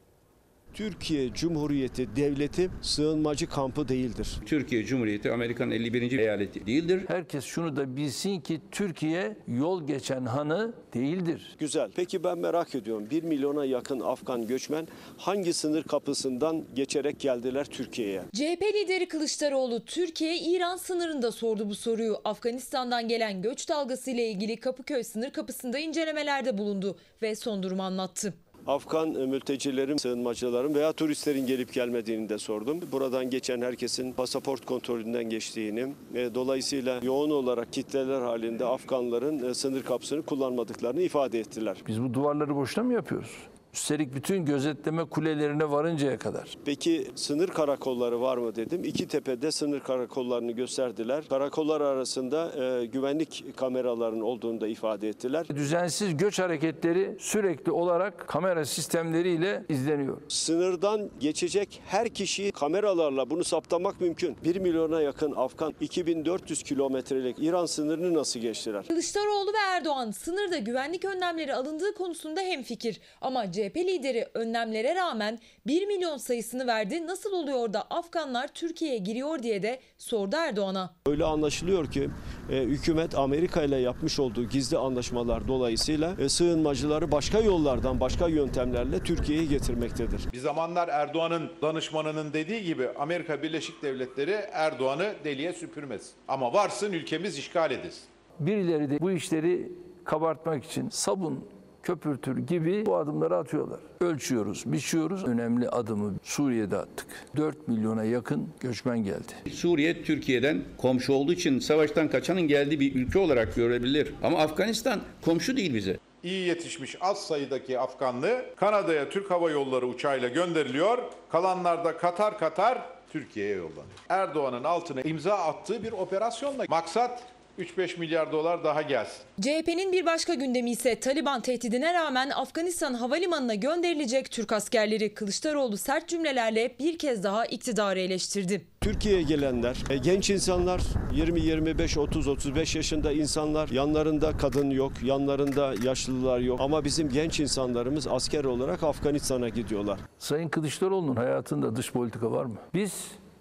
Türkiye 0.74 1.32
Cumhuriyeti 1.34 2.16
Devleti 2.16 2.70
sığınmacı 2.82 3.48
kampı 3.48 3.88
değildir. 3.88 4.28
Türkiye 4.46 4.84
Cumhuriyeti 4.84 5.32
Amerika'nın 5.32 5.70
51. 5.70 6.18
eyaleti 6.18 6.66
değildir. 6.66 7.04
Herkes 7.08 7.44
şunu 7.44 7.76
da 7.76 7.96
bilsin 7.96 8.40
ki 8.40 8.60
Türkiye 8.70 9.36
yol 9.48 9.86
geçen 9.86 10.26
hanı 10.26 10.72
değildir. 10.94 11.56
Güzel. 11.58 11.90
Peki 11.96 12.24
ben 12.24 12.38
merak 12.38 12.74
ediyorum. 12.74 13.10
1 13.10 13.22
milyona 13.22 13.64
yakın 13.64 14.00
Afgan 14.00 14.46
göçmen 14.46 14.88
hangi 15.16 15.52
sınır 15.52 15.82
kapısından 15.82 16.64
geçerek 16.74 17.20
geldiler 17.20 17.64
Türkiye'ye? 17.64 18.22
CHP 18.32 18.62
lideri 18.74 19.08
Kılıçdaroğlu 19.08 19.84
Türkiye-İran 19.84 20.76
sınırında 20.76 21.32
sordu 21.32 21.68
bu 21.68 21.74
soruyu. 21.74 22.16
Afganistan'dan 22.24 23.08
gelen 23.08 23.42
göç 23.42 23.68
dalgası 23.68 24.10
ile 24.10 24.30
ilgili 24.30 24.56
Kapıköy 24.56 25.02
sınır 25.02 25.30
kapısında 25.30 25.78
incelemelerde 25.78 26.58
bulundu 26.58 26.96
ve 27.22 27.34
son 27.34 27.62
durumu 27.62 27.82
anlattı. 27.82 28.34
Afgan 28.66 29.08
mültecilerin, 29.08 29.96
sığınmacıların 29.96 30.74
veya 30.74 30.92
turistlerin 30.92 31.46
gelip 31.46 31.72
gelmediğini 31.72 32.28
de 32.28 32.38
sordum. 32.38 32.80
Buradan 32.92 33.30
geçen 33.30 33.62
herkesin 33.62 34.12
pasaport 34.12 34.66
kontrolünden 34.66 35.24
geçtiğini, 35.24 35.86
e, 36.14 36.34
dolayısıyla 36.34 37.00
yoğun 37.02 37.30
olarak 37.30 37.72
kitleler 37.72 38.20
halinde 38.20 38.64
Afganların 38.64 39.50
e, 39.50 39.54
sınır 39.54 39.82
kapısını 39.82 40.22
kullanmadıklarını 40.22 41.02
ifade 41.02 41.40
ettiler. 41.40 41.76
Biz 41.88 42.02
bu 42.02 42.14
duvarları 42.14 42.56
boşuna 42.56 42.84
mı 42.84 42.92
yapıyoruz? 42.92 43.30
Üstelik 43.74 44.14
bütün 44.14 44.44
gözetleme 44.44 45.04
kulelerine 45.04 45.70
varıncaya 45.70 46.18
kadar. 46.18 46.56
Peki 46.64 47.08
sınır 47.14 47.48
karakolları 47.48 48.20
var 48.20 48.36
mı 48.36 48.56
dedim. 48.56 48.84
İki 48.84 49.08
tepede 49.08 49.52
sınır 49.52 49.80
karakollarını 49.80 50.52
gösterdiler. 50.52 51.28
Karakollar 51.28 51.80
arasında 51.80 52.52
e, 52.64 52.86
güvenlik 52.86 53.56
kameralarının 53.56 54.20
olduğunu 54.20 54.60
da 54.60 54.68
ifade 54.68 55.08
ettiler. 55.08 55.46
Düzensiz 55.48 56.16
göç 56.16 56.38
hareketleri 56.38 57.16
sürekli 57.20 57.72
olarak 57.72 58.28
kamera 58.28 58.64
sistemleriyle 58.64 59.64
izleniyor. 59.68 60.16
Sınırdan 60.28 61.10
geçecek 61.20 61.82
her 61.86 62.08
kişiyi 62.08 62.52
kameralarla 62.52 63.30
bunu 63.30 63.44
saptamak 63.44 64.00
mümkün. 64.00 64.36
1 64.44 64.56
milyona 64.56 65.00
yakın 65.00 65.32
Afgan 65.36 65.74
2400 65.80 66.62
kilometrelik 66.62 67.36
İran 67.38 67.66
sınırını 67.66 68.14
nasıl 68.14 68.40
geçtiler? 68.40 68.86
Kılıçdaroğlu 68.86 69.52
ve 69.52 69.76
Erdoğan 69.76 70.10
sınırda 70.10 70.58
güvenlik 70.58 71.04
önlemleri 71.04 71.54
alındığı 71.54 71.94
konusunda 71.94 72.40
hemfikir. 72.40 73.00
Ama 73.20 73.52
CHP 73.52 73.63
lideri 73.70 74.28
önlemlere 74.34 74.94
rağmen 74.94 75.38
1 75.66 75.86
milyon 75.86 76.16
sayısını 76.16 76.66
verdi. 76.66 77.06
Nasıl 77.06 77.32
oluyor 77.32 77.72
da 77.72 77.82
Afganlar 77.82 78.48
Türkiye'ye 78.48 78.98
giriyor 78.98 79.42
diye 79.42 79.62
de 79.62 79.80
sordu 79.98 80.36
Erdoğan'a. 80.36 80.94
Öyle 81.06 81.24
anlaşılıyor 81.24 81.90
ki 81.90 82.10
e, 82.50 82.56
hükümet 82.56 83.14
Amerika 83.14 83.62
ile 83.62 83.76
yapmış 83.76 84.20
olduğu 84.20 84.48
gizli 84.48 84.78
anlaşmalar 84.78 85.48
dolayısıyla 85.48 86.16
e, 86.18 86.28
sığınmacıları 86.28 87.12
başka 87.12 87.40
yollardan, 87.40 88.00
başka 88.00 88.28
yöntemlerle 88.28 88.98
Türkiye'ye 88.98 89.44
getirmektedir. 89.44 90.32
Bir 90.32 90.38
zamanlar 90.38 90.88
Erdoğan'ın 90.88 91.50
danışmanının 91.62 92.32
dediği 92.32 92.64
gibi 92.64 92.88
Amerika 92.98 93.42
Birleşik 93.42 93.82
Devletleri 93.82 94.36
Erdoğan'ı 94.52 95.14
deliye 95.24 95.52
süpürmez. 95.52 96.10
Ama 96.28 96.52
varsın 96.52 96.92
ülkemiz 96.92 97.38
işgal 97.38 97.70
edilsin. 97.70 98.02
Birileri 98.40 98.90
de 98.90 99.00
bu 99.00 99.10
işleri 99.10 99.72
kabartmak 100.04 100.64
için 100.64 100.88
sabun 100.88 101.44
köpürtür 101.84 102.38
gibi 102.38 102.86
bu 102.86 102.96
adımları 102.96 103.36
atıyorlar. 103.36 103.80
Ölçüyoruz, 104.00 104.62
biçiyoruz. 104.66 105.24
Önemli 105.24 105.68
adımı 105.68 106.14
Suriye'de 106.22 106.76
attık. 106.76 107.06
4 107.36 107.68
milyona 107.68 108.04
yakın 108.04 108.48
göçmen 108.60 108.98
geldi. 108.98 109.50
Suriye 109.52 110.02
Türkiye'den 110.02 110.62
komşu 110.78 111.12
olduğu 111.12 111.32
için 111.32 111.58
savaştan 111.58 112.08
kaçanın 112.08 112.42
geldiği 112.42 112.80
bir 112.80 112.94
ülke 112.94 113.18
olarak 113.18 113.54
görebilir. 113.54 114.14
Ama 114.22 114.38
Afganistan 114.38 115.00
komşu 115.24 115.56
değil 115.56 115.74
bize. 115.74 115.98
İyi 116.22 116.46
yetişmiş 116.48 116.96
az 117.00 117.26
sayıdaki 117.26 117.78
Afganlı 117.78 118.44
Kanada'ya 118.56 119.08
Türk 119.08 119.30
Hava 119.30 119.50
Yolları 119.50 119.86
uçağıyla 119.86 120.28
gönderiliyor. 120.28 120.98
Kalanlar 121.30 121.84
da 121.84 121.96
Katar 121.96 122.38
Katar 122.38 122.82
Türkiye'ye 123.12 123.56
yollanıyor. 123.56 123.84
Erdoğan'ın 124.08 124.64
altına 124.64 125.00
imza 125.00 125.34
attığı 125.34 125.82
bir 125.82 125.92
operasyonla 125.92 126.64
maksat 126.68 127.22
3-5 127.58 127.98
milyar 127.98 128.32
dolar 128.32 128.64
daha 128.64 128.82
gelsin. 128.82 129.22
CHP'nin 129.40 129.92
bir 129.92 130.06
başka 130.06 130.34
gündemi 130.34 130.70
ise 130.70 131.00
Taliban 131.00 131.40
tehdidine 131.40 131.94
rağmen 131.94 132.30
Afganistan 132.30 132.94
havalimanına 132.94 133.54
gönderilecek 133.54 134.30
Türk 134.30 134.52
askerleri 134.52 135.14
Kılıçdaroğlu 135.14 135.76
sert 135.76 136.08
cümlelerle 136.08 136.74
bir 136.78 136.98
kez 136.98 137.22
daha 137.22 137.46
iktidarı 137.46 138.00
eleştirdi. 138.00 138.62
Türkiye'ye 138.80 139.22
gelenler, 139.22 139.76
e, 139.90 139.96
genç 139.96 140.30
insanlar, 140.30 140.80
20, 141.14 141.40
25, 141.40 141.98
30, 141.98 142.28
35 142.28 142.76
yaşında 142.76 143.12
insanlar, 143.12 143.68
yanlarında 143.68 144.36
kadın 144.36 144.70
yok, 144.70 144.92
yanlarında 145.02 145.74
yaşlılar 145.84 146.38
yok. 146.38 146.60
Ama 146.60 146.84
bizim 146.84 147.08
genç 147.08 147.40
insanlarımız 147.40 148.06
asker 148.06 148.44
olarak 148.44 148.82
Afganistan'a 148.82 149.48
gidiyorlar. 149.48 150.00
Sayın 150.18 150.48
Kılıçdaroğlu'nun 150.48 151.16
hayatında 151.16 151.76
dış 151.76 151.92
politika 151.92 152.32
var 152.32 152.44
mı? 152.44 152.56
Biz 152.74 152.92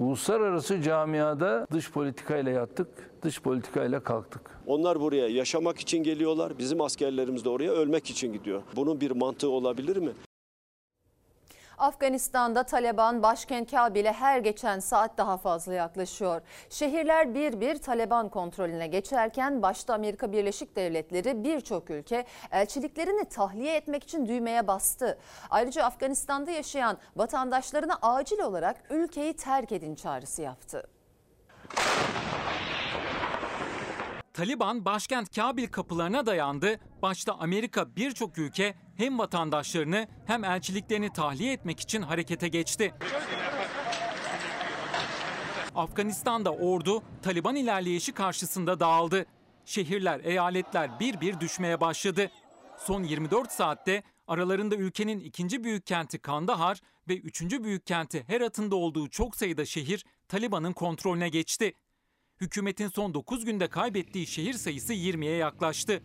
uluslararası 0.04 0.82
camiada 0.82 1.68
dış 1.72 1.92
politikayla 1.92 2.52
yattık, 2.52 2.88
dış 3.22 3.42
politikayla 3.42 4.00
kalktık. 4.00 4.42
Onlar 4.68 5.00
buraya 5.00 5.28
yaşamak 5.28 5.80
için 5.80 6.04
geliyorlar, 6.04 6.58
bizim 6.60 6.82
askerlerimiz 6.82 7.46
de 7.46 7.50
oraya 7.50 7.72
ölmek 7.72 8.10
için 8.10 8.34
gidiyor. 8.34 8.62
Bunun 8.76 9.02
bir 9.02 9.12
mantığı 9.12 9.50
olabilir 9.50 9.98
mi? 9.98 10.12
Afganistan'da 11.78 12.64
Taliban 12.64 13.24
başkent 13.24 13.72
Kabil'e 13.72 14.14
her 14.14 14.40
geçen 14.40 14.80
saat 14.80 15.18
daha 15.18 15.38
fazla 15.38 15.74
yaklaşıyor. 15.74 16.42
Şehirler 16.70 17.36
bir 17.36 17.62
bir 17.62 17.78
Taliban 17.78 18.30
kontrolüne 18.30 18.88
geçerken 18.88 19.62
başta 19.62 19.94
Amerika 19.94 20.32
Birleşik 20.32 20.76
Devletleri 20.76 21.44
birçok 21.44 21.90
ülke 21.90 22.26
elçiliklerini 22.52 23.26
tahliye 23.26 23.76
etmek 23.76 24.04
için 24.04 24.28
düğmeye 24.28 24.68
bastı. 24.68 25.18
Ayrıca 25.50 25.84
Afganistan'da 25.84 26.52
yaşayan 26.52 26.98
vatandaşlarına 27.16 27.98
acil 28.02 28.40
olarak 28.40 28.76
ülkeyi 28.90 29.34
terk 29.34 29.72
edin 29.72 29.96
çağrısı 29.96 30.42
yaptı. 30.42 30.84
Taliban 34.34 34.86
başkent 34.86 35.36
Kabil 35.36 35.68
kapılarına 35.68 36.26
dayandı. 36.26 36.80
Başta 37.02 37.34
Amerika 37.34 37.96
birçok 37.96 38.38
ülke 38.38 38.76
hem 38.98 39.20
vatandaşlarını 39.20 40.08
hem 40.26 40.44
elçiliklerini 40.44 41.14
tahliye 41.14 41.54
etmek 41.54 41.80
için 41.80 42.02
harekete 42.02 42.48
geçti. 42.48 42.94
Afganistan'da 45.76 46.54
ordu 46.54 47.04
Taliban 47.22 47.56
ilerleyişi 47.56 48.12
karşısında 48.12 48.80
dağıldı. 48.80 49.26
Şehirler, 49.66 50.20
eyaletler 50.24 51.00
bir 51.00 51.22
bir 51.22 51.40
düşmeye 51.40 51.82
başladı. 51.82 52.32
Son 52.78 53.04
24 53.04 53.52
saatte 53.52 54.04
aralarında 54.28 54.76
ülkenin 54.76 55.20
ikinci 55.20 55.64
büyük 55.64 55.86
kenti 55.88 56.20
Kandahar 56.20 56.80
ve 57.08 57.18
üçüncü 57.18 57.64
büyük 57.64 57.86
kenti 57.88 58.24
Herat'ın 58.28 58.72
da 58.72 58.76
olduğu 58.76 59.10
çok 59.10 59.36
sayıda 59.36 59.66
şehir 59.66 60.06
Taliban'ın 60.28 60.74
kontrolüne 60.74 61.30
geçti. 61.30 61.74
Hükümetin 62.44 62.88
son 62.88 63.14
9 63.14 63.46
günde 63.46 63.68
kaybettiği 63.68 64.28
şehir 64.28 64.54
sayısı 64.54 64.94
20'ye 64.94 65.36
yaklaştı. 65.36 66.04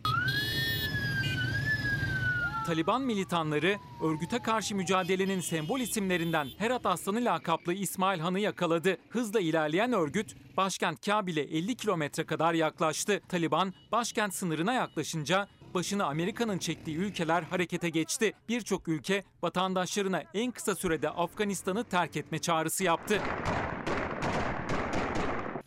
Taliban 2.65 3.01
militanları 3.01 3.77
örgüte 4.03 4.39
karşı 4.39 4.75
mücadelenin 4.75 5.39
sembol 5.39 5.79
isimlerinden 5.79 6.47
Herat 6.57 6.85
Aslanı 6.85 7.25
lakaplı 7.25 7.73
İsmail 7.73 8.19
Han'ı 8.19 8.39
yakaladı. 8.39 8.97
Hızla 9.09 9.39
ilerleyen 9.39 9.93
örgüt 9.93 10.35
başkent 10.57 11.05
Kabil'e 11.05 11.41
50 11.41 11.75
kilometre 11.75 12.25
kadar 12.25 12.53
yaklaştı. 12.53 13.21
Taliban 13.29 13.73
başkent 13.91 14.33
sınırına 14.33 14.73
yaklaşınca 14.73 15.47
başını 15.73 16.05
Amerika'nın 16.05 16.57
çektiği 16.57 16.97
ülkeler 16.97 17.43
harekete 17.43 17.89
geçti. 17.89 18.33
Birçok 18.49 18.87
ülke 18.87 19.23
vatandaşlarına 19.41 20.23
en 20.33 20.51
kısa 20.51 20.75
sürede 20.75 21.09
Afganistan'ı 21.09 21.83
terk 21.83 22.17
etme 22.17 22.39
çağrısı 22.39 22.83
yaptı. 22.83 23.21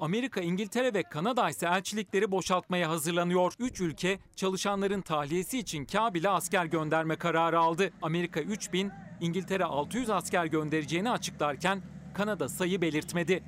Amerika, 0.02 0.40
İngiltere 0.40 0.94
ve 0.94 1.02
Kanada 1.02 1.50
ise 1.50 1.66
elçilikleri 1.66 2.30
boşaltmaya 2.30 2.90
hazırlanıyor. 2.90 3.52
Üç 3.58 3.80
ülke 3.80 4.18
çalışanların 4.36 5.00
tahliyesi 5.00 5.58
için 5.58 5.84
Kabil'e 5.84 6.28
asker 6.28 6.64
gönderme 6.64 7.16
kararı 7.16 7.60
aldı. 7.60 7.90
Amerika 8.02 8.40
3000, 8.40 8.92
İngiltere 9.20 9.64
600 9.64 10.10
asker 10.10 10.46
göndereceğini 10.46 11.10
açıklarken 11.10 11.82
Kanada 12.14 12.48
sayı 12.48 12.80
belirtmedi. 12.80 13.44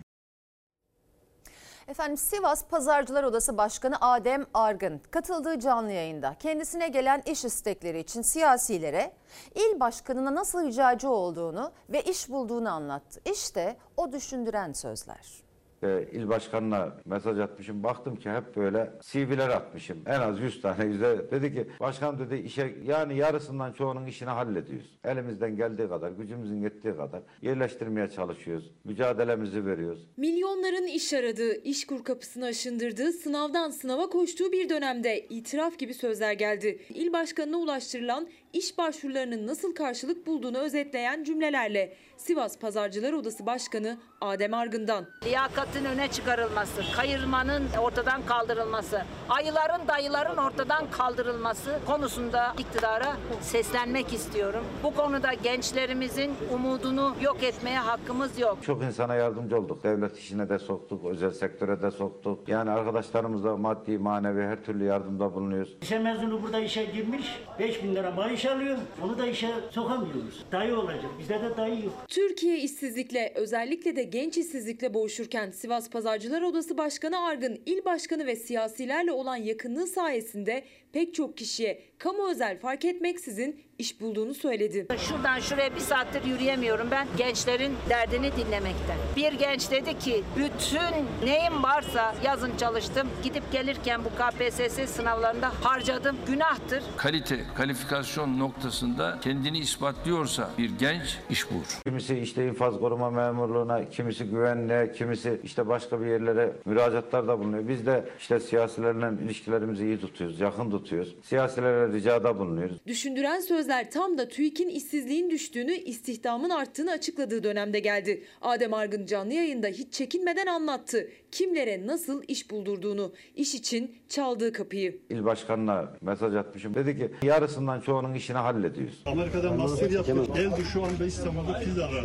Efendim 1.88 2.16
Sivas 2.16 2.64
Pazarcılar 2.68 3.24
Odası 3.24 3.59
Başkanı 3.59 3.96
Adem 4.00 4.46
Argın 4.55 5.00
katıldığı 5.11 5.61
canlı 5.61 5.92
yayında 5.92 6.36
kendisine 6.38 6.88
gelen 6.88 7.22
iş 7.26 7.44
istekleri 7.44 8.00
için 8.00 8.22
siyasilere 8.22 9.12
il 9.55 9.80
başkanına 9.80 10.34
nasıl 10.34 10.66
ricacı 10.66 11.11
olduğunu 11.11 11.72
ve 11.88 12.02
iş 12.02 12.30
bulduğunu 12.30 12.70
anlattı. 12.70 13.20
İşte 13.32 13.76
o 13.96 14.12
düşündüren 14.12 14.72
sözler 14.72 15.43
e, 15.83 16.09
il 16.12 16.29
başkanına 16.29 16.97
mesaj 17.05 17.39
atmışım. 17.39 17.83
Baktım 17.83 18.16
ki 18.16 18.31
hep 18.31 18.57
böyle 18.57 18.91
CV'ler 19.01 19.49
atmışım. 19.49 19.99
En 20.07 20.20
az 20.20 20.41
100 20.41 20.62
tane 20.62 20.85
yüze. 20.85 21.27
Dedi 21.31 21.55
ki 21.55 21.66
başkan 21.81 22.18
dedi 22.18 22.35
işe 22.35 22.75
yani 22.85 23.16
yarısından 23.16 23.72
çoğunun 23.72 24.07
işini 24.07 24.31
hallediyoruz. 24.31 24.99
Elimizden 25.05 25.57
geldiği 25.57 25.89
kadar, 25.89 26.11
gücümüzün 26.11 26.62
yettiği 26.62 26.97
kadar 26.97 27.22
yerleştirmeye 27.43 28.11
çalışıyoruz. 28.11 28.70
Mücadelemizi 28.85 29.66
veriyoruz. 29.66 30.09
Milyonların 30.16 30.87
iş 30.87 31.12
aradığı, 31.12 31.62
işkur 31.62 32.05
kapısını 32.05 32.45
aşındırdığı, 32.45 33.12
sınavdan 33.12 33.70
sınava 33.70 34.07
koştuğu 34.07 34.53
bir 34.53 34.68
dönemde 34.68 35.27
itiraf 35.29 35.79
gibi 35.79 35.95
sözler 35.95 36.33
geldi. 36.33 36.79
İl 36.89 37.12
başkanına 37.12 37.57
ulaştırılan 37.57 38.29
iş 38.55 38.78
başvurularının 38.78 39.46
nasıl 39.46 39.74
karşılık 39.74 40.26
bulduğunu 40.26 40.59
özetleyen 40.59 41.24
cümlelerle 41.24 41.96
Sivas 42.16 42.59
Pazarcılar 42.59 43.12
Odası 43.12 43.46
Başkanı 43.46 43.98
Adem 44.20 44.55
Argın'dan. 44.55 45.07
Liyakatın 45.24 45.84
öne 45.84 46.09
çıkarılması, 46.09 46.82
kayırmanın 46.96 47.64
ortadan 47.82 48.26
kaldırılması, 48.26 49.02
ayıların 49.28 49.88
dayıların 49.88 50.36
ortadan 50.36 50.90
kaldırılması 50.90 51.78
konusunda 51.86 52.55
iktidara 52.59 53.16
seslenmek 53.40 54.12
istiyorum. 54.12 54.64
Bu 54.82 54.94
konuda 54.94 55.34
gençlerimizin 55.34 56.32
umudunu 56.55 57.14
yok 57.22 57.42
etmeye 57.42 57.78
hakkımız 57.78 58.38
yok. 58.38 58.59
Çok 58.62 58.82
insana 58.82 59.14
yardımcı 59.14 59.59
olduk. 59.59 59.84
Devlet 59.84 60.18
işine 60.18 60.48
de 60.48 60.59
soktuk, 60.59 61.05
özel 61.05 61.30
sektöre 61.30 61.82
de 61.82 61.90
soktuk. 61.90 62.48
Yani 62.48 62.70
arkadaşlarımızla 62.70 63.57
maddi, 63.57 63.98
manevi 63.98 64.42
her 64.42 64.64
türlü 64.64 64.84
yardımda 64.84 65.34
bulunuyoruz. 65.34 65.76
Lise 65.82 65.98
mezunu 65.98 66.42
burada 66.42 66.61
işe 66.61 66.84
girmiş, 66.84 67.42
5 67.59 67.82
bin 67.82 67.94
lira 67.94 68.11
maaş 68.11 68.43
alıyor. 68.47 68.78
Onu 69.05 69.18
da 69.18 69.26
işe 69.26 69.49
sokamıyoruz. 69.70 70.45
Dayı 70.53 70.76
olacak. 70.78 71.11
Bizde 71.18 71.34
de 71.34 71.57
dayı 71.57 71.84
yok. 71.84 71.95
Türkiye 72.09 72.59
işsizlikle 72.59 73.32
özellikle 73.34 73.97
de 73.97 74.03
genç 74.03 74.38
işsizlikle 74.38 74.95
boğuşurken 74.95 75.51
Sivas 75.51 75.90
Pazarcılar 75.90 76.42
Odası 76.42 76.78
Başkanı 76.78 77.18
Argın, 77.18 77.61
il 77.66 77.84
başkanı 77.84 78.26
ve 78.26 78.36
siyasilerle 78.36 79.12
olan 79.12 79.36
yakınlığı 79.36 79.86
sayesinde 79.86 80.64
pek 80.92 81.14
çok 81.14 81.36
kişiye 81.36 81.82
kamu 82.05 82.30
özel 82.30 82.59
fark 82.59 82.84
etmeksizin 82.84 83.64
iş 83.78 84.00
bulduğunu 84.00 84.34
söyledi. 84.34 84.86
Şuradan 84.98 85.40
şuraya 85.40 85.74
bir 85.74 85.80
saattir 85.80 86.24
yürüyemiyorum 86.24 86.88
ben 86.90 87.09
gençlerin 87.16 87.72
derdini 87.90 88.30
dinlemekten. 88.36 88.96
Bir 89.16 89.32
genç 89.32 89.70
dedi 89.70 89.98
ki 89.98 90.24
bütün 90.36 91.26
neyim 91.28 91.62
varsa 91.62 92.14
yazın 92.24 92.57
çalıştım. 92.57 93.09
Gidip 93.22 93.52
gelirken 93.52 94.00
bu 94.05 94.09
KPSS 94.09 94.90
sınavlarında 94.90 95.50
harcadım. 95.62 96.16
Günahtır. 96.26 96.82
Kalite, 96.96 97.40
kalifikasyon 97.55 98.38
noktasında 98.38 99.18
kendini 99.22 99.59
ispatlıyorsa 99.59 100.50
bir 100.59 100.70
genç 100.78 101.18
iş 101.30 101.50
bulur. 101.50 101.78
Kimisi 101.84 102.18
işte 102.18 102.48
infaz 102.48 102.78
koruma 102.78 103.11
memurluğuna, 103.11 103.90
kimisi 103.90 104.24
güvenliğe, 104.24 104.92
kimisi 104.92 105.40
işte 105.44 105.68
başka 105.68 106.00
bir 106.00 106.07
yerlere 106.07 106.52
müracaatlarda 106.64 107.38
bulunuyor. 107.38 107.68
Biz 107.68 107.86
de 107.86 108.05
işte 108.18 108.40
siyasilerle 108.40 109.24
ilişkilerimizi 109.24 109.84
iyi 109.84 110.00
tutuyoruz, 110.00 110.40
yakın 110.40 110.70
tutuyoruz. 110.70 111.14
Siyasilere 111.22 111.93
ricada 111.95 112.38
bulunuyoruz. 112.38 112.76
Düşündüren 112.86 113.40
sözler 113.40 113.90
tam 113.90 114.18
da 114.18 114.28
TÜİK'in 114.28 114.68
işsizliğin 114.68 115.30
düştüğünü, 115.30 115.72
istihdamın 115.72 116.51
arttığını 116.51 116.90
açıkladığı 116.90 117.45
dönemde 117.45 117.80
geldi. 117.80 118.24
Adem 118.42 118.74
Argın 118.74 119.07
canlı 119.07 119.34
yayında 119.34 119.66
hiç 119.66 119.92
çekinmeden 119.92 120.47
anlattı. 120.47 121.09
Kimlere 121.30 121.86
nasıl 121.86 122.22
iş 122.28 122.51
buldurduğunu, 122.51 123.12
iş 123.36 123.55
için 123.55 123.97
çaldığı 124.09 124.53
kapıyı. 124.53 124.99
İl 125.11 125.24
başkanına 125.24 125.92
mesaj 126.01 126.34
atmışım. 126.34 126.74
Dedi 126.74 126.99
ki 126.99 127.11
yarısından 127.22 127.80
çoğunun 127.80 128.14
işini 128.14 128.36
hallediyoruz. 128.36 129.03
Amerika'dan 129.07 129.57
master 129.57 129.90
yaptım. 129.90 130.26
Evde 130.36 130.64
şu 130.72 130.84
anda 130.84 131.05
İstanbul'da 131.05 131.59
pizza 131.59 131.82
var. 131.82 132.05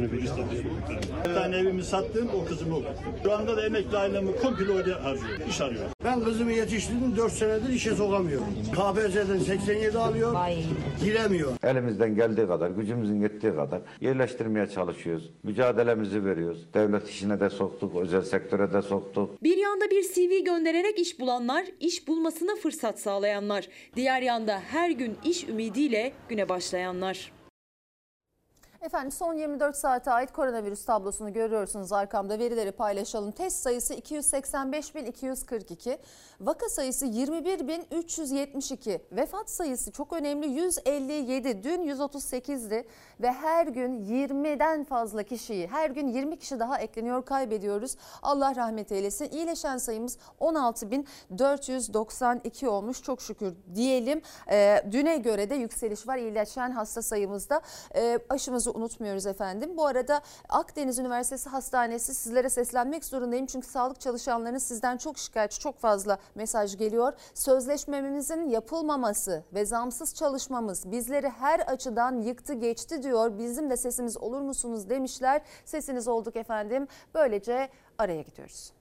Bir 1.26 1.34
tane 1.34 1.58
evimi 1.58 1.84
sattım, 1.84 2.30
o 2.36 2.46
kızım 2.46 2.74
oldu. 2.74 2.88
Şu 3.24 3.34
anda 3.34 3.58
da 3.58 3.66
emekli 3.66 3.98
ailemi 3.98 4.36
komple 4.36 4.72
oraya 4.72 5.04
harcıyor. 5.04 5.40
İş 5.50 5.62
arıyor. 5.62 5.86
Ben 6.04 6.24
kızımı 6.24 6.52
yetiştirdim 6.52 7.18
4 7.18 7.34
senedir 7.34 7.70
işe 7.70 7.96
sokamıyorum. 7.96 8.48
KPSS'den 8.72 9.40
87 9.70 9.98
alıyor, 9.98 10.36
giremiyor. 11.04 11.52
Elimizden 11.64 12.16
geldiği 12.16 12.48
kadar, 12.48 12.70
gücümüzün 12.70 13.22
yettiği 13.22 13.56
kadar 13.56 13.82
yerleştirmeye 14.02 14.68
çalışıyoruz. 14.68 15.30
Mücadelemizi 15.44 16.26
veriyoruz. 16.26 16.74
Devlet 16.74 17.10
işine 17.10 17.40
de 17.40 17.50
soktuk, 17.50 17.96
özel 17.96 18.22
sektöre 18.22 18.74
de 18.74 18.82
soktuk. 18.82 19.44
Bir 19.44 19.58
yanda 19.58 19.90
bir 19.92 20.04
CV 20.04 20.46
göndererek 20.46 21.00
iş 21.00 21.20
bulanlar, 21.20 21.66
iş 21.80 22.08
bulmasına 22.08 22.56
fırsat 22.56 23.00
sağlayanlar. 23.00 23.68
Diğer 23.96 24.22
yanda 24.22 24.60
her 24.60 24.90
gün 24.90 25.18
iş 25.24 25.50
ümidiyle 25.50 26.12
güne 26.30 26.50
başlayanlar. 26.50 27.32
Efendim 28.82 29.12
son 29.12 29.34
24 29.34 29.76
saate 29.76 30.12
ait 30.12 30.32
koronavirüs 30.32 30.86
tablosunu 30.86 31.34
görüyorsunuz 31.34 31.92
arkamda 31.92 32.40
verileri 32.40 32.72
paylaşalım. 32.72 33.32
Test 33.32 33.58
sayısı 33.58 33.94
285.242, 33.94 35.98
vaka 36.42 36.70
sayısı 36.70 37.06
21.372, 37.06 39.00
vefat 39.12 39.50
sayısı 39.50 39.92
çok 39.92 40.14
önemli 40.14 40.48
157, 40.48 41.64
dün 41.64 41.82
138'di 41.82 42.88
ve 43.22 43.32
her 43.32 43.68
gün 43.68 44.06
20'den 44.06 44.84
fazla 44.84 45.24
kişiyi, 45.24 45.68
her 45.68 45.90
gün 45.90 46.08
20 46.08 46.40
kişi 46.40 46.60
daha 46.60 46.80
ekleniyor 46.80 47.26
kaybediyoruz. 47.26 47.96
Allah 48.22 48.56
rahmet 48.56 48.92
eylesin. 48.92 49.30
İyileşen 49.32 49.78
sayımız 49.78 50.18
16.492 50.40 52.68
olmuş 52.68 53.04
çok 53.04 53.22
şükür 53.22 53.54
diyelim. 53.76 54.22
Ee, 54.52 54.84
düne 54.92 55.18
göre 55.18 55.50
de 55.50 55.56
yükseliş 55.56 56.08
var 56.08 56.18
iyileşen 56.18 56.72
hasta 56.72 57.02
sayımızda. 57.02 57.62
Ee, 57.96 58.20
aşımızı 58.70 58.80
unutmuyoruz 58.80 59.26
efendim. 59.26 59.78
Bu 59.78 59.86
arada 59.86 60.22
Akdeniz 60.50 61.00
Üniversitesi 61.00 61.50
Hastanesi 61.50 62.14
sizlere 62.14 62.50
seslenmek 62.50 63.06
zorundayım. 63.06 63.46
Çünkü 63.46 63.68
sağlık 63.68 64.00
çalışanlarının 64.00 64.60
sizden 64.60 64.98
çok 64.98 65.18
şikayetçi 65.18 65.60
çok 65.60 65.80
fazla 65.80 66.18
mesaj 66.36 66.78
geliyor. 66.78 67.14
Sözleşmemizin 67.34 68.50
yapılmaması 68.50 69.44
ve 69.54 69.66
zamsız 69.66 70.16
çalışmamız 70.16 70.86
bizleri 70.86 71.30
her 71.30 71.60
açıdan 71.60 72.22
yıktı 72.22 72.54
geçti 72.54 73.04
diyor. 73.04 73.38
Bizim 73.38 73.70
de 73.70 73.78
sesimiz 73.78 74.18
olur 74.18 74.42
musunuz 74.42 74.90
demişler. 74.90 75.42
Sesiniz 75.66 76.08
olduk 76.08 76.36
efendim. 76.36 76.88
Böylece 77.14 77.70
araya 77.98 78.22
gidiyoruz. 78.22 78.79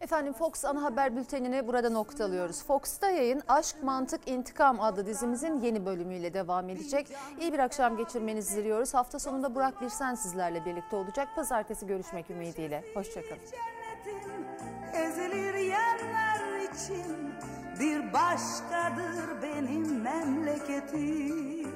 Efendim 0.00 0.32
Fox 0.32 0.64
ana 0.64 0.82
haber 0.82 1.16
bültenini 1.16 1.68
burada 1.68 1.90
noktalıyoruz. 1.90 2.64
Fox'ta 2.64 3.10
yayın 3.10 3.42
Aşk, 3.48 3.82
Mantık, 3.82 4.28
İntikam 4.28 4.80
adlı 4.80 5.06
dizimizin 5.06 5.60
yeni 5.60 5.86
bölümüyle 5.86 6.34
devam 6.34 6.68
edecek. 6.68 7.08
İyi 7.40 7.52
bir 7.52 7.58
akşam 7.58 7.96
geçirmenizi 7.96 8.56
diliyoruz. 8.56 8.94
Hafta 8.94 9.18
sonunda 9.18 9.54
Burak 9.54 9.80
Birsen 9.82 10.14
sizlerle 10.14 10.64
birlikte 10.64 10.96
olacak. 10.96 11.28
Pazartesi 11.36 11.86
görüşmek 11.86 12.30
ümidiyle. 12.30 12.84
Hoşçakalın. 12.94 13.42
Ezilir 14.94 15.54
yerler 15.54 16.60
için 16.60 17.34
bir 17.80 18.12
başkadır 18.12 19.42
benim 19.42 20.00
memleketim. 20.02 21.75